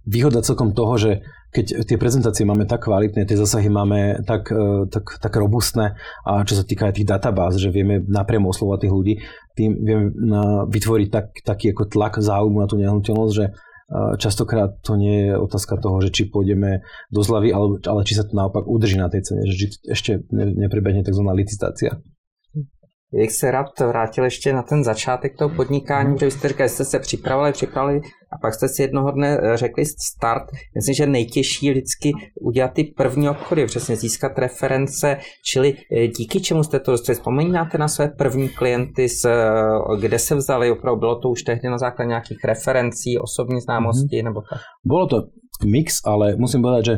výhoda 0.07 0.39
celkom 0.39 0.72
toho, 0.72 0.95
že 0.95 1.11
keď 1.51 1.84
tie 1.84 1.97
prezentácie 1.99 2.47
máme 2.47 2.64
tak 2.64 2.88
kvalitné, 2.88 3.28
tie 3.28 3.36
zasahy 3.36 3.68
máme 3.68 4.24
tak, 4.24 4.47
e, 4.47 4.88
tak, 4.88 5.20
tak 5.20 5.34
robustné 5.36 5.99
a 6.24 6.39
čo 6.47 6.55
sa 6.55 6.64
týka 6.64 6.88
aj 6.88 7.03
tých 7.03 7.09
databáz, 7.11 7.59
že 7.59 7.68
vieme 7.68 7.99
napriamo 7.99 8.47
oslovať 8.47 8.88
tých 8.88 8.95
ľudí, 8.95 9.14
tým 9.59 9.72
vieme 9.84 10.05
vytvoriť 10.72 11.07
tak, 11.11 11.26
taký 11.43 11.76
ako 11.76 11.91
tlak 11.91 12.24
záujmu 12.24 12.64
na 12.64 12.68
tú 12.72 12.80
nehnuteľnosť, 12.80 13.34
že 13.36 13.45
e, 13.51 13.51
častokrát 14.18 14.80
to 14.82 14.96
nie 14.96 15.30
je 15.30 15.34
otázka 15.38 15.78
toho, 15.78 16.00
že 16.00 16.10
či 16.10 16.32
pôjdeme 16.32 16.84
do 17.12 17.22
zľavy, 17.22 17.52
ale, 17.52 17.80
ale 17.84 18.02
či 18.08 18.16
sa 18.16 18.24
to 18.24 18.34
naopak 18.34 18.64
udrží 18.66 18.98
na 18.98 19.12
tej 19.12 19.28
cene, 19.28 19.42
že 19.48 19.56
či 19.56 19.66
ešte 19.86 20.12
neprebehne 20.32 21.04
tzv. 21.04 21.24
licitácia. 21.36 22.00
Bych 23.14 23.32
se 23.32 23.51
rád 23.51 23.80
vrátil 23.80 24.24
ještě 24.24 24.53
na 24.53 24.64
ten 24.64 24.84
začátek 24.84 25.38
toho 25.38 25.49
podnikání, 25.55 26.09
mhm. 26.09 26.18
že 26.18 26.32
jste 26.32 26.47
říkali, 26.47 26.70
jste 26.70 26.86
se 26.86 26.99
připravili, 26.99 27.51
připravili 27.51 28.01
a 28.34 28.38
pak 28.41 28.53
jste 28.53 28.70
si 28.70 28.82
jednoho 28.82 29.11
dne 29.11 29.39
eh, 29.41 29.57
řekli 29.57 29.84
start. 29.86 30.43
Myslím, 30.76 30.95
že 30.95 31.07
nejtěžší 31.07 31.70
vždycky 31.70 32.11
udělat 32.41 32.74
ty 32.74 32.84
první 32.84 33.30
obchody, 33.30 33.66
přesně 33.66 33.95
získat 33.95 34.39
reference, 34.39 35.18
čili 35.45 35.74
eh, 35.91 36.07
díky 36.07 36.41
čemu 36.41 36.64
jste 36.64 36.80
to 36.80 36.91
dostali. 36.91 37.16
Vzpomínáte 37.16 37.78
na 37.78 37.88
své 37.88 38.07
první 38.07 38.49
klienty, 38.49 39.09
z, 39.09 39.26
eh, 39.26 39.99
kde 39.99 40.20
se 40.20 40.36
vzali, 40.36 40.72
opravdu 40.72 40.99
bylo 40.99 41.20
to 41.20 41.30
už 41.30 41.43
tehdy 41.43 41.70
na 41.70 41.78
základě 41.78 42.07
nějakých 42.07 42.43
referencí, 42.43 43.20
osobní 43.20 43.61
známosti 43.61 44.18
mm-hmm. 44.18 44.24
nebo 44.24 44.41
tak? 44.41 44.59
Bolo 44.86 45.07
to 45.07 45.18
mix, 45.66 46.01
ale 46.05 46.36
musím 46.36 46.61
povedať, 46.61 46.86
že 46.86 46.95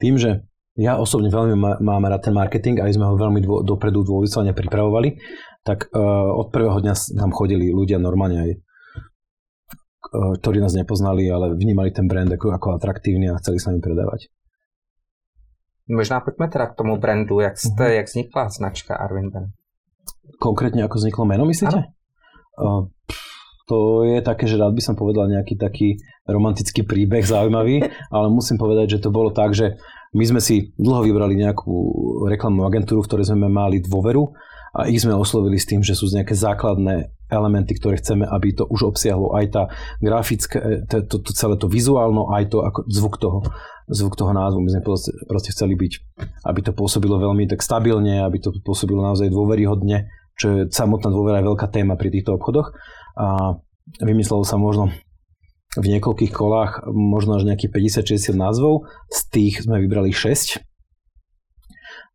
tým, 0.00 0.16
že 0.18 0.46
ja 0.76 1.00
osobne 1.00 1.32
veľmi 1.32 1.56
mám 1.80 2.04
rád 2.04 2.28
ten 2.28 2.36
marketing, 2.36 2.84
aj 2.84 3.00
sme 3.00 3.08
ho 3.08 3.16
veľmi 3.16 3.40
dvo, 3.40 3.64
dopredu 3.64 4.04
dôvyselne 4.04 4.52
pripravovali, 4.52 5.16
tak 5.66 5.90
uh, 5.90 6.30
od 6.30 6.54
prvého 6.54 6.78
dňa 6.78 6.94
nám 7.18 7.34
chodili 7.34 7.74
ľudia 7.74 7.98
normálne 7.98 8.38
aj 8.38 8.50
uh, 8.54 10.34
ktorí 10.38 10.62
nás 10.62 10.78
nepoznali, 10.78 11.26
ale 11.26 11.58
vnímali 11.58 11.90
ten 11.90 12.06
brand 12.06 12.30
ako, 12.30 12.54
ako 12.54 12.78
atraktívny 12.78 13.26
a 13.26 13.38
chceli 13.42 13.58
sa 13.58 13.74
nami 13.74 13.82
predávať. 13.82 14.30
Možná 15.90 16.22
pojďme 16.22 16.46
teda 16.50 16.66
k 16.70 16.78
tomu 16.78 16.98
brandu, 16.98 17.42
jak, 17.42 17.58
jste, 17.58 17.74
uh-huh. 17.78 17.96
jak 17.98 18.06
vznikla 18.06 18.42
značka 18.50 18.94
Arvin 18.94 19.30
Ben? 19.30 19.54
Konkrétne 20.38 20.86
ako 20.86 20.98
vzniklo 20.98 21.22
meno, 21.26 21.46
myslíte? 21.46 21.78
Uh, 22.58 22.86
to 23.66 24.06
je 24.06 24.22
také, 24.22 24.46
že 24.46 24.58
rád 24.58 24.74
by 24.74 24.82
som 24.82 24.94
povedal 24.94 25.26
nejaký 25.26 25.58
taký 25.58 25.98
romantický 26.26 26.86
príbeh 26.86 27.26
zaujímavý, 27.26 27.82
ale 28.14 28.26
musím 28.30 28.58
povedať, 28.58 28.98
že 28.98 29.02
to 29.02 29.10
bolo 29.10 29.34
tak, 29.34 29.54
že 29.54 29.78
my 30.14 30.24
sme 30.26 30.40
si 30.42 30.70
dlho 30.78 31.02
vybrali 31.02 31.34
nejakú 31.34 31.74
reklamnú 32.30 32.62
agentúru, 32.62 33.02
v 33.02 33.08
ktorej 33.10 33.34
sme 33.34 33.50
mali 33.50 33.82
dôveru 33.82 34.30
a 34.76 34.92
ich 34.92 35.00
sme 35.00 35.16
oslovili 35.16 35.56
s 35.56 35.64
tým, 35.64 35.80
že 35.80 35.96
sú 35.96 36.04
nejaké 36.12 36.36
základné 36.36 37.08
elementy, 37.32 37.72
ktoré 37.80 37.96
chceme, 37.96 38.28
aby 38.28 38.52
to 38.52 38.68
už 38.68 38.92
obsiahlo 38.92 39.32
aj 39.32 39.44
tá 39.48 39.62
grafická, 40.04 40.60
e, 40.60 40.84
to, 40.84 41.00
to, 41.08 41.16
to 41.24 41.30
celé 41.32 41.56
to 41.56 41.64
vizuálno, 41.64 42.28
aj 42.28 42.52
to 42.52 42.60
ako 42.60 42.84
zvuk 42.84 43.16
toho, 43.16 43.40
zvuk 43.88 44.20
toho 44.20 44.36
názvu. 44.36 44.60
My 44.60 44.76
sme 44.76 44.82
proste, 44.84 45.16
proste 45.24 45.50
chceli 45.56 45.80
byť, 45.80 45.92
aby 46.44 46.60
to 46.60 46.76
pôsobilo 46.76 47.16
veľmi 47.16 47.48
tak 47.48 47.64
stabilne, 47.64 48.20
aby 48.20 48.36
to 48.36 48.52
pôsobilo 48.60 49.00
naozaj 49.00 49.32
dôveryhodne, 49.32 50.12
čo 50.36 50.46
je 50.52 50.60
samotná 50.68 51.08
dôvera 51.08 51.40
je 51.40 51.48
veľká 51.48 51.66
téma 51.72 51.96
pri 51.96 52.12
týchto 52.12 52.36
obchodoch. 52.36 52.76
A 53.16 53.56
vymyslelo 54.04 54.44
sa 54.44 54.60
možno 54.60 54.92
v 55.72 55.86
niekoľkých 55.88 56.32
kolách 56.36 56.84
možno 56.92 57.40
až 57.40 57.48
nejakých 57.48 57.96
50-60 58.04 58.36
názvov, 58.36 58.88
z 59.08 59.20
tých 59.32 59.54
sme 59.64 59.80
vybrali 59.80 60.12
6. 60.12 60.60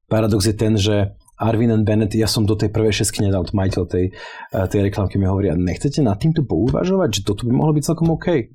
Paradox 0.09 0.45
je 0.45 0.55
ten, 0.57 0.77
že 0.77 1.17
Arvin 1.41 1.73
and 1.73 1.83
Bennett, 1.83 2.13
ja 2.13 2.29
som 2.29 2.45
do 2.45 2.53
tej 2.53 2.69
prvej 2.69 3.01
šesky 3.01 3.25
nedal, 3.25 3.41
to 3.43 3.57
majiteľ 3.57 3.83
tej, 3.89 4.13
eh, 4.13 4.65
tej 4.69 4.85
reklamky 4.85 5.17
mi 5.17 5.25
hovorí, 5.25 5.49
a 5.49 5.57
nechcete 5.57 6.05
nad 6.05 6.21
týmto 6.21 6.45
pouvažovať, 6.45 7.09
že 7.17 7.21
toto 7.25 7.49
by 7.49 7.51
mohlo 7.57 7.73
byť 7.73 7.83
celkom 7.83 8.13
OK. 8.13 8.53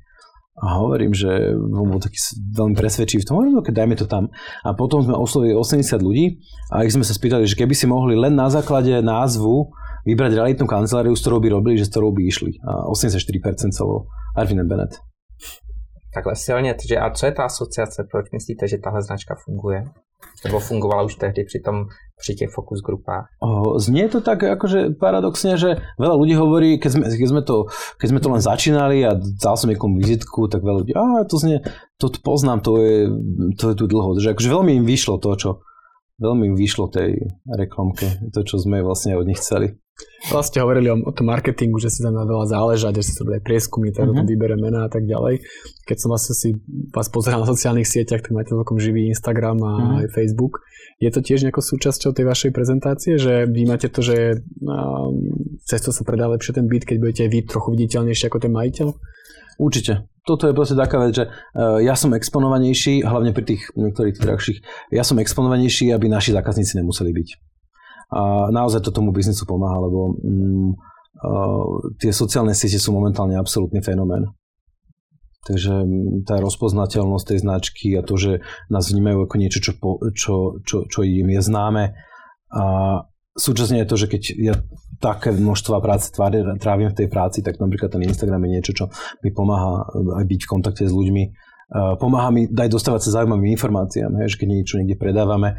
A 0.56 0.80
hovorím, 0.80 1.12
že 1.12 1.52
bol 1.52 2.00
taký 2.00 2.16
veľmi 2.32 2.72
presvedčivý 2.72 3.20
v 3.20 3.28
tom, 3.28 3.36
hovorím, 3.36 3.60
okay, 3.60 3.76
dajme 3.76 3.92
to 3.92 4.08
tam. 4.08 4.32
A 4.64 4.72
potom 4.72 5.04
sme 5.04 5.12
oslovili 5.12 5.52
80 5.52 6.00
ľudí 6.00 6.40
a 6.72 6.80
ich 6.80 6.96
sme 6.96 7.04
sa 7.04 7.12
spýtali, 7.12 7.44
že 7.44 7.60
keby 7.60 7.76
si 7.76 7.84
mohli 7.84 8.16
len 8.16 8.32
na 8.32 8.48
základe 8.48 8.88
názvu 9.04 9.68
vybrať 10.08 10.32
realitnú 10.32 10.64
kanceláriu, 10.64 11.12
s 11.12 11.20
ktorou 11.20 11.44
by 11.44 11.48
robili, 11.52 11.76
že 11.76 11.84
s 11.84 11.92
ktorou 11.92 12.08
by 12.08 12.22
išli. 12.24 12.56
A 12.64 12.88
84% 12.88 13.76
celo 13.76 14.08
Arvin 14.32 14.64
Bennett. 14.64 14.96
Takhle 16.14 16.36
silně, 16.36 16.74
takže 16.74 16.96
a 16.96 17.10
co 17.10 17.26
je 17.26 17.32
ta 17.32 17.44
asociace, 17.44 18.08
proč 18.10 18.26
myslíte, 18.32 18.68
že 18.68 18.78
tahle 18.78 19.02
značka 19.02 19.34
funguje? 19.44 19.84
Nebo 20.44 20.62
fungovala 20.62 21.06
už 21.08 21.18
tehdy 21.18 21.42
pri, 21.44 21.58
tom, 21.64 21.76
pri 22.18 22.32
těch 22.34 22.50
fokus 22.54 22.80
grupách? 22.80 23.26
Znie 23.82 24.06
to 24.08 24.20
tak 24.20 24.44
akože 24.44 24.94
paradoxne, 25.00 25.58
že 25.58 25.82
veľa 25.98 26.14
ľudí 26.14 26.34
hovorí, 26.38 26.70
keď 26.78 26.90
sme, 26.92 27.04
keď 27.10 27.28
sme, 27.28 27.42
to, 27.42 27.56
keď 27.98 28.08
sme 28.14 28.20
to 28.22 28.28
len 28.30 28.42
začínali 28.42 28.98
a 29.02 29.18
dal 29.18 29.56
som 29.58 29.72
niekomu 29.72 29.98
vizitku, 29.98 30.46
tak 30.46 30.62
veľa 30.62 30.78
ľudí, 30.84 30.92
a 30.94 31.24
to 31.26 31.36
znie, 31.40 31.64
to 31.98 32.12
poznám, 32.20 32.62
to 32.62 32.78
je, 32.78 32.96
to 33.58 33.64
je 33.72 33.74
tu 33.74 33.84
dlho. 33.88 34.14
Že 34.18 34.36
akože 34.36 34.48
veľmi 34.52 34.72
im 34.82 34.86
vyšlo 34.86 35.18
to, 35.18 35.30
čo 35.34 35.50
veľmi 36.20 36.52
im 36.52 36.56
vyšlo 36.56 36.88
tej 36.88 37.28
reklamke, 37.44 38.20
to, 38.32 38.40
čo 38.44 38.56
sme 38.60 38.80
vlastne 38.80 39.16
od 39.16 39.28
nich 39.28 39.40
chceli. 39.40 39.76
Vlastne 40.28 40.60
hovorili 40.60 40.92
o, 40.92 40.96
o 41.00 41.12
tom 41.14 41.30
marketingu, 41.30 41.80
že 41.80 41.88
si 41.88 42.04
tam 42.04 42.12
veľa 42.12 42.50
záležať, 42.50 43.00
že 43.00 43.06
si 43.08 43.12
to 43.16 43.24
bude 43.24 43.40
prieskumy, 43.40 43.94
tak 43.94 44.10
uh-huh. 44.10 44.26
výbere 44.26 44.58
mená 44.58 44.84
a 44.84 44.90
tak 44.90 45.08
ďalej. 45.08 45.40
Keď 45.88 45.96
som 45.96 46.08
vlastne 46.12 46.34
si 46.36 46.48
vás 46.92 47.08
pozeral 47.08 47.46
na 47.46 47.48
sociálnych 47.48 47.88
sieťach, 47.88 48.20
tak 48.20 48.34
máte 48.34 48.52
celkom 48.52 48.76
živý 48.76 49.08
Instagram 49.08 49.56
a 49.62 49.72
uh-huh. 49.72 49.98
aj 50.04 50.06
Facebook. 50.12 50.60
Je 51.00 51.08
to 51.08 51.24
tiež 51.24 51.44
nejakou 51.44 51.64
súčasťou 51.64 52.12
tej 52.12 52.24
vašej 52.28 52.50
prezentácie, 52.52 53.16
že 53.16 53.48
vnímate 53.48 53.88
to, 53.88 54.00
že 54.04 54.40
um, 54.64 55.20
cez 55.64 55.80
to 55.80 55.92
sa 55.92 56.02
predá 56.04 56.28
lepšie 56.28 56.56
ten 56.56 56.66
byt, 56.68 56.84
keď 56.84 56.96
budete 57.00 57.24
vy 57.32 57.38
trochu 57.44 57.72
viditeľnejší 57.76 58.28
ako 58.28 58.38
ten 58.40 58.52
majiteľ? 58.52 58.88
Určite. 59.56 60.04
Toto 60.26 60.50
je 60.50 60.56
proste 60.58 60.76
taká 60.76 61.00
vec, 61.00 61.16
že 61.16 61.24
uh, 61.30 61.80
ja 61.80 61.94
som 61.96 62.12
exponovanejší, 62.12 63.06
hlavne 63.06 63.30
pri 63.32 63.44
tých 63.46 63.72
niektorých 63.72 64.20
drahších, 64.20 64.58
ja 64.92 65.06
som 65.06 65.16
exponovanejší, 65.16 65.94
aby 65.94 66.10
naši 66.10 66.36
zákazníci 66.36 66.76
nemuseli 66.82 67.14
byť. 67.14 67.55
Naozaj 68.52 68.86
to 68.86 68.94
tomu 68.94 69.10
biznisu 69.10 69.42
pomáha, 69.46 69.82
lebo 69.82 70.14
mm, 70.22 70.70
tie 71.98 72.14
sociálne 72.14 72.54
siete 72.54 72.78
sú 72.78 72.94
momentálne 72.94 73.34
absolútny 73.34 73.82
fenomén. 73.82 74.30
Takže 75.46 75.74
mm, 75.82 76.26
tá 76.26 76.38
rozpoznateľnosť 76.38 77.26
tej 77.26 77.38
značky 77.42 77.88
a 77.98 78.06
to, 78.06 78.14
že 78.18 78.32
nás 78.70 78.90
vnímajú 78.90 79.26
ako 79.26 79.36
niečo, 79.38 79.58
čo, 79.62 79.72
po, 79.78 79.98
čo, 80.14 80.62
čo, 80.62 80.86
čo 80.86 81.00
im 81.02 81.28
je 81.30 81.40
známe. 81.42 81.84
A 82.54 82.62
súčasne 83.34 83.82
je 83.82 83.90
to, 83.90 83.96
že 83.98 84.06
keď 84.06 84.22
ja 84.38 84.54
také 85.02 85.34
množstva 85.34 85.82
práce 85.82 86.14
trávim 86.62 86.90
v 86.90 86.98
tej 86.98 87.08
práci, 87.10 87.42
tak 87.42 87.58
napríklad 87.58 87.90
ten 87.92 88.06
Instagram 88.06 88.42
je 88.46 88.52
niečo, 88.58 88.72
čo 88.72 88.84
mi 89.22 89.30
pomáha 89.34 89.86
aj 90.22 90.24
byť 90.24 90.40
v 90.46 90.50
kontakte 90.50 90.84
s 90.86 90.94
ľuďmi 90.94 91.24
pomáha 91.72 92.30
mi 92.30 92.46
dať 92.46 92.68
dostávať 92.70 93.10
sa 93.10 93.20
zaujímavým 93.20 93.58
informáciám, 93.58 94.22
hej, 94.22 94.34
že 94.34 94.38
keď 94.38 94.48
niečo 94.54 94.78
niekde 94.78 94.94
predávame, 94.94 95.58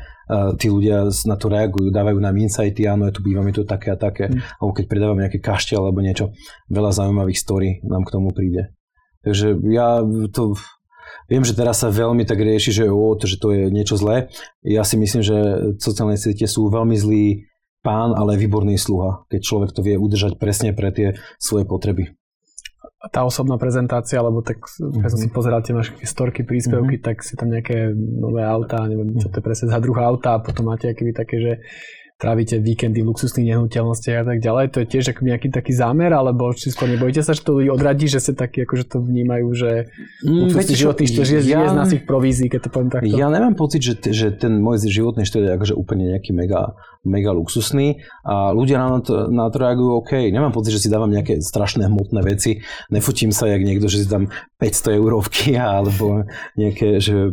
tí 0.55 0.71
ľudia 0.71 1.11
na 1.27 1.35
to 1.35 1.51
reagujú, 1.51 1.91
dávajú 1.91 2.17
nám 2.23 2.35
insighty, 2.39 2.87
áno, 2.87 3.11
je 3.11 3.19
tu 3.19 3.21
býva 3.23 3.43
mi 3.43 3.51
to 3.51 3.67
také 3.67 3.91
a 3.91 3.99
také, 3.99 4.31
mm. 4.31 4.63
alebo 4.63 4.71
keď 4.71 4.85
predávame 4.87 5.27
nejaké 5.27 5.43
kaštel 5.43 5.83
alebo 5.83 5.99
niečo, 5.99 6.31
veľa 6.71 6.95
zaujímavých 6.95 7.39
story 7.39 7.69
nám 7.83 8.07
k 8.07 8.13
tomu 8.15 8.31
príde. 8.31 8.71
Takže 9.23 9.59
ja 9.67 9.99
to 10.31 10.55
Viem, 11.27 11.43
že 11.43 11.55
teraz 11.55 11.83
sa 11.83 11.91
veľmi 11.91 12.23
tak 12.23 12.39
rieši, 12.39 12.71
že, 12.71 12.85
o, 12.87 13.15
že 13.19 13.35
to 13.39 13.51
je 13.51 13.67
niečo 13.67 13.99
zlé. 13.99 14.31
Ja 14.63 14.87
si 14.87 14.95
myslím, 14.95 15.23
že 15.23 15.35
sociálne 15.79 16.15
siete 16.15 16.47
sú 16.47 16.71
veľmi 16.71 16.95
zlý 16.95 17.47
pán, 17.83 18.15
ale 18.15 18.39
výborný 18.39 18.79
sluha, 18.79 19.27
keď 19.31 19.39
človek 19.43 19.71
to 19.75 19.83
vie 19.83 19.99
udržať 19.99 20.39
presne 20.39 20.71
pre 20.71 20.91
tie 20.91 21.19
svoje 21.39 21.67
potreby 21.67 22.15
tá 23.11 23.23
osobná 23.23 23.55
prezentácia, 23.55 24.19
alebo 24.19 24.43
tak 24.43 24.63
keď 24.63 24.83
mm-hmm. 24.83 25.11
som 25.11 25.19
si 25.19 25.29
pozeral 25.31 25.61
tie 25.63 25.73
vaše 25.75 25.93
storky, 26.03 26.43
príspevky, 26.43 26.99
mm-hmm. 26.99 27.07
tak 27.07 27.23
si 27.23 27.33
tam 27.33 27.51
nejaké 27.51 27.91
nové 27.95 28.43
autá, 28.43 28.83
neviem, 28.85 29.17
čo 29.17 29.31
to 29.31 29.39
je 29.39 29.45
presne 29.45 29.67
za 29.71 29.79
druhá 29.81 30.07
auta 30.07 30.37
a 30.37 30.43
potom 30.43 30.69
máte 30.69 30.91
akéby 30.91 31.11
také, 31.15 31.35
že 31.39 31.53
trávite 32.17 32.57
víkendy 32.57 33.05
v 33.05 33.13
luxusných 33.13 33.53
nehnuteľnostiach 33.53 34.25
a 34.25 34.25
tak 34.25 34.39
ďalej. 34.41 34.73
To 34.73 34.77
je 34.81 34.87
tiež 34.89 35.13
ako 35.13 35.21
nejaký 35.21 35.53
taký 35.53 35.69
zámer, 35.77 36.09
alebo 36.09 36.49
či 36.49 36.73
skôr 36.73 36.89
nebojíte 36.89 37.21
sa, 37.21 37.37
že 37.37 37.45
to 37.45 37.61
ľudí 37.61 37.69
odradí, 37.69 38.09
že 38.09 38.17
sa 38.17 38.33
takí 38.33 38.65
akože 38.65 38.89
to 38.89 38.97
vnímajú, 39.05 39.47
že 39.53 39.93
mm, 40.25 40.49
luxusný 40.49 40.73
životný 40.73 41.05
štýl, 41.05 41.23
že 41.29 41.45
ja, 41.45 41.69
z 41.69 41.77
našich 41.77 42.03
provízií, 42.09 42.49
keď 42.49 42.59
to 42.65 42.69
poviem 42.73 42.89
takto. 42.89 43.13
Ja 43.13 43.29
nemám 43.29 43.53
pocit, 43.53 43.85
že, 43.85 44.01
že 44.01 44.33
ten 44.33 44.57
môj 44.57 44.81
životný 44.89 45.29
štýl 45.29 45.45
je 45.45 45.51
akože 45.61 45.73
úplne 45.77 46.17
nejaký 46.17 46.33
mega, 46.33 46.73
mega 47.05 47.29
luxusný 47.37 48.01
a 48.25 48.49
ľudia 48.49 48.81
na 48.81 48.97
to, 48.97 49.29
na 49.29 49.53
to 49.53 49.61
reagujú 49.61 50.01
OK. 50.01 50.17
Nemám 50.33 50.57
pocit, 50.57 50.73
že 50.73 50.81
si 50.81 50.89
dávam 50.89 51.13
nejaké 51.13 51.37
strašné 51.37 51.85
hmotné 51.85 52.25
veci. 52.25 52.65
Nefotím 52.89 53.29
sa 53.29 53.45
jak 53.45 53.61
niekto, 53.61 53.85
že 53.85 54.01
si 54.01 54.07
dám 54.09 54.33
500 54.57 54.97
eurovky 54.97 55.53
alebo 55.53 56.25
nejaké, 56.57 56.97
že, 56.97 57.29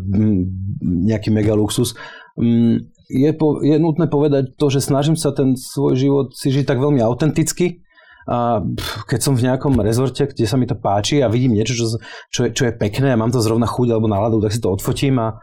nejaký 0.85 1.33
mega 1.33 1.57
luxus. 1.57 1.97
Mm, 2.37 2.94
je, 3.09 3.31
po, 3.33 3.61
je 3.63 3.79
nutné 3.79 4.07
povedať 4.07 4.57
to, 4.57 4.71
že 4.71 4.81
snažím 4.81 5.17
sa 5.17 5.33
ten 5.33 5.57
svoj 5.57 5.95
život 5.97 6.27
si 6.33 6.51
žiť 6.51 6.65
tak 6.65 6.79
veľmi 6.81 7.01
autenticky. 7.05 7.81
A 8.25 8.65
keď 9.05 9.21
som 9.21 9.37
v 9.37 9.45
nejakom 9.45 9.77
rezorte, 9.85 10.25
kde 10.25 10.49
sa 10.49 10.57
mi 10.57 10.65
to 10.65 10.81
páči 10.81 11.21
a 11.21 11.29
vidím 11.29 11.53
niečo, 11.53 11.77
čo, 11.77 12.01
čo, 12.33 12.41
je, 12.49 12.51
čo 12.57 12.65
je 12.65 12.73
pekné 12.73 13.13
a 13.13 13.21
mám 13.21 13.29
to 13.29 13.45
zrovna 13.45 13.69
chuť 13.69 13.93
alebo 13.93 14.09
náladu, 14.09 14.41
tak 14.41 14.49
si 14.49 14.65
to 14.65 14.73
odfotím 14.73 15.21
a 15.21 15.37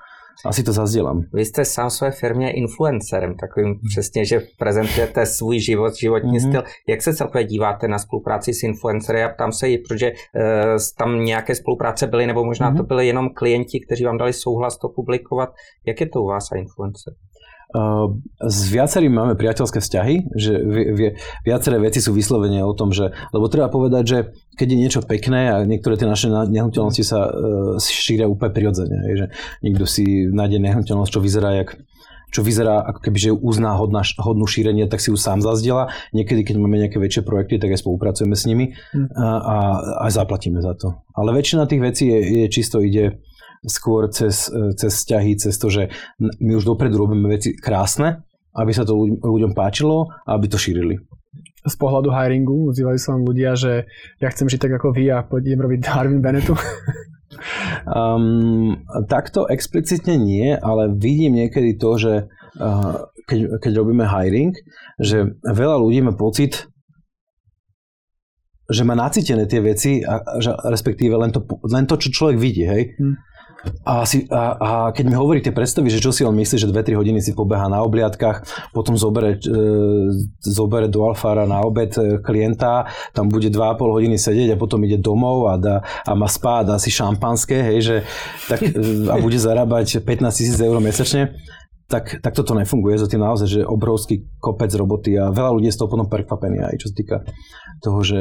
asi 0.46 0.64
to 0.64 0.74
zazdielam. 0.74 1.22
Vy 1.34 1.46
jste 1.46 1.66
sám 1.66 1.90
své 1.90 2.12
firmě 2.12 2.52
influencerem, 2.52 3.36
takovým 3.38 3.76
přesně, 3.92 4.26
že 4.26 4.42
prezentujete 4.60 5.26
svůj 5.26 5.60
život, 5.60 5.96
životní 5.96 6.40
mm-hmm. 6.40 6.50
styl. 6.50 6.64
Jak 6.90 7.02
se 7.02 7.14
celkově 7.14 7.44
díváte 7.44 7.88
na 7.88 8.00
spolupráci 8.00 8.54
s 8.54 8.64
influencery? 8.64 9.20
Já 9.20 9.30
ptám 9.30 9.52
se 9.52 9.70
i, 9.70 9.78
protože 9.78 10.12
uh, 10.12 10.78
tam 10.98 11.24
nějaké 11.24 11.56
spolupráce 11.56 12.08
byly, 12.08 12.28
nebo 12.28 12.46
možná 12.46 12.72
mm-hmm. 12.72 12.78
to 12.78 12.84
byly 12.84 13.08
jenom 13.08 13.30
klienti, 13.30 13.80
kteří 13.80 14.06
vám 14.06 14.18
dali 14.18 14.34
souhlas 14.34 14.78
to 14.78 14.90
publikovat. 14.90 15.50
Jak 15.86 16.02
je 16.02 16.10
to 16.10 16.22
u 16.22 16.28
vás 16.28 16.52
a 16.52 16.56
influencer? 16.56 17.14
S 18.42 18.58
viacerými 18.68 19.16
máme 19.16 19.36
priateľské 19.40 19.80
vzťahy, 19.80 20.36
že 20.36 20.52
viaceré 21.48 21.80
veci 21.80 22.04
sú 22.04 22.12
vyslovene 22.12 22.60
o 22.68 22.76
tom, 22.76 22.92
že, 22.92 23.16
lebo 23.32 23.48
treba 23.48 23.72
povedať, 23.72 24.04
že 24.04 24.18
keď 24.60 24.68
je 24.68 24.78
niečo 24.78 25.02
pekné 25.08 25.56
a 25.56 25.56
niektoré 25.64 25.96
tie 25.96 26.08
naše 26.08 26.28
nehnuteľnosti 26.28 27.04
sa 27.08 27.32
uh, 27.32 27.80
šíria 27.80 28.28
úplne 28.28 28.52
prirodzene, 28.52 29.00
že 29.16 29.26
niekto 29.64 29.88
si 29.88 30.28
nájde 30.28 30.60
nehnuteľnosť, 30.60 31.12
čo 31.16 31.24
vyzerá 31.24 31.64
jak 31.64 31.80
čo 32.32 32.48
vyzerá 32.48 32.80
ako 32.88 33.00
keby, 33.04 33.18
že 33.20 33.32
uzná 33.36 33.76
hodná, 33.76 34.08
hodnú 34.16 34.48
šírenie, 34.48 34.88
tak 34.88 35.04
si 35.04 35.12
ju 35.12 35.20
sám 35.20 35.44
zazdieľa. 35.44 35.92
Niekedy, 36.16 36.48
keď 36.48 36.56
máme 36.64 36.80
nejaké 36.80 36.96
väčšie 36.96 37.28
projekty, 37.28 37.60
tak 37.60 37.76
aj 37.76 37.84
spolupracujeme 37.84 38.40
s 38.40 38.48
nimi 38.48 38.72
hm. 38.96 39.12
a, 39.20 39.28
a 39.36 39.56
aj 40.08 40.12
zaplatíme 40.16 40.64
za 40.64 40.72
to. 40.80 40.96
Ale 41.12 41.36
väčšina 41.36 41.68
tých 41.68 41.84
vecí 41.84 42.08
je, 42.08 42.20
je 42.24 42.46
čisto 42.48 42.80
ide 42.80 43.20
skôr 43.66 44.10
cez, 44.10 44.50
cez 44.50 44.92
vzťahy, 44.92 45.38
cez 45.38 45.54
to, 45.58 45.70
že 45.70 45.94
my 46.20 46.58
už 46.58 46.66
dopredu 46.66 46.98
robíme 46.98 47.30
veci 47.30 47.54
krásne, 47.54 48.26
aby 48.58 48.72
sa 48.74 48.84
to 48.84 48.98
ľuďom 49.22 49.54
páčilo 49.54 50.10
a 50.26 50.34
aby 50.34 50.50
to 50.50 50.58
šírili 50.58 50.98
z 51.62 51.76
pohľadu 51.78 52.10
hiringu, 52.10 52.74
ozývajú 52.74 52.98
sa 52.98 53.14
vám 53.14 53.24
ľudia, 53.30 53.54
že 53.54 53.86
ja 54.18 54.28
chcem 54.34 54.50
žiť 54.50 54.60
tak 54.66 54.74
ako 54.82 54.98
vy 54.98 55.14
a 55.14 55.22
pôjdem 55.22 55.62
robiť 55.62 55.80
Harvin 55.94 56.22
Bennettu? 56.22 56.58
um, 57.86 58.82
takto 59.06 59.46
explicitne 59.46 60.18
nie, 60.18 60.58
ale 60.58 60.90
vidím 60.90 61.38
niekedy 61.38 61.78
to, 61.78 62.02
že 62.02 62.14
uh, 62.58 63.06
keď, 63.30 63.62
keď 63.62 63.72
robíme 63.78 64.06
hiring, 64.10 64.58
že 64.98 65.38
veľa 65.46 65.78
ľudí 65.78 66.02
má 66.02 66.18
pocit, 66.18 66.66
že 68.72 68.88
má 68.88 68.96
nacítené 68.96 69.46
tie 69.46 69.62
veci, 69.62 70.00
a, 70.02 70.40
že, 70.40 70.56
respektíve 70.66 71.14
len 71.14 71.30
to, 71.30 71.44
len 71.70 71.86
to, 71.86 72.00
čo 72.00 72.10
človek 72.10 72.38
vidí, 72.40 72.64
hej. 72.66 72.96
Hmm. 72.98 73.20
A, 73.86 74.06
si, 74.10 74.26
a, 74.30 74.44
a 74.58 74.70
keď 74.90 75.06
mi 75.06 75.16
hovorí 75.18 75.42
tie 75.42 75.54
predstavy, 75.54 75.94
že 75.94 76.02
čo 76.02 76.10
si 76.10 76.26
on 76.26 76.34
myslí, 76.34 76.58
že 76.58 76.70
2-3 76.70 76.98
hodiny 76.98 77.22
si 77.22 77.38
pobeha 77.38 77.70
na 77.70 77.86
obliadkach, 77.86 78.42
potom 78.74 78.98
zobere, 78.98 79.38
e, 79.38 79.54
zobere 80.42 80.90
do 80.90 81.06
Alfára 81.06 81.46
na 81.46 81.62
obed 81.62 81.94
e, 81.94 82.18
klienta, 82.22 82.90
tam 83.14 83.30
bude 83.30 83.54
2,5 83.54 83.98
hodiny 83.98 84.18
sedieť 84.18 84.58
a 84.58 84.62
potom 84.62 84.82
ide 84.82 84.98
domov 84.98 85.50
a, 85.50 85.62
dá, 85.62 85.86
a 85.86 86.12
má 86.18 86.26
spá 86.26 86.66
a 86.66 86.68
dá 86.74 86.76
si 86.82 86.90
šampanské, 86.90 87.62
hej, 87.62 87.80
že, 87.82 87.98
tak, 88.50 88.66
e, 88.66 89.06
a 89.10 89.16
bude 89.22 89.38
zarábať 89.38 90.02
15 90.02 90.30
tisíc 90.34 90.58
eur 90.58 90.82
mesačne, 90.82 91.38
tak, 91.86 92.24
tak 92.24 92.34
toto 92.34 92.56
nefunguje. 92.56 92.96
Za 92.98 93.12
tým 93.12 93.22
naozaj, 93.22 93.48
že 93.52 93.62
obrovský 93.68 94.26
kopec 94.40 94.72
roboty 94.74 95.20
a 95.20 95.30
veľa 95.30 95.52
ľudí 95.54 95.68
je 95.70 95.76
z 95.76 95.80
toho 95.84 95.92
potom 95.92 96.08
prekvapený 96.08 96.64
aj 96.64 96.76
čo 96.80 96.88
sa 96.88 96.96
týka 96.96 97.18
toho, 97.84 98.00
že 98.00 98.20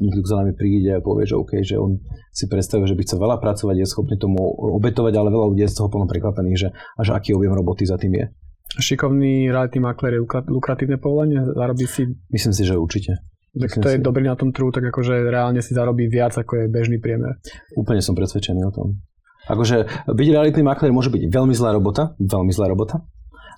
niekto 0.00 0.24
za 0.24 0.40
nami 0.40 0.56
príde 0.56 0.96
a 0.96 1.04
povie, 1.04 1.28
že 1.28 1.36
OK, 1.36 1.60
že 1.60 1.76
on 1.76 2.00
si 2.32 2.48
predstavuje, 2.48 2.88
že 2.88 2.96
by 2.96 3.02
chcel 3.04 3.20
veľa 3.20 3.36
pracovať, 3.38 3.76
je 3.76 3.86
schopný 3.86 4.16
tomu 4.16 4.40
obetovať, 4.80 5.12
ale 5.14 5.28
veľa 5.28 5.46
ľudí 5.52 5.62
je 5.68 5.72
z 5.72 5.76
toho 5.76 5.92
plno 5.92 6.08
prekvapených, 6.08 6.58
že 6.58 6.68
až 6.96 7.12
aký 7.12 7.36
objem 7.36 7.52
roboty 7.52 7.84
za 7.84 8.00
tým 8.00 8.16
je. 8.16 8.24
Šikovný 8.80 9.50
realitný 9.50 9.82
makler 9.82 10.16
je 10.16 10.22
lukratívne 10.48 10.96
povolenie? 10.96 11.42
Zarobí 11.42 11.84
si... 11.90 12.06
Myslím 12.30 12.54
si, 12.54 12.62
že 12.62 12.78
určite. 12.78 13.18
Tak 13.50 13.82
to 13.82 13.88
je 13.90 13.98
si... 13.98 14.02
dobrý 14.02 14.30
na 14.30 14.38
tom 14.38 14.54
trhu, 14.54 14.70
tak 14.70 14.86
akože 14.94 15.26
reálne 15.26 15.58
si 15.58 15.74
zarobí 15.74 16.06
viac, 16.06 16.38
ako 16.38 16.54
je 16.54 16.64
bežný 16.70 17.02
priemer. 17.02 17.34
Úplne 17.74 17.98
som 17.98 18.14
presvedčený 18.14 18.62
o 18.62 18.72
tom. 18.72 19.02
Akože 19.50 20.06
byť 20.06 20.28
realitný 20.30 20.62
makler 20.62 20.94
môže 20.94 21.10
byť 21.10 21.26
veľmi 21.26 21.50
zlá 21.50 21.74
robota, 21.74 22.14
veľmi 22.22 22.54
zlá 22.54 22.70
robota, 22.70 23.02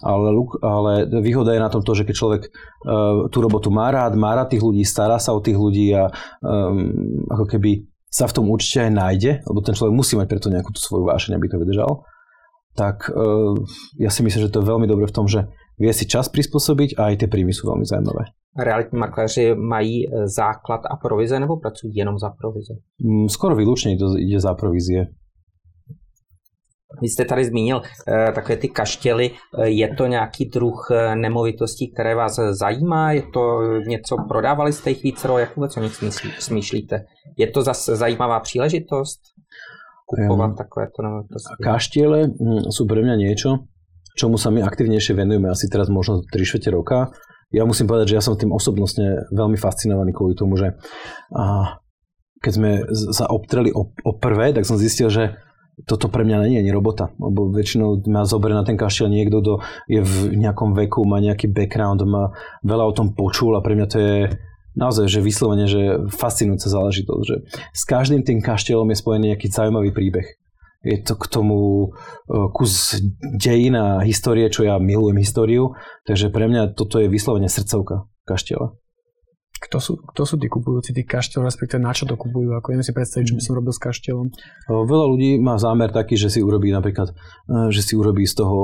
ale, 0.03 0.35
ale 0.63 0.93
výhoda 1.23 1.55
je 1.55 1.63
na 1.63 1.71
tom 1.71 1.83
to, 1.83 1.95
že 1.95 2.05
keď 2.05 2.15
človek 2.15 2.43
uh, 2.51 3.31
tú 3.31 3.39
robotu 3.39 3.71
má 3.71 3.89
rád, 3.89 4.19
má 4.19 4.35
rád 4.35 4.53
tých 4.53 4.63
ľudí, 4.63 4.83
stará 4.83 5.17
sa 5.23 5.33
o 5.33 5.41
tých 5.41 5.57
ľudí 5.57 5.95
a 5.95 6.11
um, 6.43 6.91
ako 7.31 7.47
keby 7.47 7.87
sa 8.13 8.29
v 8.29 8.35
tom 8.37 8.51
určite 8.53 8.91
aj 8.91 8.93
nájde, 8.93 9.33
lebo 9.49 9.59
ten 9.65 9.73
človek 9.73 9.95
musí 9.95 10.19
mať 10.19 10.27
preto 10.29 10.53
nejakú 10.53 10.75
tú 10.75 10.81
svoju 10.83 11.09
vášeň, 11.09 11.39
aby 11.39 11.47
to 11.49 11.57
vydržal, 11.63 12.05
tak 12.77 13.09
uh, 13.09 13.57
ja 13.97 14.11
si 14.13 14.21
myslím, 14.21 14.49
že 14.49 14.53
to 14.53 14.61
je 14.61 14.69
veľmi 14.69 14.85
dobre 14.91 15.09
v 15.09 15.17
tom, 15.17 15.25
že 15.25 15.49
vie 15.81 15.93
si 15.95 16.05
čas 16.05 16.29
prispôsobiť 16.29 17.01
a 17.01 17.13
aj 17.13 17.25
tie 17.25 17.29
príjmy 17.31 17.55
sú 17.55 17.71
veľmi 17.71 17.87
zaujímavé. 17.87 18.35
Realitní 18.53 18.99
makléři 18.99 19.55
mají 19.55 20.05
e, 20.05 20.29
základ 20.29 20.81
a 20.91 20.97
provize 20.97 21.41
nebo 21.41 21.57
pracují 21.57 21.97
jenom 21.97 22.19
za 22.19 22.31
provize? 22.31 22.75
Mm, 23.01 23.29
skoro 23.29 23.57
výlučne 23.57 23.97
ide 23.97 24.41
za 24.41 24.55
provízie. 24.55 25.09
Vy 27.01 27.09
jste 27.09 27.25
tady 27.25 27.45
zmínil 27.45 27.77
uh, 27.77 28.35
takové 28.35 28.57
ty 28.57 28.69
kaštěly. 28.69 29.31
Uh, 29.31 29.65
je 29.65 29.95
to 29.95 30.07
nějaký 30.07 30.45
druh 30.45 30.91
uh, 30.91 31.15
nemovitostí, 31.15 31.93
které 31.93 32.15
vás 32.15 32.39
zajímá? 32.51 33.13
Je 33.13 33.23
to 33.33 33.63
něco, 33.87 34.17
prodávali 34.29 34.73
jste 34.73 34.91
jich 34.91 35.03
více? 35.03 35.29
Jak 35.39 35.57
vůbec 35.57 35.77
o 35.77 35.81
nich 35.81 35.95
smýšlíte? 36.39 37.05
Je 37.37 37.47
to 37.47 37.63
zase 37.63 37.97
zajímavá 37.97 38.41
příležitost? 38.41 39.21
Kupovať 40.13 40.51
um, 40.51 40.57
takovéto 40.57 40.99
nemovitosti? 41.01 41.53
Kaštiele 41.63 42.29
hm, 42.29 42.69
sú 42.69 42.85
pre 42.85 43.01
mňa 43.01 43.17
niečo, 43.17 43.65
čomu 44.13 44.37
sa 44.37 44.53
my 44.53 44.61
aktivnejšie 44.61 45.17
venujeme 45.17 45.49
asi 45.49 45.73
teraz 45.73 45.89
možno 45.89 46.21
3 46.21 46.37
čtvrte 46.45 46.69
roka. 46.69 46.99
Ja 47.53 47.65
musím 47.65 47.89
povedať, 47.89 48.13
že 48.13 48.17
ja 48.21 48.25
som 48.25 48.37
tým 48.37 48.53
osobnostne 48.53 49.29
veľmi 49.33 49.57
fascinovaný 49.57 50.13
kvôli 50.13 50.37
tomu, 50.37 50.57
že 50.57 50.77
a, 51.33 51.77
keď 52.41 52.53
sme 52.53 52.71
sa 53.13 53.29
obtreli 53.29 53.73
o, 53.73 53.93
o 53.93 54.13
prvé, 54.17 54.53
tak 54.57 54.65
som 54.65 54.81
zistil, 54.81 55.13
že 55.13 55.37
toto 55.89 56.13
pre 56.13 56.23
mňa 56.23 56.47
nie 56.47 56.61
je 56.61 56.63
ani 56.69 56.73
robota, 56.73 57.11
lebo 57.17 57.49
väčšinou 57.49 58.05
ma 58.13 58.29
zoberie 58.29 58.55
na 58.55 58.65
ten 58.65 58.77
kaštiel 58.77 59.09
niekto, 59.09 59.41
kto 59.41 59.53
je 59.89 60.01
v 60.05 60.15
nejakom 60.37 60.77
veku, 60.77 61.03
má 61.09 61.19
nejaký 61.19 61.49
background, 61.49 62.05
má 62.05 62.37
veľa 62.61 62.85
o 62.87 62.97
tom 62.97 63.17
počul 63.17 63.57
a 63.57 63.65
pre 63.65 63.75
mňa 63.75 63.87
to 63.89 63.97
je 63.99 64.17
naozaj, 64.77 65.09
že 65.09 65.25
vyslovene, 65.25 65.67
že 65.69 66.09
fascinujúca 66.13 66.69
záležitosť, 66.69 67.25
že 67.25 67.37
s 67.73 67.83
každým 67.89 68.25
tým 68.25 68.45
kaštielom 68.45 68.89
je 68.93 69.01
spojený 69.01 69.25
nejaký 69.33 69.49
zaujímavý 69.49 69.93
príbeh. 69.93 70.29
Je 70.83 70.99
to 70.99 71.15
k 71.15 71.31
tomu 71.31 71.59
e, 71.63 71.89
kus 72.51 72.99
dejín 73.39 73.79
a 73.79 74.03
histórie, 74.03 74.51
čo 74.51 74.67
ja 74.67 74.83
milujem 74.83 75.23
históriu, 75.23 75.79
takže 76.03 76.35
pre 76.35 76.51
mňa 76.51 76.75
toto 76.75 76.99
je 76.99 77.07
vyslovene 77.07 77.47
srdcovka 77.47 78.11
kaštiela. 78.27 78.75
Kto 79.63 79.79
sú, 79.79 79.93
kto 80.03 80.23
sú 80.27 80.35
tí 80.43 80.51
kupujúci 80.51 80.91
tých 80.91 81.07
kaštielov, 81.07 81.47
respektíve 81.47 81.79
na 81.79 81.95
čo 81.95 82.03
to 82.03 82.19
kupujú? 82.19 82.59
Ako 82.59 82.75
neviem 82.75 82.83
si 82.83 82.91
predstaviť, 82.91 83.31
čo 83.31 83.37
by 83.39 83.43
som 83.47 83.55
robil 83.55 83.71
s 83.71 83.79
kaštielom. 83.79 84.27
Veľa 84.67 85.07
ľudí 85.07 85.39
má 85.39 85.55
zámer 85.55 85.95
taký, 85.95 86.19
že 86.19 86.35
si 86.35 86.43
urobí 86.43 86.75
napríklad, 86.75 87.15
e, 87.15 87.71
že 87.71 87.87
si 87.87 87.95
urobí 87.95 88.27
z 88.27 88.43
toho, 88.43 88.59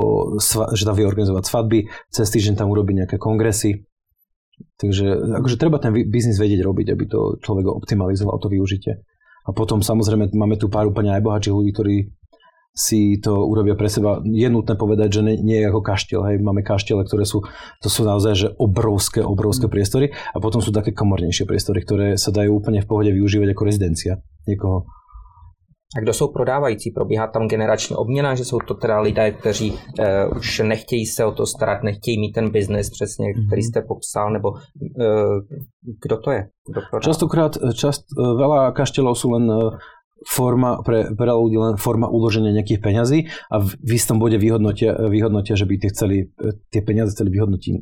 že 0.74 0.82
tam 0.82 0.98
vie 0.98 1.06
organizovať 1.06 1.44
svadby, 1.46 1.78
cez 2.10 2.26
týždeň 2.34 2.58
tam 2.58 2.74
urobí 2.74 2.98
nejaké 2.98 3.14
kongresy. 3.14 3.86
Takže 4.78 5.38
akože 5.38 5.54
treba 5.54 5.78
ten 5.78 5.94
biznis 5.94 6.42
vedieť 6.42 6.66
robiť, 6.66 6.90
aby 6.90 7.04
to 7.06 7.38
človek 7.38 7.70
optimalizoval 7.70 8.42
to 8.42 8.50
využitie. 8.50 8.98
A 9.46 9.54
potom 9.54 9.80
samozrejme 9.80 10.34
máme 10.34 10.58
tu 10.58 10.66
pár 10.66 10.90
úplne 10.90 11.14
najbohatších 11.14 11.54
ľudí, 11.54 11.70
ktorí 11.72 11.96
si 12.78 13.18
to 13.18 13.42
urobia 13.42 13.74
pre 13.74 13.90
seba. 13.90 14.22
Je 14.22 14.46
nutné 14.46 14.78
povedať, 14.78 15.18
že 15.18 15.20
nie, 15.26 15.58
je 15.58 15.66
ako 15.66 15.82
kaštiel. 15.82 16.22
Hej. 16.30 16.36
Máme 16.38 16.62
kaštiele, 16.62 17.02
ktoré 17.02 17.26
sú, 17.26 17.42
to 17.82 17.90
sú 17.90 18.06
naozaj 18.06 18.32
že 18.38 18.48
obrovské, 18.54 19.18
obrovské 19.18 19.66
mm. 19.66 19.72
priestory 19.74 20.06
a 20.14 20.38
potom 20.38 20.62
sú 20.62 20.70
také 20.70 20.94
komornejšie 20.94 21.42
priestory, 21.42 21.82
ktoré 21.82 22.06
sa 22.14 22.30
dajú 22.30 22.54
úplne 22.54 22.78
v 22.78 22.86
pohode 22.86 23.10
využívať 23.10 23.50
ako 23.50 23.62
rezidencia 23.66 24.22
niekoho. 24.46 24.86
A 25.96 26.00
kdo 26.00 26.12
jsou 26.12 26.28
prodávající? 26.28 26.90
Probíhá 26.90 27.26
tam 27.26 27.48
generační 27.48 27.96
obměna, 27.96 28.34
že 28.34 28.44
jsou 28.44 28.58
to 28.58 28.74
teda 28.74 29.00
lidé, 29.00 29.30
kteří 29.32 29.72
uh, 29.72 30.36
už 30.36 30.58
nechtějí 30.58 31.06
se 31.06 31.24
o 31.24 31.32
to 31.32 31.46
starat, 31.46 31.82
nechtějí 31.82 32.20
mít 32.20 32.32
ten 32.32 32.50
biznis 32.50 32.90
přesně, 32.90 33.32
který 33.32 33.62
mhm. 33.62 33.68
jste 33.68 33.82
popsal, 33.88 34.32
nebo 34.32 34.50
uh, 34.50 34.58
kdo 36.04 36.16
to 36.16 36.30
je? 36.30 36.44
Kdo 36.68 37.00
Častokrát, 37.00 37.56
čast, 37.72 38.04
veľa 38.12 38.76
kaštelov 38.76 39.16
sú 39.16 39.32
len 39.32 39.48
forma 40.26 40.82
pre 40.82 41.14
veľa 41.14 41.34
ľudí 41.38 41.56
len 41.58 41.74
forma 41.78 42.10
uloženia 42.10 42.50
nejakých 42.50 42.82
peňazí 42.82 43.18
a 43.50 43.62
v, 43.62 43.68
v 43.78 43.90
istom 43.94 44.18
bode 44.18 44.34
vyhodnotia, 44.34 44.96
vyhodnotia, 45.06 45.54
že 45.54 45.68
by 45.68 45.74
tie, 45.78 45.90
chceli, 45.94 46.16
tie 46.74 46.82
peniaze 46.82 47.14
chceli 47.14 47.30
vyhodnotiť, 47.30 47.74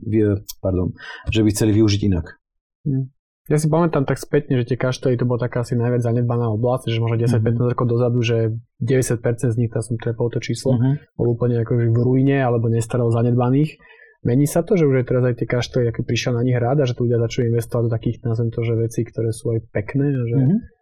pardon, 0.60 0.92
že 1.32 1.40
by 1.40 1.48
chceli 1.52 1.72
využiť 1.80 2.00
inak. 2.12 2.36
Hm. 2.84 3.16
Ja 3.46 3.62
si 3.62 3.70
pamätám 3.70 4.02
tak 4.02 4.18
spätne, 4.18 4.58
že 4.58 4.74
tie 4.74 4.78
kaštely 4.78 5.14
to 5.14 5.22
bola 5.22 5.46
taká 5.46 5.62
asi 5.62 5.78
najviac 5.78 6.02
zanedbaná 6.02 6.50
oblasť, 6.58 6.90
že 6.90 6.98
možno 6.98 7.14
10-15 7.14 7.46
mm-hmm. 7.46 7.70
rokov 7.70 7.86
dozadu, 7.86 8.18
že 8.18 8.58
90% 8.82 9.22
z 9.54 9.56
nich, 9.62 9.70
tam 9.70 9.86
som 9.86 9.94
trepol 10.02 10.34
to 10.34 10.42
číslo, 10.42 10.74
mm-hmm. 10.74 11.14
bol 11.14 11.30
úplne 11.30 11.62
ako 11.62 11.78
v 11.78 12.00
ruine 12.02 12.42
alebo 12.42 12.66
nestaralo 12.66 13.14
zanedbaných. 13.14 13.78
Mení 14.26 14.50
sa 14.50 14.66
to, 14.66 14.74
že 14.74 14.90
už 14.90 14.98
aj 14.98 15.06
teraz 15.06 15.22
aj 15.30 15.34
tie 15.38 15.46
kaštely, 15.46 15.86
aký 15.86 16.02
prišiel 16.02 16.34
na 16.34 16.42
nich 16.42 16.58
rád 16.58 16.82
a 16.82 16.88
že 16.90 16.98
tu 16.98 17.06
ľudia 17.06 17.22
začali 17.22 17.46
investovať 17.54 17.82
do 17.86 17.90
takých, 17.94 18.16
nazvem 18.26 18.50
to, 18.50 18.60
že 18.66 18.74
veci, 18.74 19.00
ktoré 19.06 19.30
sú 19.30 19.54
aj 19.54 19.58
pekné 19.70 20.06
že 20.10 20.38
mm-hmm 20.42 20.75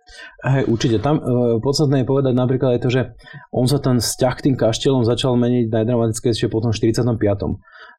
Hej, 0.45 0.69
určite. 0.69 1.01
Tam 1.01 1.17
e, 1.17 1.23
podstatné 1.65 2.05
je 2.05 2.07
povedať 2.07 2.37
napríklad 2.37 2.77
aj 2.77 2.81
to, 2.85 2.91
že 2.93 3.03
on 3.49 3.65
sa 3.65 3.81
ten 3.81 3.99
vzťah 4.05 4.35
k 4.37 4.45
tým 4.51 4.57
kaštielom 4.61 5.09
začal 5.09 5.35
meniť 5.41 5.73
najdramatickejšie 5.73 6.53
po 6.53 6.61
tom 6.61 6.77
45. 6.77 7.17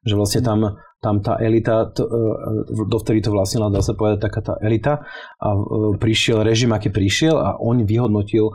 Že 0.06 0.14
vlastne 0.14 0.40
tam, 0.46 0.78
tam 1.02 1.18
tá 1.18 1.34
elita, 1.42 1.90
to, 1.90 2.06
e, 2.06 2.86
dovtedy 2.86 3.18
to 3.18 3.34
vlastne 3.34 3.66
dá 3.66 3.82
sa 3.82 3.98
povedať 3.98 4.22
taká 4.22 4.40
tá 4.40 4.54
elita 4.62 5.02
a 5.42 5.48
e, 5.50 5.58
prišiel 5.98 6.46
režim, 6.46 6.70
aký 6.70 6.94
prišiel 6.94 7.34
a 7.34 7.58
on 7.58 7.82
vyhodnotil 7.82 8.54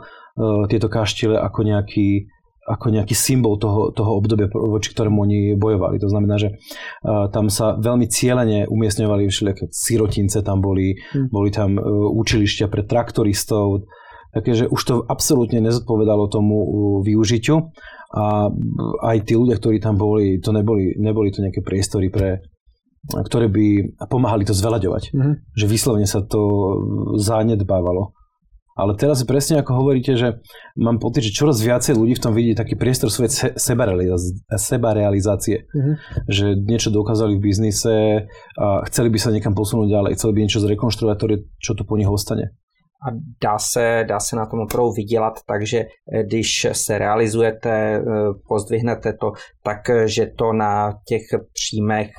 tieto 0.72 0.88
kaštiele 0.88 1.36
ako 1.36 1.60
nejaký 1.68 2.31
ako 2.62 2.94
nejaký 2.94 3.14
symbol 3.18 3.58
toho, 3.58 3.90
toho 3.90 4.22
obdobia, 4.22 4.46
voči 4.46 4.94
ktorému 4.94 5.18
oni 5.26 5.38
bojovali. 5.58 5.98
To 5.98 6.06
znamená, 6.06 6.38
že 6.38 6.54
uh, 6.54 7.26
tam 7.34 7.50
sa 7.50 7.74
veľmi 7.74 8.06
cieľene 8.06 8.70
umiestňovali 8.70 9.26
všelijaké 9.26 9.66
sirotince, 9.74 10.46
tam 10.46 10.62
boli, 10.62 10.94
hmm. 10.94 11.28
boli 11.34 11.50
tam 11.50 11.74
uh, 11.74 11.82
učilišťa 12.14 12.70
pre 12.70 12.86
traktoristov, 12.86 13.90
takže 14.30 14.70
už 14.70 14.80
to 14.86 14.94
absolútne 15.02 15.58
nezodpovedalo 15.58 16.30
tomu 16.30 16.56
uh, 16.62 16.66
využitiu 17.02 17.74
a 18.14 18.46
aj 19.10 19.16
tí 19.26 19.34
ľudia, 19.34 19.58
ktorí 19.58 19.82
tam 19.82 19.98
boli, 19.98 20.38
to 20.38 20.54
neboli, 20.54 20.94
neboli 21.00 21.34
to 21.34 21.42
nejaké 21.42 21.64
priestory 21.64 22.12
pre 22.12 22.44
ktoré 23.02 23.50
by 23.50 23.98
pomáhali 24.06 24.46
to 24.46 24.54
zveľaďovať. 24.54 25.10
Mm-hmm. 25.10 25.34
Že 25.58 25.66
vyslovene 25.66 26.06
sa 26.06 26.22
to 26.22 26.40
zanedbávalo. 27.18 28.14
Ale 28.82 28.98
teraz 28.98 29.22
presne 29.22 29.62
ako 29.62 29.78
hovoríte, 29.78 30.18
že 30.18 30.42
mám 30.74 30.98
pocit, 30.98 31.30
že 31.30 31.38
čoraz 31.38 31.62
viacej 31.62 31.94
ľudí 31.94 32.18
v 32.18 32.22
tom 32.26 32.34
vidí 32.34 32.58
taký 32.58 32.74
priestor 32.74 33.14
svojej 33.14 33.54
sebarealizácie. 34.66 35.70
Mm-hmm. 35.70 35.94
Že 36.26 36.46
niečo 36.66 36.90
dokázali 36.90 37.38
v 37.38 37.44
biznise 37.46 38.26
a 38.58 38.82
chceli 38.90 39.14
by 39.14 39.18
sa 39.22 39.30
niekam 39.30 39.54
posunúť 39.54 39.86
ďalej, 39.86 40.18
chceli 40.18 40.32
by 40.34 40.40
niečo 40.42 40.58
zrekonštruovať, 40.58 41.16
čo 41.62 41.78
to 41.78 41.86
po 41.86 41.94
nich 41.94 42.10
ostane 42.10 42.50
a 43.02 43.10
dá 43.42 43.58
se, 43.58 44.04
dá 44.08 44.20
se 44.20 44.36
na 44.36 44.46
tom 44.46 44.60
opravdu 44.60 44.92
vydělat, 44.92 45.32
takže 45.46 45.78
eh, 45.78 46.22
když 46.24 46.66
se 46.72 46.98
realizujete, 46.98 47.70
eh, 47.70 48.02
pozdvihnete 48.48 49.12
to, 49.12 49.32
takže 49.62 50.22
eh, 50.22 50.32
to 50.38 50.52
na 50.52 50.92
těch 51.08 51.22
příjmech 51.52 52.10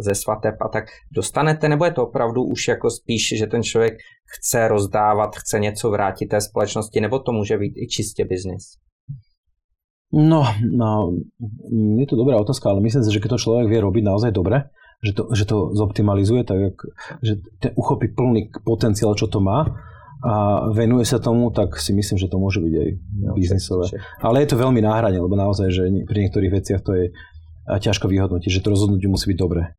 ze 0.00 0.14
svateb 0.14 0.54
a 0.60 0.68
tak 0.68 0.84
dostanete, 1.12 1.68
nebo 1.68 1.84
je 1.84 1.90
to 1.90 2.06
opravdu 2.06 2.44
už 2.44 2.68
jako 2.68 2.90
spíš, 2.90 3.38
že 3.38 3.46
ten 3.46 3.62
člověk 3.62 3.94
chce 4.38 4.68
rozdávat, 4.68 5.36
chce 5.36 5.58
něco 5.58 5.90
vrátit 5.90 6.26
té 6.26 6.40
společnosti, 6.40 7.00
nebo 7.00 7.18
to 7.18 7.32
může 7.32 7.58
být 7.58 7.74
i 7.76 7.86
čistě 7.88 8.24
biznis? 8.24 8.62
No, 10.12 10.44
no, 10.76 11.12
je 11.98 12.06
to 12.06 12.16
dobrá 12.16 12.36
otázka, 12.36 12.70
ale 12.70 12.80
myslím 12.80 13.04
si, 13.04 13.12
že 13.12 13.20
keď 13.20 13.30
to 13.36 13.42
človek 13.42 13.66
vie 13.66 13.82
robiť 13.82 14.04
naozaj 14.06 14.30
dobre, 14.30 14.70
že 15.02 15.12
to, 15.12 15.22
že 15.34 15.44
to 15.50 15.74
zoptimalizuje, 15.74 16.46
tak 16.46 16.78
že 17.20 17.42
uchopí 17.74 18.14
plný 18.14 18.54
potenciál, 18.64 19.18
čo 19.18 19.26
to 19.26 19.42
má, 19.42 19.66
a 20.24 20.64
venuje 20.72 21.04
sa 21.04 21.20
tomu, 21.20 21.52
tak 21.52 21.76
si 21.76 21.92
myslím, 21.92 22.16
že 22.16 22.30
to 22.32 22.40
môže 22.40 22.60
byť 22.64 22.72
aj 22.72 22.88
no, 23.20 23.32
biznisové. 23.36 23.84
Ale 24.24 24.40
je 24.40 24.48
to 24.48 24.56
veľmi 24.56 24.80
náhradne, 24.80 25.20
lebo 25.20 25.36
naozaj, 25.36 25.68
že 25.68 25.84
pri 26.08 26.18
niektorých 26.24 26.52
veciach 26.52 26.80
to 26.80 26.92
je 26.96 27.04
ťažko 27.68 28.08
vyhodnotiť, 28.08 28.48
že 28.48 28.62
to 28.64 28.72
rozhodnutie 28.72 29.10
musí 29.10 29.28
byť 29.34 29.38
dobré. 29.38 29.76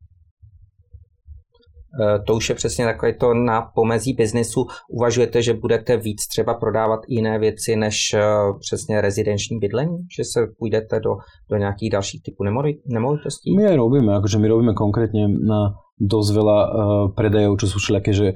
E, 1.98 2.20
to 2.28 2.36
už 2.36 2.50
je 2.50 2.56
přesně 2.56 2.86
takové 2.86 3.14
to 3.14 3.34
na 3.34 3.62
pomezí 3.62 4.14
biznesu. 4.14 4.66
Uvažujete, 4.90 5.42
že 5.42 5.54
budete 5.54 5.98
víc 5.98 6.28
třeba 6.28 6.54
prodávat 6.54 7.00
jiné 7.08 7.40
věci 7.40 7.76
než 7.76 8.14
e, 8.14 8.20
přesně 8.60 9.02
rezidenční 9.02 9.60
bydlení? 9.60 9.98
Že 10.18 10.24
se 10.24 10.40
půjdete 10.60 11.00
do, 11.00 11.16
do 11.50 11.58
nějakých 11.58 11.90
dalších 11.92 12.22
typů 12.24 12.44
nemovitostí? 12.86 13.56
My 13.56 13.66
aj 13.66 13.76
robíme, 13.76 14.12
akože 14.16 14.38
my 14.38 14.48
robíme 14.48 14.74
konkrétne 14.74 15.28
na 15.28 15.80
dosť 15.98 16.30
veľa 16.30 16.58
uh, 16.62 16.70
predajov, 17.18 17.58
čo 17.58 17.68
sú 17.74 17.78
všelijaké, 17.82 18.14
že 18.14 18.28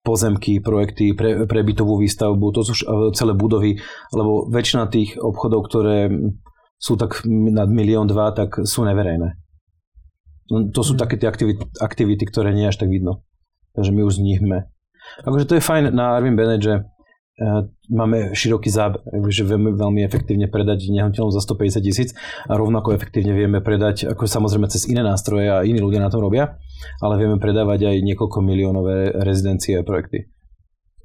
pozemky, 0.00 0.64
projekty 0.64 1.12
pre, 1.12 1.44
pre 1.44 1.60
bytovú 1.60 2.00
výstavbu, 2.00 2.46
to 2.56 2.60
sú 2.64 2.72
celé 3.12 3.32
budovy, 3.36 3.76
lebo 4.16 4.48
väčšina 4.48 4.88
tých 4.88 5.20
obchodov, 5.20 5.68
ktoré 5.68 6.08
sú 6.80 6.96
tak 6.96 7.20
nad 7.28 7.68
milión 7.68 8.08
dva, 8.08 8.32
tak 8.32 8.64
sú 8.64 8.88
neverejné. 8.88 9.36
No, 10.50 10.56
to 10.72 10.82
sú 10.82 10.96
mm. 10.96 11.00
také 11.00 11.14
tie 11.20 11.28
aktivity, 11.30 11.62
aktivity, 11.78 12.24
ktoré 12.26 12.50
nie 12.50 12.66
až 12.66 12.80
tak 12.80 12.90
vidno. 12.90 13.22
Takže 13.76 13.94
my 13.94 14.02
už 14.02 14.18
z 14.18 14.24
nich 14.24 14.40
sme. 14.42 14.66
Akože 15.22 15.46
to 15.46 15.54
je 15.60 15.62
fajn 15.62 15.94
na 15.94 16.18
Arvin 16.18 16.34
Bennett, 16.34 16.64
že 16.64 16.82
máme 17.88 18.36
široký 18.36 18.68
záber, 18.68 19.00
že 19.32 19.48
vieme 19.48 19.72
veľmi 19.72 20.04
efektívne 20.04 20.46
predať 20.46 20.92
nehnuteľnosť 20.92 21.36
za 21.40 21.42
150 21.48 21.86
tisíc 21.88 22.10
a 22.44 22.52
rovnako 22.60 22.92
efektívne 22.92 23.32
vieme 23.32 23.64
predať, 23.64 24.12
ako 24.12 24.28
samozrejme 24.28 24.68
cez 24.68 24.84
iné 24.86 25.00
nástroje 25.00 25.48
a 25.48 25.64
iní 25.64 25.80
ľudia 25.80 26.04
na 26.04 26.12
tom 26.12 26.20
robia, 26.20 26.60
ale 27.00 27.16
vieme 27.16 27.40
predávať 27.40 27.88
aj 27.88 27.96
niekoľko 28.04 28.38
miliónové 28.44 29.16
rezidencie 29.24 29.80
a 29.80 29.86
projekty. 29.86 30.28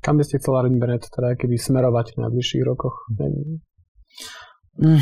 Kam 0.04 0.20
by 0.20 0.28
ste 0.28 0.38
chcel 0.38 0.60
Arin 0.60 0.78
Bennett 0.78 1.08
teda 1.10 1.34
keby 1.40 1.56
smerovať 1.58 2.14
v 2.14 2.28
najbližších 2.28 2.64
rokoch? 2.68 3.10
Mm, 4.76 5.02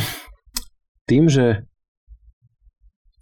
tým, 1.09 1.27
že 1.27 1.65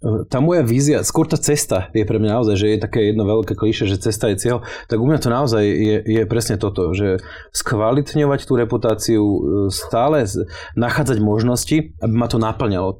tá 0.02 0.42
moja 0.42 0.66
vízia, 0.66 1.06
skôr 1.06 1.30
tá 1.30 1.38
cesta 1.38 1.86
je 1.94 2.02
pre 2.02 2.18
mňa 2.18 2.42
naozaj, 2.42 2.54
že 2.58 2.66
je 2.74 2.78
také 2.82 3.14
jedno 3.14 3.22
veľké 3.22 3.54
kliše, 3.54 3.86
že 3.86 4.02
cesta 4.02 4.34
je 4.34 4.40
cieľ, 4.42 4.66
tak 4.90 4.98
u 4.98 5.06
mňa 5.06 5.18
to 5.22 5.30
naozaj 5.30 5.62
je, 5.62 5.96
je 6.02 6.22
presne 6.26 6.58
toto, 6.58 6.90
že 6.90 7.22
skvalitňovať 7.54 8.40
tú 8.42 8.52
reputáciu, 8.58 9.22
e, 9.22 9.38
stále 9.70 10.26
nachádzať 10.74 11.22
možnosti, 11.22 11.94
aby 12.02 12.14
ma 12.14 12.26
to 12.26 12.42
naplňalo. 12.42 12.98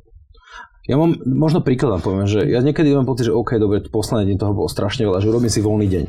Ja 0.87 0.99
mám, 0.99 1.15
možno 1.23 1.63
príklad 1.63 1.99
vám 1.99 2.03
poviem, 2.03 2.27
že 2.27 2.43
ja 2.43 2.59
niekedy 2.59 2.91
mám 2.91 3.07
pocit, 3.07 3.31
že 3.31 3.35
OK, 3.35 3.55
dobre, 3.59 3.83
posledný 3.87 4.35
deň 4.35 4.39
toho 4.39 4.55
bolo 4.55 4.67
strašne 4.67 5.07
veľa, 5.07 5.23
že 5.23 5.31
urobím 5.31 5.51
si 5.51 5.63
voľný 5.63 5.87
deň. 5.87 6.05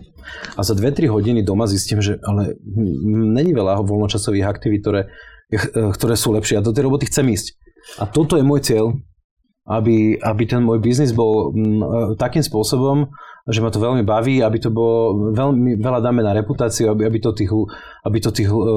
A 0.57 0.61
za 0.65 0.73
2-3 0.73 1.13
hodiny 1.13 1.45
doma 1.45 1.69
zistím, 1.69 2.01
že 2.01 2.17
ale 2.25 2.57
není 3.33 3.53
veľa 3.53 3.85
voľnočasových 3.85 4.49
aktivít, 4.49 4.81
ktoré, 4.81 5.01
e, 5.53 5.93
ktoré 5.93 6.13
sú 6.17 6.33
lepšie. 6.33 6.57
A 6.57 6.65
do 6.65 6.73
tej 6.73 6.89
roboty 6.89 7.05
chcem 7.05 7.29
ísť. 7.29 7.57
A 8.01 8.09
toto 8.09 8.33
je 8.33 8.45
môj 8.45 8.65
cieľ, 8.65 8.97
aby, 9.63 10.19
aby 10.19 10.43
ten 10.43 10.59
môj 10.59 10.83
biznis 10.83 11.15
bol 11.15 11.55
mm, 11.55 11.81
e, 11.81 11.87
takým 12.19 12.43
spôsobom, 12.43 13.07
že 13.47 13.59
ma 13.59 13.71
to 13.71 13.79
veľmi 13.79 14.03
baví, 14.03 14.39
aby 14.43 14.59
to 14.59 14.71
bolo, 14.71 15.31
veľmi 15.35 15.79
veľa 15.79 15.99
dáme 16.03 16.23
na 16.23 16.35
reputáciu, 16.35 16.91
aby, 16.91 17.07
aby 17.07 17.19
to 17.19 17.31
tých, 17.31 17.51
aby 18.03 18.17
to 18.19 18.29
tých, 18.35 18.51
e, 18.51 18.71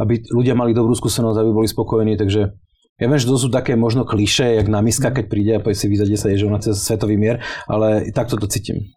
aby 0.00 0.14
ľudia 0.28 0.52
mali 0.52 0.76
dobrú 0.76 0.92
skúsenosť, 0.92 1.40
aby 1.40 1.50
boli 1.52 1.68
spokojní, 1.68 2.20
takže 2.20 2.52
ja 2.94 3.10
viem, 3.10 3.18
že 3.18 3.26
to 3.26 3.34
sú 3.34 3.50
také 3.50 3.74
možno 3.74 4.06
kliše, 4.06 4.54
jak 4.54 4.70
na 4.70 4.78
miska, 4.78 5.10
keď 5.10 5.24
príde 5.26 5.52
a 5.58 5.62
povie 5.62 5.74
si 5.74 5.90
vyzať 5.90 6.30
10 6.30 6.34
ježov 6.38 6.50
na 6.54 6.62
svetový 6.62 7.18
mier, 7.18 7.42
ale 7.66 8.14
takto 8.14 8.38
to 8.38 8.46
cítim. 8.46 8.94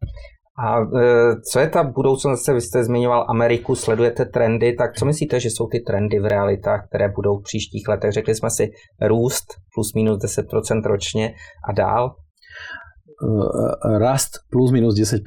A 0.58 0.82
e, 0.82 1.36
co 1.52 1.60
je 1.60 1.70
ta 1.70 1.84
budoucnost, 1.84 2.48
vy 2.48 2.62
jste 2.62 2.84
zmiňoval 2.84 3.26
Ameriku, 3.30 3.76
sledujete 3.76 4.26
trendy, 4.26 4.74
tak 4.74 4.94
co 4.94 5.06
myslíte, 5.06 5.40
že 5.40 5.50
jsou 5.50 5.68
ty 5.68 5.80
trendy 5.80 6.20
v 6.20 6.26
realitách, 6.26 6.88
které 6.88 7.10
budou 7.16 7.38
v 7.38 7.44
příštích 7.44 7.88
letech? 7.88 8.12
Řekli 8.12 8.36
jsme 8.36 8.50
si 8.50 8.72
růst 9.02 9.46
plus 9.76 9.94
minus 9.94 10.18
10% 10.18 10.82
ročně 10.86 11.34
a 11.70 11.72
dál? 11.72 12.16
E, 13.86 13.98
rast 13.98 14.32
plus 14.50 14.72
minus 14.72 14.96
10%, 14.96 15.22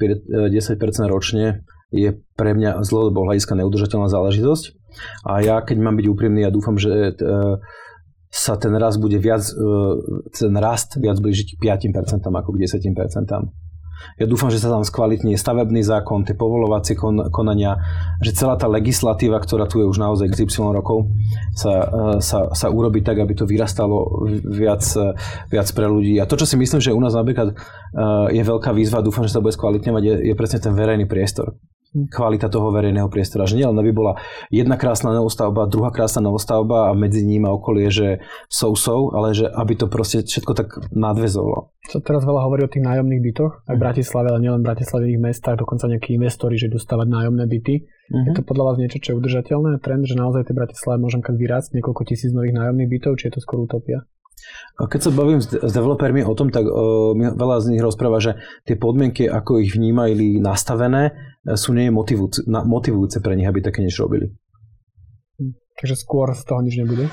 10% 0.49 1.07
ročne 1.07 1.63
je 1.91 2.11
pre 2.39 2.55
mňa 2.55 2.83
z 2.83 2.87
dlhodobého 2.87 3.27
hľadiska 3.27 3.51
neudržateľná 3.51 4.07
záležitosť. 4.07 4.65
A 5.27 5.43
ja, 5.43 5.59
keď 5.59 5.79
mám 5.79 5.99
byť 5.99 6.07
úprimný, 6.07 6.43
ja 6.43 6.51
dúfam, 6.51 6.79
že 6.79 6.91
e, 6.91 7.11
sa 8.31 8.55
ten 8.55 8.71
rast 8.79 8.99
bude 8.99 9.19
viac, 9.19 9.43
ten 10.31 10.55
rast 10.55 10.95
viac 10.95 11.19
blížiť 11.19 11.59
k 11.59 11.67
5% 11.67 12.23
ako 12.23 12.49
k 12.55 12.57
10%. 12.63 13.70
Ja 14.19 14.25
dúfam, 14.29 14.53
že 14.53 14.61
sa 14.61 14.69
tam 14.69 14.85
skvalitní 14.85 15.35
stavebný 15.35 15.81
zákon, 15.81 16.23
tie 16.27 16.37
povolovacie 16.37 16.95
kon, 16.95 17.29
konania, 17.33 17.79
že 18.21 18.35
celá 18.35 18.55
tá 18.55 18.69
legislatíva, 18.69 19.41
ktorá 19.41 19.65
tu 19.65 19.81
je 19.81 19.85
už 19.87 19.97
naozaj 19.97 20.31
XY 20.31 20.75
rokov, 20.75 21.09
sa, 21.57 21.73
eh, 21.73 22.17
sa, 22.21 22.53
sa 22.53 22.67
urobí 22.69 23.01
tak, 23.01 23.19
aby 23.21 23.33
to 23.33 23.49
vyrastalo 23.49 24.27
viac, 24.45 24.83
viac 25.49 25.67
pre 25.71 25.85
ľudí. 25.89 26.19
A 26.21 26.27
to, 26.29 26.37
čo 26.37 26.45
si 26.45 26.55
myslím, 26.55 26.79
že 26.79 26.95
u 26.95 27.01
nás 27.01 27.17
napríklad 27.17 27.53
eh, 27.53 28.27
je 28.35 28.43
veľká 28.45 28.71
výzva, 28.71 29.05
dúfam, 29.05 29.25
že 29.25 29.33
sa 29.33 29.41
bude 29.43 29.53
skvalitňovať, 29.55 30.03
je, 30.03 30.15
je 30.31 30.33
presne 30.37 30.59
ten 30.61 30.73
verejný 30.73 31.09
priestor 31.09 31.57
kvalita 31.91 32.47
toho 32.47 32.71
verejného 32.71 33.11
priestora. 33.11 33.43
Že 33.43 33.63
nielen 33.63 33.77
aby 33.77 33.91
bola 33.91 34.15
jedna 34.47 34.79
krásna 34.79 35.11
novostavba, 35.11 35.67
druhá 35.67 35.91
krásna 35.91 36.23
novostavba 36.23 36.87
a 36.87 36.95
medzi 36.95 37.27
ním 37.27 37.43
a 37.43 37.51
okolie, 37.51 37.91
že 37.91 38.23
sou 38.47 38.75
ale 39.11 39.35
že 39.35 39.51
aby 39.51 39.75
to 39.75 39.91
proste 39.91 40.23
všetko 40.23 40.53
tak 40.55 40.67
nadvezovalo. 40.95 41.75
Sa 41.91 41.99
teraz 41.99 42.23
veľa 42.23 42.45
hovorí 42.47 42.63
o 42.63 42.71
tých 42.71 42.85
nájomných 42.85 43.21
bytoch, 43.25 43.53
aj 43.67 43.75
v 43.75 43.81
Bratislave, 43.81 44.27
ale 44.31 44.39
nielen 44.39 44.61
v 44.63 44.67
Bratislave, 44.69 45.03
v 45.11 45.17
mestách, 45.17 45.59
dokonca 45.59 45.89
nejakí 45.89 46.15
investori, 46.15 46.55
že 46.55 46.71
dostávať 46.71 47.09
nájomné 47.09 47.43
byty. 47.49 47.75
Uh-huh. 47.83 48.25
Je 48.29 48.31
to 48.37 48.45
podľa 48.45 48.63
vás 48.71 48.77
niečo, 48.77 49.01
čo 49.01 49.09
je 49.11 49.19
udržateľné? 49.19 49.81
Trend, 49.81 50.05
že 50.05 50.15
naozaj 50.15 50.47
tej 50.47 50.55
Bratislave 50.55 51.01
môžem 51.01 51.25
vyrásť 51.25 51.73
niekoľko 51.75 52.01
tisíc 52.05 52.31
nových 52.31 52.55
nájomných 52.55 52.89
bytov, 52.89 53.17
či 53.17 53.27
je 53.27 53.33
to 53.35 53.41
skôr 53.43 53.65
utopia? 53.65 54.05
Keď 54.81 54.99
sa 54.99 55.09
bavím 55.13 55.39
s, 55.43 55.51
s 55.51 55.71
developermi 55.71 56.25
o 56.25 56.33
tom, 56.33 56.49
tak 56.49 56.65
o, 56.65 57.13
veľa 57.15 57.57
z 57.61 57.75
nich 57.75 57.83
rozpráva, 57.83 58.17
že 58.17 58.39
tie 58.65 58.79
podmienky, 58.79 59.29
ako 59.29 59.61
ich 59.61 59.75
vnímali 59.75 60.41
nastavené, 60.41 61.11
e, 61.45 61.53
sú 61.53 61.75
nie 61.77 61.93
motivujúce, 61.93 62.47
motivujúce 62.47 63.21
pre 63.21 63.37
nich, 63.37 63.45
aby 63.45 63.61
také 63.61 63.85
niečo 63.85 64.09
robili. 64.09 64.33
Takže 65.81 65.97
skôr 65.97 66.29
z 66.37 66.43
toho 66.45 66.61
nič 66.61 66.77
nebude? 66.77 67.09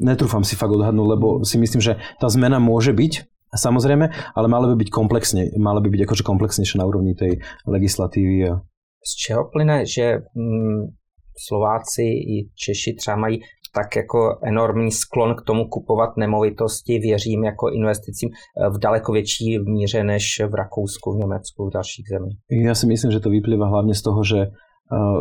Netrúfam 0.00 0.40
si 0.40 0.56
fakt 0.56 0.72
odhadnúť, 0.72 1.08
lebo 1.08 1.26
si 1.44 1.60
myslím, 1.60 1.84
že 1.84 2.00
tá 2.16 2.32
zmena 2.32 2.56
môže 2.56 2.96
byť, 2.96 3.28
samozrejme, 3.52 4.08
ale 4.34 4.46
mala 4.48 4.72
by 4.72 4.76
byť 4.80 4.88
komplexne, 4.88 5.52
mala 5.60 5.84
by 5.84 5.92
byť 5.92 6.08
akože 6.08 6.22
komplexnejšia 6.24 6.80
na 6.80 6.88
úrovni 6.88 7.12
tej 7.12 7.44
legislatívy. 7.68 8.56
Z 9.00 9.12
čeho 9.16 9.48
plyne, 9.52 9.84
že 9.84 10.24
mm, 10.32 10.96
Slováci 11.36 12.04
i 12.04 12.36
Češi 12.54 12.94
třeba 12.94 13.16
mají 13.16 13.40
tak 13.72 13.96
jako 13.96 14.38
enormní 14.42 14.90
sklon 14.90 15.34
k 15.34 15.42
tomu 15.42 15.68
kupovat 15.68 16.16
nemovitosti, 16.16 16.98
věřím, 16.98 17.44
jako 17.44 17.70
investicím 17.70 18.28
v 18.74 18.78
daleko 18.78 19.12
větší 19.12 19.58
míře 19.58 20.04
než 20.04 20.42
v 20.48 20.54
Rakousku, 20.54 21.12
v 21.12 21.18
Německu, 21.18 21.66
v 21.66 21.72
dalších 21.72 22.06
zemích. 22.08 22.36
Ja 22.50 22.74
si 22.74 22.86
myslím, 22.86 23.14
že 23.14 23.22
to 23.22 23.30
vyplýva 23.30 23.70
hlavne 23.70 23.94
z 23.94 24.02
toho, 24.02 24.20
že 24.26 24.40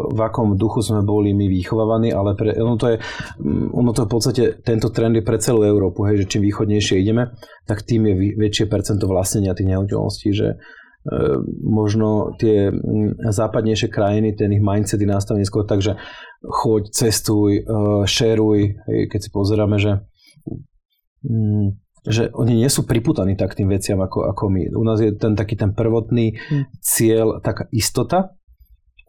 v 0.10 0.18
akom 0.18 0.58
duchu 0.58 0.82
sme 0.82 1.06
boli 1.06 1.30
my 1.38 1.46
vychovávaní, 1.46 2.10
ale 2.10 2.34
pre, 2.34 2.58
ono, 2.58 2.74
to 2.74 2.90
je, 2.90 2.98
mm, 3.38 3.70
ono 3.70 3.94
to 3.94 4.10
v 4.10 4.10
podstate, 4.10 4.44
tento 4.66 4.90
trend 4.90 5.14
je 5.14 5.22
pre 5.22 5.38
celú 5.38 5.62
Európu, 5.62 6.10
hej, 6.10 6.26
že 6.26 6.30
čím 6.30 6.50
východnejšie 6.50 6.98
ideme, 6.98 7.38
tak 7.70 7.86
tým 7.86 8.10
je 8.10 8.34
väčšie 8.34 8.66
percento 8.66 9.06
vlastnenia 9.06 9.54
tých 9.54 9.70
nehnuteľností, 9.70 10.34
že 10.34 10.58
možno 11.66 12.38
tie 12.38 12.70
západnejšie 13.30 13.90
krajiny, 13.90 14.38
ten 14.38 14.54
ich 14.54 14.62
mindset 14.62 15.02
je 15.02 15.10
nastavený 15.10 15.46
skôr 15.46 15.66
tak, 15.66 15.82
že 15.82 15.98
choď, 16.46 16.94
cestuj, 16.94 17.66
šeruj, 18.06 18.60
e, 18.88 19.10
keď 19.10 19.20
si 19.20 19.30
pozeráme, 19.34 19.78
že 19.82 20.06
že 22.08 22.32
oni 22.32 22.64
nie 22.64 22.70
sú 22.72 22.88
priputaní 22.88 23.36
tak 23.36 23.60
tým 23.60 23.68
veciam 23.68 24.00
ako, 24.00 24.32
ako 24.32 24.44
my. 24.48 24.72
U 24.72 24.84
nás 24.88 25.04
je 25.04 25.12
ten 25.12 25.36
taký 25.36 25.60
ten 25.60 25.76
prvotný 25.76 26.40
hm. 26.40 26.64
cieľ, 26.80 27.44
taká 27.44 27.68
istota 27.76 28.40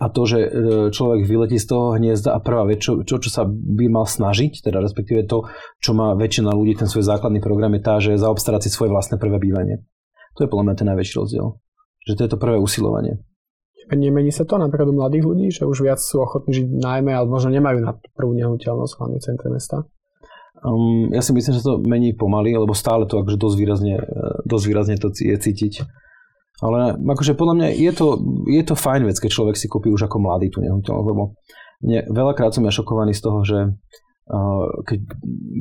a 0.00 0.08
to, 0.08 0.24
že 0.24 0.38
e, 0.40 0.48
človek 0.90 1.28
vyletí 1.28 1.60
z 1.60 1.68
toho 1.68 1.92
hniezda 1.94 2.32
a 2.32 2.40
prvá 2.40 2.64
vec, 2.64 2.80
čo, 2.80 3.04
čo, 3.04 3.20
čo 3.20 3.30
sa 3.30 3.44
by 3.46 3.86
mal 3.92 4.08
snažiť, 4.08 4.64
teda 4.64 4.80
respektíve 4.80 5.28
to, 5.28 5.44
čo 5.76 5.92
má 5.92 6.16
väčšina 6.16 6.50
ľudí, 6.56 6.72
ten 6.72 6.88
svoj 6.88 7.04
základný 7.04 7.38
program 7.44 7.76
je 7.76 7.82
tá, 7.84 8.00
že 8.00 8.16
zaobstarať 8.16 8.64
si 8.64 8.70
svoje 8.72 8.90
vlastné 8.90 9.20
prvé 9.20 9.36
bývanie. 9.36 9.84
To 10.40 10.48
je 10.48 10.50
podľa 10.50 10.72
mňa 10.72 10.78
ten 10.80 10.88
najväčší 10.88 11.14
rozdiel. 11.20 11.46
Že 12.08 12.14
to 12.16 12.22
je 12.24 12.30
to 12.32 12.38
prvé 12.40 12.56
usilovanie. 12.56 13.20
Nemení 13.90 14.30
sa 14.30 14.46
to 14.46 14.54
napríklad 14.54 14.86
u 14.86 14.94
mladých 14.94 15.24
ľudí, 15.26 15.46
že 15.50 15.66
už 15.66 15.82
viac 15.82 15.98
sú 15.98 16.22
ochotní 16.22 16.54
žiť 16.54 16.66
najmä, 16.78 17.10
ale 17.10 17.26
možno 17.26 17.50
nemajú 17.50 17.82
na 17.82 17.98
prvú 18.14 18.38
nehnuteľnosť 18.38 18.92
hlavne 19.02 19.18
v 19.18 19.26
centre 19.26 19.48
mesta? 19.50 19.82
Um, 20.62 21.10
ja 21.10 21.24
si 21.24 21.34
myslím, 21.34 21.58
že 21.58 21.66
to 21.66 21.82
mení 21.82 22.14
pomaly, 22.14 22.54
lebo 22.54 22.70
stále 22.70 23.08
to 23.10 23.18
akože 23.18 23.40
dosť 23.40 23.56
výrazne, 23.58 23.96
dosť 24.46 24.64
výrazne 24.68 24.94
to 25.00 25.10
je 25.10 25.34
cítiť. 25.34 25.82
Ale 26.60 27.00
akože 27.00 27.34
podľa 27.34 27.54
mňa 27.56 27.68
je 27.72 27.92
to, 27.96 28.06
je 28.46 28.62
to 28.62 28.74
fajn 28.76 29.08
vec, 29.08 29.16
keď 29.16 29.30
človek 29.32 29.56
si 29.56 29.66
kúpi 29.66 29.88
už 29.88 30.06
ako 30.06 30.20
mladý 30.20 30.52
tú 30.52 30.60
nehnuteľnosť, 30.60 31.08
lebo 31.08 31.34
ne, 31.82 32.04
veľakrát 32.04 32.52
som 32.52 32.62
ja 32.68 32.70
šokovaný 32.70 33.16
z 33.16 33.22
toho, 33.24 33.40
že 33.42 33.58
uh, 33.64 34.64
keď 34.84 35.00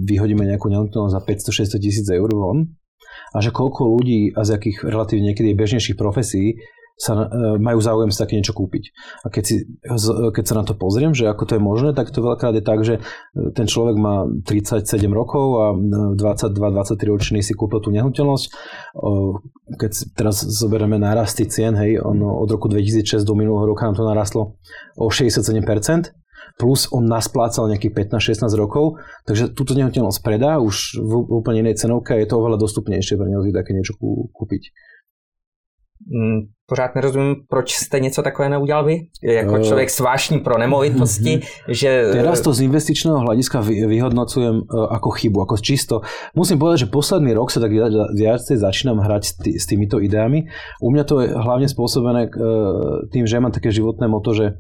vyhodíme 0.06 0.44
nejakú 0.44 0.68
nehnuteľnosť 0.70 1.16
za 1.16 1.22
500-600 1.24 1.80
tisíc 1.80 2.06
eur 2.12 2.30
von 2.36 2.68
a 3.34 3.38
že 3.40 3.54
koľko 3.54 4.00
ľudí 4.00 4.34
a 4.34 4.42
z 4.46 4.58
akých 4.58 4.78
relatívne 4.86 5.34
niekedy 5.34 5.54
bežnejších 5.54 5.98
profesí 5.98 6.60
sa, 7.00 7.16
e, 7.16 7.56
majú 7.64 7.80
záujem 7.80 8.12
si 8.12 8.20
také 8.20 8.36
niečo 8.36 8.52
kúpiť. 8.52 8.92
A 9.24 9.32
keď, 9.32 9.44
si, 9.48 9.56
keď 10.36 10.44
sa 10.44 10.56
na 10.60 10.68
to 10.68 10.76
pozriem, 10.76 11.16
že 11.16 11.32
ako 11.32 11.44
to 11.48 11.56
je 11.56 11.62
možné, 11.64 11.90
tak 11.96 12.12
to 12.12 12.20
veľakrát 12.20 12.52
je 12.60 12.64
tak, 12.64 12.80
že 12.84 13.00
e, 13.00 13.02
ten 13.56 13.72
človek 13.72 13.96
má 13.96 14.28
37 14.44 14.84
rokov 15.16 15.46
a 15.64 15.66
22-23 16.20 17.00
e, 17.00 17.08
ročný 17.08 17.40
si 17.40 17.56
kúpil 17.56 17.80
tú 17.80 17.96
nehnuteľnosť. 17.96 18.46
Keď 19.80 19.92
teraz 20.20 20.44
zoberieme 20.44 21.00
nárasty 21.00 21.48
cien, 21.48 21.80
hej, 21.80 22.04
ono 22.04 22.36
od 22.36 22.52
roku 22.52 22.68
2006 22.68 23.24
do 23.24 23.34
minulého 23.34 23.72
roka 23.72 23.88
nám 23.88 23.96
to 23.96 24.04
narastlo 24.04 24.60
o 25.00 25.08
67%, 25.08 25.64
plus 26.58 26.90
on 26.90 27.06
nasplácal 27.06 27.68
nejakých 27.68 28.10
15-16 28.10 28.50
rokov, 28.56 28.98
takže 29.28 29.52
túto 29.54 29.76
nehnuteľnosť 29.76 30.20
predá 30.24 30.58
už 30.58 30.98
v 30.98 31.12
úplne 31.30 31.68
inej 31.68 31.84
cenovke 31.84 32.16
a 32.16 32.20
je 32.22 32.28
to 32.30 32.40
oveľa 32.40 32.58
dostupnejšie 32.58 33.20
pre 33.20 33.28
neho 33.28 33.44
také 33.54 33.76
niečo 33.76 33.94
kúpiť. 34.34 34.74
Mm, 36.08 36.40
pořád 36.66 36.96
nerozumím, 36.96 37.36
proč 37.50 37.72
jste 37.72 38.00
něco 38.00 38.22
takové 38.22 38.50
neudělali 38.50 39.00
vy, 39.24 39.34
jako 39.34 39.56
eh, 39.56 39.64
člověk 39.64 39.90
svášní 39.90 40.40
pro 40.40 40.58
nemovitosti, 40.58 41.38
uh, 41.38 41.44
že... 41.68 42.10
Teraz 42.12 42.42
to 42.42 42.54
z 42.54 42.72
investičného 42.72 43.20
hľadiska 43.20 43.60
vyhodnocujem 43.68 44.56
eh, 44.64 44.96
ako 44.96 45.10
chybu, 45.12 45.38
ako 45.44 45.56
čisto. 45.60 46.02
Musím 46.36 46.56
povedať, 46.56 46.88
že 46.88 46.94
posledný 46.94 47.36
rok 47.36 47.52
sa 47.52 47.60
tak 47.60 47.76
viacej 48.16 48.58
začínam 48.58 49.04
hrať 49.04 49.44
s 49.60 49.66
týmito 49.68 50.00
ideami. 50.00 50.48
U 50.80 50.88
mňa 50.88 51.04
to 51.04 51.20
je 51.20 51.36
hlavne 51.36 51.68
spôsobené 51.68 52.22
eh, 52.26 52.34
tým, 53.12 53.28
že 53.28 53.36
ja 53.36 53.44
mám 53.44 53.52
také 53.52 53.68
životné 53.76 54.08
moto, 54.08 54.32
že 54.32 54.56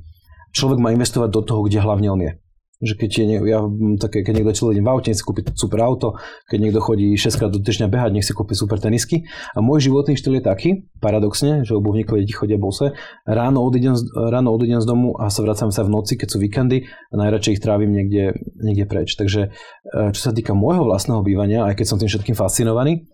človek 0.52 0.80
má 0.82 0.93
investovať 0.93 1.30
do 1.30 1.41
toho, 1.45 1.62
kde 1.66 1.84
hlavne 1.84 2.10
on 2.10 2.22
je 2.22 2.32
že 2.80 2.95
keď, 2.95 3.12
je, 3.12 3.38
ja, 3.43 3.60
také, 4.00 4.24
keď 4.24 4.34
niekto 4.39 4.56
celý 4.56 4.80
deň 4.80 4.84
v 4.88 4.91
aute, 4.91 5.08
nech 5.12 5.20
si 5.20 5.26
kúpi 5.28 5.43
super 5.52 5.84
auto, 5.84 6.16
keď 6.47 6.58
niekto 6.64 6.80
chodí 6.80 7.12
6 7.12 7.36
krát 7.36 7.52
do 7.52 7.60
týždňa 7.60 7.91
behať, 7.91 8.12
nech 8.16 8.24
si 8.24 8.32
kúpi 8.32 8.56
super 8.56 8.80
tenisky. 8.80 9.28
A 9.52 9.60
môj 9.60 9.91
životný 9.91 10.16
štýl 10.16 10.39
je 10.39 10.43
taký, 10.47 10.70
paradoxne, 11.04 11.68
že 11.68 11.76
obuvníkové 11.76 12.24
deti 12.24 12.32
chodia 12.32 12.56
bose, 12.56 12.95
ráno 13.28 13.68
odídem, 13.68 14.00
ráno 14.16 14.56
odídem 14.56 14.80
z 14.80 14.88
domu 14.88 15.12
a 15.20 15.28
sa 15.28 15.43
vracam 15.43 15.76
sa 15.76 15.84
v 15.84 15.91
noci, 15.91 16.16
keď 16.16 16.28
sú 16.32 16.38
víkendy 16.39 16.88
a 16.88 17.16
najradšej 17.20 17.60
ich 17.60 17.64
trávim 17.64 17.91
niekde, 17.91 18.39
niekde 18.64 18.88
preč. 18.88 19.20
Takže 19.20 19.52
e, 19.52 20.16
čo 20.16 20.22
sa 20.24 20.32
týka 20.32 20.56
môjho 20.56 20.88
vlastného 20.88 21.20
bývania, 21.20 21.68
aj 21.68 21.84
keď 21.84 21.86
som 21.86 22.00
tým 22.00 22.08
všetkým 22.08 22.36
fascinovaný, 22.39 23.12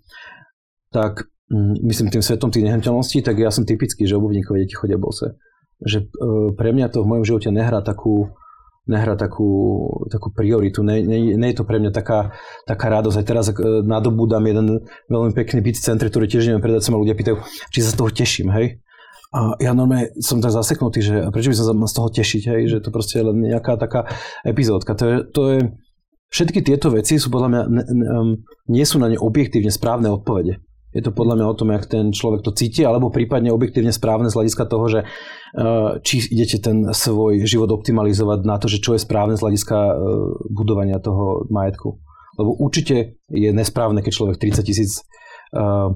tak 0.93 1.25
mm, 1.49 1.81
myslím 1.89 2.13
tým 2.13 2.21
svetom 2.21 2.53
tých 2.53 2.69
nehnuteľností, 2.69 3.25
tak 3.25 3.41
ja 3.41 3.49
som 3.49 3.65
typický, 3.65 4.05
že 4.05 4.13
obuvníkové 4.13 4.69
deti 4.69 4.77
chodia 4.77 5.01
bose. 5.01 5.33
Že 5.83 5.97
e, 5.99 6.05
pre 6.55 6.69
mňa 6.71 6.87
to 6.93 7.03
v 7.03 7.09
mojom 7.09 7.25
živote 7.27 7.49
nehrá 7.51 7.83
takú 7.83 8.31
nehrá 8.85 9.17
takú, 9.17 9.81
takú 10.13 10.29
prioritu. 10.29 10.85
Nie, 10.85 11.01
nie, 11.01 11.33
nie 11.33 11.49
je 11.51 11.57
to 11.57 11.65
pre 11.65 11.81
mňa 11.81 11.89
taká, 11.89 12.37
taká 12.69 12.93
radosť. 12.93 13.17
Aj 13.17 13.25
teraz 13.25 13.45
e, 13.49 13.53
nadobúdam 13.81 14.45
jeden 14.45 14.85
veľmi 15.09 15.33
pekný 15.33 15.65
byt 15.65 15.81
v 15.81 15.85
centre, 15.85 16.07
ktorý 16.09 16.29
tiež 16.29 16.45
neviem 16.45 16.61
predať, 16.61 16.85
sa 16.85 16.93
ma 16.93 17.01
ľudia 17.01 17.17
pýtajú, 17.17 17.41
či 17.73 17.81
sa 17.81 17.89
z 17.93 17.97
toho 17.97 18.09
teším, 18.13 18.53
hej. 18.53 18.85
A 19.35 19.57
ja 19.59 19.75
normálne 19.75 20.15
som 20.21 20.39
tak 20.39 20.53
zaseknutý, 20.53 21.01
že 21.01 21.15
prečo 21.33 21.51
by 21.51 21.57
som 21.57 21.65
sa 21.67 21.75
mal 21.75 21.89
z 21.89 21.97
toho 21.97 22.09
tešiť, 22.13 22.43
hej, 22.55 22.61
že 22.71 22.77
to 22.79 22.93
proste 22.93 23.19
je 23.19 23.25
len 23.25 23.37
nejaká 23.41 23.75
taká 23.75 24.07
epizódka. 24.45 24.95
To 24.95 25.05
je, 25.09 25.17
to 25.27 25.41
je, 25.49 25.57
všetky 26.29 26.61
tieto 26.61 26.93
veci 26.93 27.17
sú 27.17 27.33
podľa 27.33 27.49
mňa, 27.51 27.61
ne, 27.67 27.83
ne, 27.83 28.07
nie 28.69 28.85
sú 28.85 29.01
na 29.01 29.11
ne 29.11 29.17
objektívne 29.17 29.73
správne 29.73 30.13
odpovede. 30.13 30.61
Je 30.95 31.03
to 31.03 31.11
podľa 31.11 31.35
mňa 31.35 31.45
o 31.51 31.57
tom, 31.59 31.75
jak 31.75 31.91
ten 31.91 32.15
človek 32.15 32.39
to 32.39 32.55
cíti, 32.55 32.87
alebo 32.87 33.11
prípadne 33.11 33.51
objektívne 33.51 33.91
správne 33.91 34.31
z 34.31 34.35
hľadiska 34.39 34.63
toho, 34.63 34.85
že 34.87 34.99
eh, 35.03 35.91
či 35.99 36.23
idete 36.31 36.63
ten 36.63 36.87
svoj 36.95 37.43
život 37.43 37.67
optimalizovať 37.75 38.39
na 38.47 38.55
to, 38.55 38.71
že 38.71 38.79
čo 38.79 38.95
je 38.95 39.03
správne 39.03 39.35
z 39.35 39.43
hľadiska 39.43 39.75
eh, 39.75 39.95
budovania 40.47 41.03
toho 41.03 41.43
majetku. 41.51 41.99
Lebo 42.39 42.55
určite 42.55 43.19
je 43.27 43.51
nesprávne, 43.51 43.99
keď 43.99 44.11
človek 44.15 44.39
30 44.39 44.63
tisíc 44.63 45.03
eh, 45.51 45.91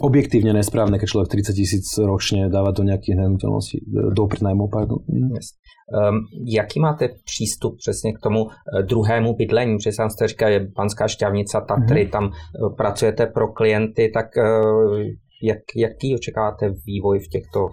objektívne 0.00 0.54
nesprávne, 0.54 0.98
keď 0.98 1.08
človek 1.10 1.28
30 1.42 1.58
tisíc 1.58 1.86
ročne 1.98 2.46
dáva 2.46 2.70
do 2.70 2.86
nejakých 2.86 3.18
nehnuteľností, 3.18 3.76
do 3.90 4.24
prenajmu, 4.30 4.70
pardon. 4.70 5.02
Yes. 5.10 5.58
Um, 5.88 6.28
jaký 6.46 6.80
máte 6.80 7.08
přístup 7.24 7.76
přesně 7.78 8.12
k 8.12 8.18
tomu 8.18 8.44
uh, 8.44 8.50
druhému 8.82 9.34
bydlení? 9.34 9.76
Protože 9.76 9.92
sám 9.92 10.10
jste 10.10 10.28
říkal, 10.28 10.50
je 10.50 10.68
Banská 10.76 11.08
šťavnica, 11.08 11.60
Tatry, 11.60 12.06
mm-hmm. 12.06 12.10
tam 12.10 12.24
uh, 12.24 12.76
pracujete 12.76 13.26
pro 13.26 13.48
klienty, 13.52 14.10
tak 14.14 14.26
uh, 14.36 15.00
jak, 15.42 15.58
jaký 15.76 16.14
očekáváte 16.14 16.74
vývoj 16.86 17.18
v 17.18 17.28
těchto 17.28 17.68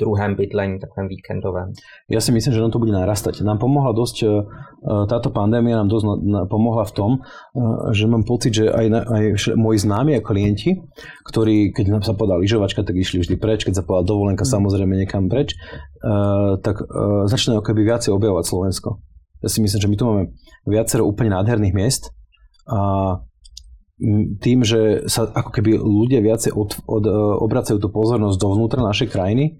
druhém 0.00 0.34
bydlení, 0.34 0.78
takovém 0.78 1.08
víkendovém. 1.08 1.72
Ja 2.10 2.20
si 2.20 2.32
myslím, 2.32 2.54
že 2.54 2.62
nám 2.62 2.70
to 2.70 2.82
bude 2.82 2.92
narastať. 2.92 3.42
Nám 3.42 3.58
pomohla 3.58 3.92
dosť, 3.92 4.16
e, 4.22 4.28
táto 5.08 5.32
pandémia 5.32 5.80
nám 5.80 5.88
dosť 5.88 6.04
pomohla 6.46 6.84
v 6.84 6.92
tom, 6.92 7.10
e, 7.16 7.20
že 7.96 8.06
mám 8.06 8.24
pocit, 8.24 8.52
že 8.54 8.70
aj, 8.70 8.86
aj 8.92 9.22
moji 9.56 9.78
známi 9.80 10.12
a 10.16 10.24
klienti, 10.24 10.76
ktorí, 11.26 11.72
keď 11.72 11.86
nám 11.98 12.02
sa 12.04 12.12
podala 12.12 12.40
lyžovačka, 12.40 12.84
tak 12.84 12.96
išli 12.96 13.24
vždy 13.24 13.36
preč, 13.40 13.64
keď 13.64 13.80
sa 13.80 13.86
podala 13.86 14.04
dovolenka, 14.06 14.44
mm. 14.44 14.52
samozrejme 14.52 14.94
niekam 14.96 15.28
preč, 15.32 15.52
e, 15.52 15.58
tak 16.60 16.84
začínajú 17.26 17.60
keby 17.64 17.82
viacej 17.82 18.12
objavovať 18.12 18.44
Slovensko. 18.46 18.88
Ja 19.44 19.48
si 19.52 19.60
myslím, 19.60 19.80
že 19.80 19.90
my 19.90 19.96
tu 19.96 20.04
máme 20.08 20.22
viacero 20.64 21.04
úplne 21.04 21.36
nádherných 21.36 21.76
miest 21.76 22.10
a 22.66 23.20
tým, 24.44 24.60
že 24.60 25.08
sa 25.08 25.24
ako 25.24 25.50
keby 25.56 25.80
ľudia 25.80 26.20
viacej 26.20 26.52
od, 26.52 26.84
od, 26.84 27.04
obracajú 27.40 27.80
tú 27.80 27.88
pozornosť 27.88 28.36
dovnútra 28.36 28.84
našej 28.84 29.08
krajiny, 29.08 29.56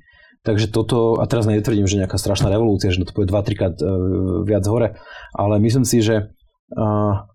Takže 0.46 0.70
toto, 0.70 1.18
a 1.18 1.26
teraz 1.26 1.50
netvrdím, 1.50 1.90
že 1.90 1.98
nejaká 1.98 2.14
strašná 2.22 2.46
revolúcia, 2.46 2.94
že 2.94 3.02
to 3.02 3.10
pôjde 3.10 3.34
2-3 3.34 3.58
krát 3.58 3.74
uh, 3.82 4.46
viac 4.46 4.62
hore, 4.70 4.94
ale 5.34 5.54
myslím 5.58 5.82
si, 5.82 5.98
že, 5.98 6.30
uh, 6.78 7.26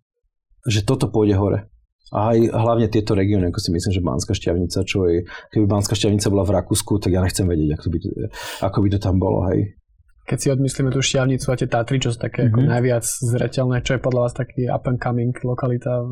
že 0.64 0.88
toto 0.88 1.12
pôjde 1.12 1.36
hore. 1.36 1.68
A 2.12 2.36
aj 2.36 2.56
hlavne 2.56 2.88
tieto 2.92 3.16
regióny, 3.16 3.52
ako 3.52 3.60
si 3.60 3.70
myslím, 3.72 3.92
že 3.96 4.04
Banská 4.04 4.32
šťavnica, 4.36 4.80
čo 4.84 5.08
je, 5.08 5.28
keby 5.52 5.64
Banská 5.68 5.96
šťavnica 5.96 6.28
bola 6.32 6.44
v 6.48 6.56
Rakúsku, 6.60 7.00
tak 7.04 7.12
ja 7.12 7.24
nechcem 7.24 7.48
vedieť, 7.48 7.76
ako 7.76 7.88
by, 7.88 7.98
to, 8.00 8.08
ako 8.64 8.78
by 8.84 8.88
to 8.92 9.00
tam 9.00 9.16
bolo, 9.20 9.48
hej 9.52 9.81
keď 10.22 10.38
si 10.38 10.48
odmyslíme 10.54 10.94
tú 10.94 11.02
šťavnicu 11.02 11.48
a 11.50 11.56
tie 11.58 11.68
Tatry, 11.68 11.98
čo 11.98 12.14
sú 12.14 12.22
také 12.22 12.46
mm-hmm. 12.46 12.54
ako 12.54 12.60
mhm. 12.62 12.70
najviac 12.70 13.06
zreteľné, 13.06 13.78
čo 13.82 13.92
je 13.98 14.00
podľa 14.00 14.22
vás 14.28 14.34
taký 14.38 14.62
up 14.70 14.86
and 14.86 15.00
coming 15.02 15.34
lokalita 15.42 16.02
v, 16.06 16.12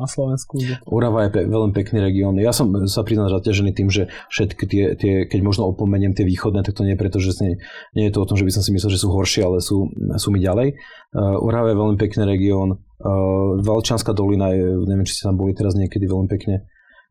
na 0.00 0.08
Slovensku? 0.08 0.58
Urava 0.88 1.28
je 1.28 1.30
pe- 1.30 1.46
veľmi 1.46 1.72
pekný 1.76 1.98
región. 2.00 2.34
Ja 2.40 2.50
som 2.56 2.72
sa 2.88 3.04
priznal 3.04 3.28
zaťažený 3.30 3.70
tým, 3.76 3.88
že 3.92 4.08
všetky 4.32 4.64
tie, 4.66 4.84
tie, 4.96 5.12
keď 5.28 5.40
možno 5.44 5.68
opomeniem 5.70 6.16
tie 6.16 6.24
východné, 6.24 6.64
tak 6.64 6.74
to 6.74 6.82
nie 6.82 6.96
je 6.96 7.00
preto, 7.00 7.20
že 7.20 7.36
nie, 7.44 7.60
nie 7.94 8.08
je 8.08 8.12
to 8.16 8.24
o 8.24 8.28
tom, 8.28 8.40
že 8.40 8.48
by 8.48 8.52
som 8.52 8.62
si 8.64 8.72
myslel, 8.72 8.90
že 8.90 9.00
sú 9.00 9.08
horšie, 9.12 9.42
ale 9.44 9.60
sú, 9.60 9.86
sú 10.16 10.28
mi 10.32 10.40
ďalej. 10.40 10.74
Uh, 11.12 11.38
Urava 11.44 11.70
je 11.70 11.76
veľmi 11.78 11.96
pekný 12.00 12.24
región. 12.24 12.80
Uh, 13.00 13.60
Valčanská 13.60 14.16
dolina 14.16 14.50
je, 14.56 14.66
neviem, 14.88 15.04
či 15.04 15.20
ste 15.20 15.28
tam 15.28 15.36
boli 15.36 15.52
teraz 15.52 15.76
niekedy 15.76 16.08
veľmi 16.08 16.28
pekne 16.28 16.64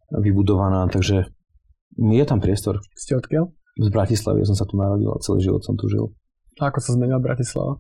vybudovaná, 0.09 0.89
takže 0.89 1.29
je 1.99 2.25
tam 2.25 2.41
priestor. 2.41 2.81
Ste 2.97 3.19
odkiaľ? 3.19 3.53
Z 3.79 3.87
Bratislavy, 3.95 4.43
ja 4.43 4.47
som 4.49 4.57
sa 4.57 4.67
tu 4.67 4.75
narodil 4.75 5.07
a 5.07 5.21
celý 5.23 5.39
život 5.45 5.63
som 5.63 5.77
tu 5.79 5.87
žil. 5.87 6.11
Ako 6.59 6.77
sa 6.83 6.93
zmenila 6.93 7.23
Bratislava? 7.23 7.79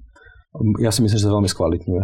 Ja 0.81 0.89
si 0.89 1.03
myslím, 1.03 1.19
že 1.19 1.27
sa 1.27 1.35
veľmi 1.35 1.51
skvalitňuje. 1.51 2.03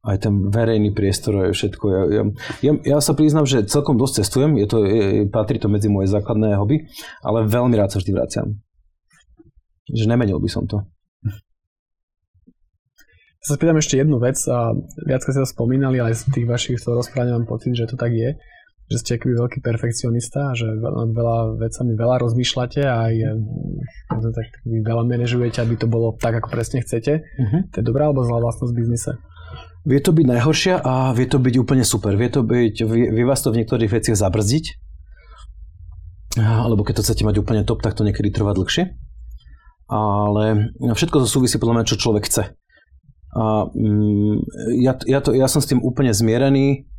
Aj 0.00 0.16
ten 0.16 0.48
verejný 0.48 0.96
priestor 0.96 1.52
je 1.52 1.52
všetko. 1.52 1.84
Ja, 1.92 2.02
ja, 2.08 2.22
ja, 2.64 2.72
ja 2.96 2.98
sa 3.04 3.12
priznám, 3.12 3.44
že 3.44 3.68
celkom 3.68 4.00
dosť 4.00 4.24
cestujem, 4.24 4.56
je 4.56 4.66
to, 4.66 4.78
je, 4.88 5.28
patrí 5.28 5.60
to 5.60 5.68
medzi 5.68 5.92
moje 5.92 6.08
základné 6.08 6.56
hobby, 6.56 6.88
ale 7.20 7.44
veľmi 7.44 7.76
rád 7.76 7.92
sa 7.92 8.00
vždy 8.00 8.12
vraciam. 8.16 8.56
Že 9.92 10.08
nemenil 10.08 10.40
by 10.40 10.48
som 10.48 10.64
to. 10.64 10.80
Sa 13.44 13.56
spýtam 13.56 13.76
ešte 13.80 14.00
jednu 14.00 14.20
vec 14.20 14.36
a 14.48 14.72
viac 15.04 15.20
ste 15.24 15.36
to 15.36 15.48
spomínali, 15.48 16.00
ale 16.00 16.16
z 16.16 16.28
tých 16.32 16.48
vašich 16.48 16.80
rozprávania 16.84 17.36
mám 17.36 17.48
pocit, 17.48 17.76
že 17.76 17.88
to 17.88 17.96
tak 18.00 18.12
je 18.12 18.36
že 18.90 18.96
ste 18.98 19.10
aký 19.14 19.30
veľký 19.30 19.62
perfekcionista, 19.62 20.50
že 20.58 20.66
veľa, 20.66 21.14
veľa 21.14 21.38
vecami 21.62 21.94
veľa 21.94 22.16
rozmýšľate 22.26 22.82
a 22.82 23.06
aj 23.06 23.14
tak 24.34 24.46
veľa 24.66 25.06
manažujete, 25.06 25.62
aby 25.62 25.78
to 25.78 25.86
bolo 25.86 26.18
tak, 26.18 26.34
ako 26.42 26.50
presne 26.50 26.82
chcete. 26.82 27.22
Uh-huh. 27.22 27.60
To 27.70 27.76
je 27.78 27.84
dobrá 27.86 28.10
alebo 28.10 28.26
zlá 28.26 28.42
vlastnosť 28.42 28.74
v 28.74 28.78
biznise? 28.82 29.14
Vie 29.86 30.02
to 30.02 30.10
byť 30.10 30.26
najhoršia 30.26 30.74
a 30.82 31.14
vie 31.14 31.24
to 31.30 31.38
byť 31.38 31.54
úplne 31.62 31.86
super. 31.86 32.18
Vie 32.18 32.28
to 32.28 32.42
byť, 32.42 32.74
vie, 32.82 33.14
vie 33.14 33.24
vás 33.24 33.40
to 33.40 33.54
v 33.54 33.62
niektorých 33.62 33.94
veciach 33.94 34.18
zabrzdiť, 34.18 34.64
alebo 36.38 36.82
keď 36.86 37.00
to 37.00 37.04
chcete 37.06 37.22
mať 37.26 37.42
úplne 37.42 37.62
top, 37.66 37.82
tak 37.82 37.94
to 37.94 38.06
niekedy 38.06 38.30
trvá 38.30 38.54
dlhšie. 38.54 38.90
ale 39.90 40.74
všetko 40.82 41.22
to 41.22 41.26
súvisí 41.26 41.58
podľa 41.58 41.82
mňa, 41.82 41.88
čo 41.90 41.98
človek 41.98 42.26
chce. 42.26 42.54
A 43.30 43.70
mm, 43.70 44.34
ja, 44.82 44.98
ja, 45.06 45.18
to, 45.22 45.30
ja 45.34 45.46
som 45.46 45.62
s 45.62 45.70
tým 45.70 45.78
úplne 45.82 46.10
zmierený, 46.10 46.90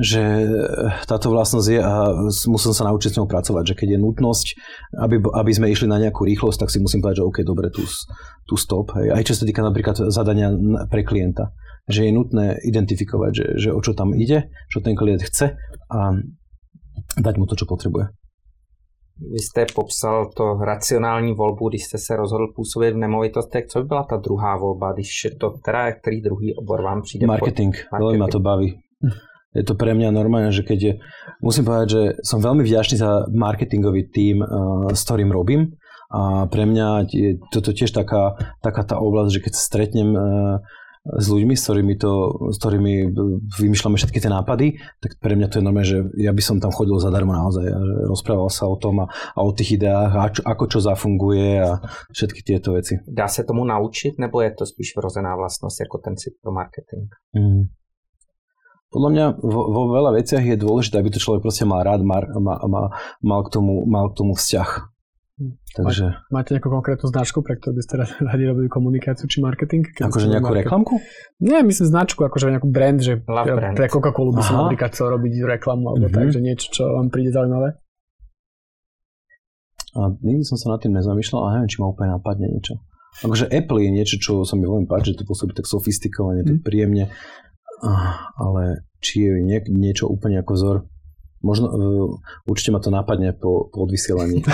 že 0.00 0.22
táto 1.06 1.30
vlastnosť 1.30 1.68
je 1.70 1.78
a 1.78 1.94
musím 2.50 2.74
sa 2.74 2.90
naučiť 2.90 3.14
s 3.14 3.18
ňou 3.22 3.30
pracovať, 3.30 3.64
že 3.70 3.74
keď 3.78 3.88
je 3.94 3.98
nutnosť, 4.02 4.46
aby, 4.98 5.16
aby 5.22 5.52
sme 5.54 5.70
išli 5.70 5.86
na 5.86 6.02
nejakú 6.02 6.26
rýchlosť, 6.26 6.66
tak 6.66 6.72
si 6.74 6.82
musím 6.82 6.98
povedať, 6.98 7.22
že 7.22 7.28
OK, 7.30 7.38
dobre, 7.46 7.70
tu, 7.70 7.86
tu 8.46 8.54
stop. 8.58 8.90
Hej. 8.98 9.14
Aj 9.14 9.22
čo 9.22 9.38
sa 9.38 9.46
týka 9.46 9.62
napríklad 9.62 10.10
zadania 10.10 10.50
pre 10.90 11.06
klienta, 11.06 11.54
že 11.86 12.10
je 12.10 12.12
nutné 12.12 12.58
identifikovať, 12.66 13.32
že, 13.32 13.46
že 13.58 13.68
o 13.70 13.78
čo 13.78 13.94
tam 13.94 14.18
ide, 14.18 14.50
čo 14.66 14.82
ten 14.82 14.98
klient 14.98 15.22
chce 15.22 15.54
a 15.90 15.98
dať 17.14 17.34
mu 17.38 17.46
to, 17.46 17.54
čo 17.54 17.70
potrebuje. 17.70 18.10
Vy 19.14 19.38
jste 19.38 19.66
popsal 19.74 20.30
to 20.36 20.54
racionální 20.54 21.34
volbu, 21.34 21.68
když 21.68 21.84
jste 21.84 21.98
se 21.98 22.16
rozhodl 22.16 22.46
působit 22.56 22.90
v 22.90 22.96
nemovitostech. 22.96 23.66
Co 23.66 23.78
by 23.78 23.84
byla 23.84 24.02
ta 24.02 24.16
druhá 24.16 24.56
volba, 24.56 24.92
když 24.92 25.10
to 25.40 25.50
teda, 25.64 25.92
který 25.92 26.20
druhý 26.20 26.54
obor 26.54 26.82
vám 26.82 27.02
přijde? 27.02 27.26
Marketing, 27.26 27.74
veľmi 27.94 28.18
ma 28.18 28.26
to 28.26 28.42
baví. 28.42 28.74
Je 29.54 29.62
to 29.62 29.78
pre 29.78 29.94
mňa 29.94 30.10
normálne, 30.10 30.50
že 30.50 30.66
keď 30.66 30.78
je, 30.82 30.92
musím 31.38 31.64
povedať, 31.64 31.88
že 31.88 32.02
som 32.26 32.42
veľmi 32.42 32.66
vďačný 32.66 32.98
za 32.98 33.30
marketingový 33.30 34.10
tím, 34.10 34.42
uh, 34.42 34.90
s 34.90 35.06
ktorým 35.06 35.30
robím. 35.30 35.78
A 36.14 36.46
pre 36.46 36.66
mňa 36.66 37.10
je 37.10 37.42
toto 37.50 37.74
tiež 37.74 37.90
taká, 37.90 38.38
taká 38.62 38.82
tá 38.86 38.98
oblasť, 38.98 39.30
že 39.34 39.42
keď 39.42 39.52
sa 39.54 39.62
stretnem 39.62 40.10
uh, 40.14 40.58
s 41.04 41.26
ľuďmi, 41.28 41.52
s 41.52 41.68
ktorými, 41.68 41.94
to, 42.00 42.12
s 42.48 42.56
ktorými 42.56 43.12
vymýšľame 43.60 44.00
všetky 44.00 44.24
tie 44.24 44.32
nápady, 44.32 44.80
tak 45.04 45.20
pre 45.20 45.36
mňa 45.36 45.52
to 45.52 45.60
je 45.60 45.64
normálne, 45.64 45.84
že 45.84 46.00
ja 46.16 46.32
by 46.32 46.40
som 46.40 46.56
tam 46.64 46.72
chodil 46.72 46.96
zadarmo 46.96 47.36
naozaj 47.36 47.66
a 47.68 47.80
rozprával 48.08 48.48
sa 48.48 48.64
o 48.64 48.76
tom 48.80 49.04
a, 49.04 49.06
a 49.12 49.40
o 49.44 49.52
tých 49.52 49.76
ideách 49.76 50.12
a 50.16 50.32
čo, 50.32 50.40
ako 50.48 50.64
čo 50.64 50.78
zafunguje 50.80 51.60
a 51.60 51.76
všetky 52.08 52.40
tieto 52.40 52.72
veci. 52.72 52.96
Dá 53.04 53.28
sa 53.28 53.44
tomu 53.44 53.68
naučiť, 53.68 54.16
nebo 54.16 54.40
je 54.40 54.56
to 54.56 54.64
spíš 54.64 54.96
vrozená 54.96 55.36
vlastnosť 55.36 55.78
ako 55.84 55.96
ten 56.00 56.14
marketing? 56.48 57.12
Mm. 57.36 57.68
Podľa 58.94 59.10
mňa 59.10 59.24
vo, 59.42 59.62
vo 59.74 59.82
veľa 59.90 60.14
veciach 60.14 60.44
je 60.46 60.54
dôležité, 60.54 61.02
aby 61.02 61.10
to 61.10 61.18
človek 61.18 61.42
proste 61.42 61.66
mal 61.66 61.82
rád, 61.82 62.06
mal, 62.06 62.22
mal, 62.38 62.94
mal, 63.18 63.40
k, 63.42 63.48
tomu, 63.50 63.82
mal 63.90 64.14
k 64.14 64.22
tomu 64.22 64.38
vzťah. 64.38 64.94
Takže... 65.74 66.14
Máte 66.30 66.54
nejakú 66.54 66.70
konkrétnu 66.70 67.10
značku, 67.10 67.42
pre 67.42 67.58
ktorú 67.58 67.74
by 67.74 67.82
ste 67.82 67.94
radi 68.22 68.44
robili 68.54 68.70
komunikáciu 68.70 69.26
či 69.26 69.42
marketing? 69.42 69.82
Akože 69.98 70.30
nejakú 70.30 70.54
marketing? 70.54 70.62
reklamku? 70.62 70.94
Nie, 71.42 71.66
myslím 71.66 71.90
značku, 71.90 72.22
akože 72.22 72.54
nejakú 72.54 72.70
brand, 72.70 73.02
že 73.02 73.18
brand. 73.18 73.74
pre 73.74 73.90
Coca-Colu 73.90 74.30
by 74.38 74.42
som 74.46 74.54
napríklad 74.62 74.94
chcel 74.94 75.10
robiť 75.10 75.42
reklamu 75.42 75.90
alebo 75.90 76.06
mm-hmm. 76.06 76.14
tak, 76.14 76.26
že 76.30 76.38
niečo, 76.38 76.66
čo 76.70 76.82
vám 76.86 77.10
príde 77.10 77.34
zaujímavé. 77.34 77.74
A 79.98 80.00
nikdy 80.22 80.46
som 80.46 80.54
sa 80.54 80.70
nad 80.70 80.78
tým 80.78 80.94
nezamýšľal 80.94 81.42
a 81.42 81.48
neviem, 81.58 81.70
či 81.70 81.82
ma 81.82 81.90
úplne 81.90 82.14
napadne 82.14 82.46
niečo. 82.46 82.78
Akože 83.22 83.46
Apple 83.46 83.78
je 83.82 83.90
niečo, 83.94 84.16
čo 84.18 84.42
sa 84.42 84.58
mi 84.58 84.66
veľmi 84.66 84.90
páči, 84.90 85.14
že 85.14 85.22
to 85.22 85.26
pôsobí 85.26 85.54
tak 85.54 85.70
sofistikovane, 85.70 86.42
mm. 86.42 86.46
tak 86.46 86.56
mhm. 86.58 86.64
príjemne, 86.66 87.04
ale 88.40 88.88
či 89.04 89.28
je 89.28 89.44
nie, 89.44 89.60
niečo 89.68 90.08
úplne 90.08 90.40
ako 90.40 90.52
vzor, 90.56 90.76
Možno, 91.44 91.66
uh, 91.68 92.08
určite 92.48 92.72
ma 92.72 92.80
to 92.80 92.88
napadne 92.88 93.36
po, 93.36 93.68
po 93.68 93.84
odvysielaní. 93.84 94.40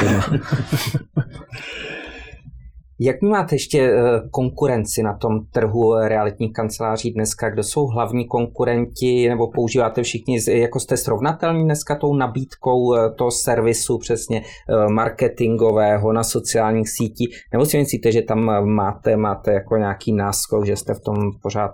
Jak 3.00 3.22
máte 3.22 3.54
ještě 3.54 3.78
e, 3.80 3.92
konkurenci 4.30 5.02
na 5.02 5.16
tom 5.16 5.46
trhu 5.52 5.94
realitních 5.94 6.52
kanceláří 6.52 7.10
dneska? 7.10 7.50
Kdo 7.50 7.62
jsou 7.62 7.86
hlavní 7.86 8.26
konkurenti, 8.28 9.28
nebo 9.28 9.50
používáte 9.50 10.02
všichni, 10.02 10.38
jako 10.48 10.80
jste 10.80 10.96
srovnatelní 10.96 11.64
dneska 11.64 11.96
tou 11.96 12.14
nabídkou 12.14 12.94
e, 12.94 13.14
toho 13.14 13.30
servisu 13.30 13.98
přesně 13.98 14.42
marketingového 14.90 16.12
na 16.12 16.24
sociálních 16.24 16.88
sítích? 16.88 17.28
Nebo 17.52 17.66
si 17.66 17.78
myslíte, 17.78 18.12
že 18.12 18.22
tam 18.22 18.38
máte, 18.74 19.16
máte 19.16 19.52
jako 19.52 19.76
nějaký 19.76 20.12
náskok, 20.12 20.66
že 20.66 20.76
jste 20.76 20.94
v 20.94 21.00
tom 21.00 21.16
pořád 21.42 21.72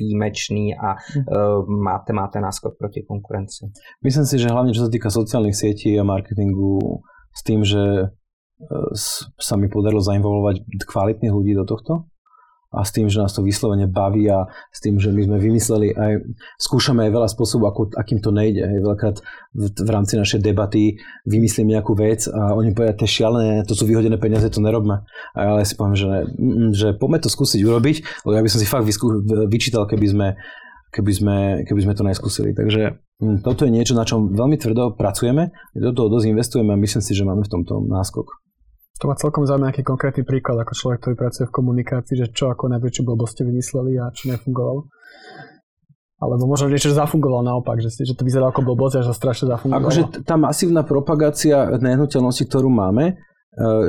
výjimečný 0.00 0.76
a 0.76 0.88
uh, 0.92 1.68
máte, 1.68 2.12
máte 2.12 2.40
náskok 2.40 2.78
proti 2.78 3.02
konkurenci. 3.08 3.72
Myslím 4.04 4.26
si, 4.28 4.36
že 4.38 4.52
hlavne 4.52 4.76
čo 4.76 4.84
sa 4.84 4.92
týka 4.92 5.08
sociálnych 5.08 5.56
sietí 5.56 5.96
a 5.96 6.04
marketingu 6.04 7.00
s 7.32 7.40
tým, 7.40 7.64
že 7.64 8.12
sa 9.36 9.54
mi 9.60 9.68
podarilo 9.68 10.00
zainvolovať 10.00 10.64
kvalitných 10.88 11.32
ľudí 11.32 11.52
do 11.52 11.68
tohto, 11.68 12.08
a 12.76 12.84
s 12.84 12.92
tým, 12.92 13.08
že 13.08 13.22
nás 13.22 13.32
to 13.32 13.40
vyslovene 13.40 13.88
baví 13.88 14.28
a 14.28 14.50
s 14.68 14.84
tým, 14.84 15.00
že 15.00 15.08
my 15.08 15.22
sme 15.24 15.36
vymysleli 15.40 15.96
aj, 15.96 16.12
skúšame 16.60 17.08
aj 17.08 17.10
veľa 17.14 17.28
spôsobov, 17.30 17.66
ako, 17.72 17.82
akým 17.96 18.20
to 18.20 18.34
nejde. 18.34 18.60
Hej. 18.60 18.84
Veľakrát 18.84 19.16
v, 19.56 19.64
v 19.70 19.90
rámci 19.90 20.20
našej 20.20 20.44
debaty 20.44 21.00
vymyslím 21.24 21.72
nejakú 21.72 21.96
vec 21.96 22.28
a 22.28 22.52
oni 22.52 22.76
povedia, 22.76 22.98
to 22.98 23.08
je 23.08 23.16
šialené, 23.16 23.64
to 23.64 23.72
sú 23.72 23.88
vyhodené 23.88 24.20
peniaze, 24.20 24.44
to 24.52 24.60
nerobme. 24.60 25.06
A 25.32 25.62
ja 25.62 25.64
si 25.64 25.72
poviem, 25.78 25.96
že, 25.96 26.10
že 26.76 26.88
poďme 26.92 27.24
to 27.24 27.32
skúsiť 27.32 27.64
urobiť, 27.64 27.96
lebo 28.28 28.34
ja 28.36 28.42
by 28.44 28.50
som 28.50 28.60
si 28.60 28.68
fakt 28.68 28.84
vyskú, 28.84 29.24
vyčítal, 29.48 29.88
keby 29.88 30.06
sme, 30.10 30.28
keby 30.92 31.12
sme, 31.16 31.36
keby 31.64 31.80
sme 31.80 31.94
to 31.96 32.04
neskúsili. 32.04 32.52
Takže 32.52 32.98
hm, 33.24 33.40
toto 33.40 33.64
je 33.64 33.72
niečo, 33.72 33.96
na 33.96 34.04
čom 34.04 34.36
veľmi 34.36 34.60
tvrdo 34.60 34.98
pracujeme, 34.98 35.54
do 35.72 35.96
toho 35.96 36.12
dosť 36.12 36.28
investujeme 36.28 36.76
a 36.76 36.82
myslím 36.82 37.00
si, 37.00 37.16
že 37.16 37.24
máme 37.24 37.40
v 37.40 37.52
tomto 37.56 37.80
náskok. 37.88 38.45
To 38.96 39.12
ma 39.12 39.14
celkom 39.14 39.44
zaujíma 39.44 39.68
nejaký 39.68 39.84
konkrétny 39.84 40.24
príklad, 40.24 40.56
ako 40.64 40.72
človek, 40.72 40.98
ktorý 41.04 41.14
pracuje 41.20 41.44
v 41.44 41.52
komunikácii, 41.52 42.16
že 42.16 42.26
čo 42.32 42.48
ako 42.48 42.72
najväčšiu 42.72 43.02
blbosť 43.04 43.44
vymysleli 43.44 44.00
a 44.00 44.08
čo 44.08 44.32
nefungovalo. 44.32 44.88
Alebo 46.16 46.48
možno 46.48 46.72
niečo 46.72 46.96
zafungovalo 46.96 47.44
naopak, 47.44 47.76
že, 47.84 47.92
že 47.92 48.16
to 48.16 48.24
vyzerá 48.24 48.48
ako 48.48 48.64
blbosť 48.64 48.94
a 49.00 49.02
že 49.04 49.12
strašne 49.12 49.52
zafungovalo. 49.52 49.84
Akože 49.84 50.02
tá 50.24 50.40
masívna 50.40 50.80
propagácia 50.80 51.76
nehnuteľnosti, 51.76 52.48
ktorú 52.48 52.72
máme, 52.72 53.04
e, 53.12 53.14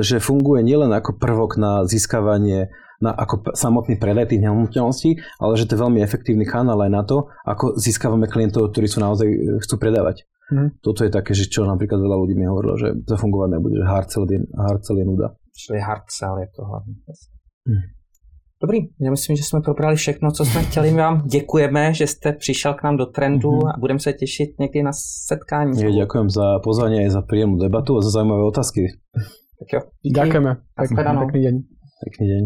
že 0.04 0.20
funguje 0.20 0.60
nielen 0.60 0.92
ako 0.92 1.16
prvok 1.16 1.56
na 1.56 1.88
získavanie 1.88 2.68
na, 3.00 3.14
ako 3.14 3.54
samotný 3.54 3.96
predaj 3.96 4.34
tých 4.34 4.44
nehnuteľností, 4.44 5.10
ale 5.40 5.52
že 5.56 5.64
to 5.70 5.78
je 5.78 5.82
veľmi 5.88 6.04
efektívny 6.04 6.44
kanál 6.44 6.82
aj 6.84 6.90
na 6.92 7.02
to, 7.06 7.30
ako 7.46 7.78
získavame 7.78 8.26
klientov, 8.28 8.74
ktorí 8.74 8.90
sú 8.90 9.00
naozaj 9.00 9.24
e, 9.24 9.38
chcú 9.64 9.80
predávať. 9.80 10.28
Hmm. 10.48 10.72
Toto 10.80 11.04
je 11.04 11.12
také, 11.12 11.36
že 11.36 11.44
čo 11.44 11.68
napríklad 11.68 12.00
veľa 12.00 12.16
ľudí 12.24 12.32
mi 12.32 12.48
hovorilo, 12.48 12.74
že 12.80 12.88
to 13.04 13.20
fungovať 13.20 13.48
nebude, 13.52 13.76
že 13.76 13.84
hard 13.84 14.08
sell 14.08 14.24
je, 14.24 14.40
hard 14.56 14.80
je 14.80 15.04
nuda. 15.04 15.28
Čili 15.52 15.76
hard 15.76 16.08
sell 16.08 16.40
je 16.40 16.48
to 16.56 16.64
hlavně. 16.64 16.94
Hmm. 17.68 17.98
Dobrý, 18.62 18.78
já 19.00 19.10
myslím, 19.10 19.36
že 19.36 19.42
jsme 19.42 19.60
probrali 19.60 19.96
všechno, 19.96 20.30
co 20.32 20.44
jsme 20.44 20.62
chtěli. 20.62 20.90
My 20.90 20.96
vám 20.96 21.22
děkujeme, 21.26 21.94
že 21.94 22.06
jste 22.06 22.32
přišel 22.32 22.74
k 22.74 22.82
nám 22.82 22.96
do 22.96 23.06
trendu 23.06 23.50
mm-hmm. 23.50 23.72
a 23.74 23.78
budeme 23.78 24.00
se 24.00 24.12
těšit 24.12 24.58
někdy 24.60 24.82
na 24.82 24.90
setkání. 25.26 25.82
Ja, 25.82 25.90
ďakujem 26.02 26.26
za 26.26 26.58
pozvanie 26.58 27.06
a 27.06 27.10
za 27.10 27.22
príjemnú 27.22 27.54
debatu 27.54 27.94
a 27.94 28.02
za 28.02 28.10
zaujímavé 28.10 28.42
otázky. 28.50 28.98
Tak 29.62 29.68
jo. 29.72 29.80
Ďakujeme. 30.10 30.50
Pekný, 30.74 30.96
pekný 30.96 31.40
deň. 31.46 31.54
Pekný 32.02 32.24
deň. 32.26 32.42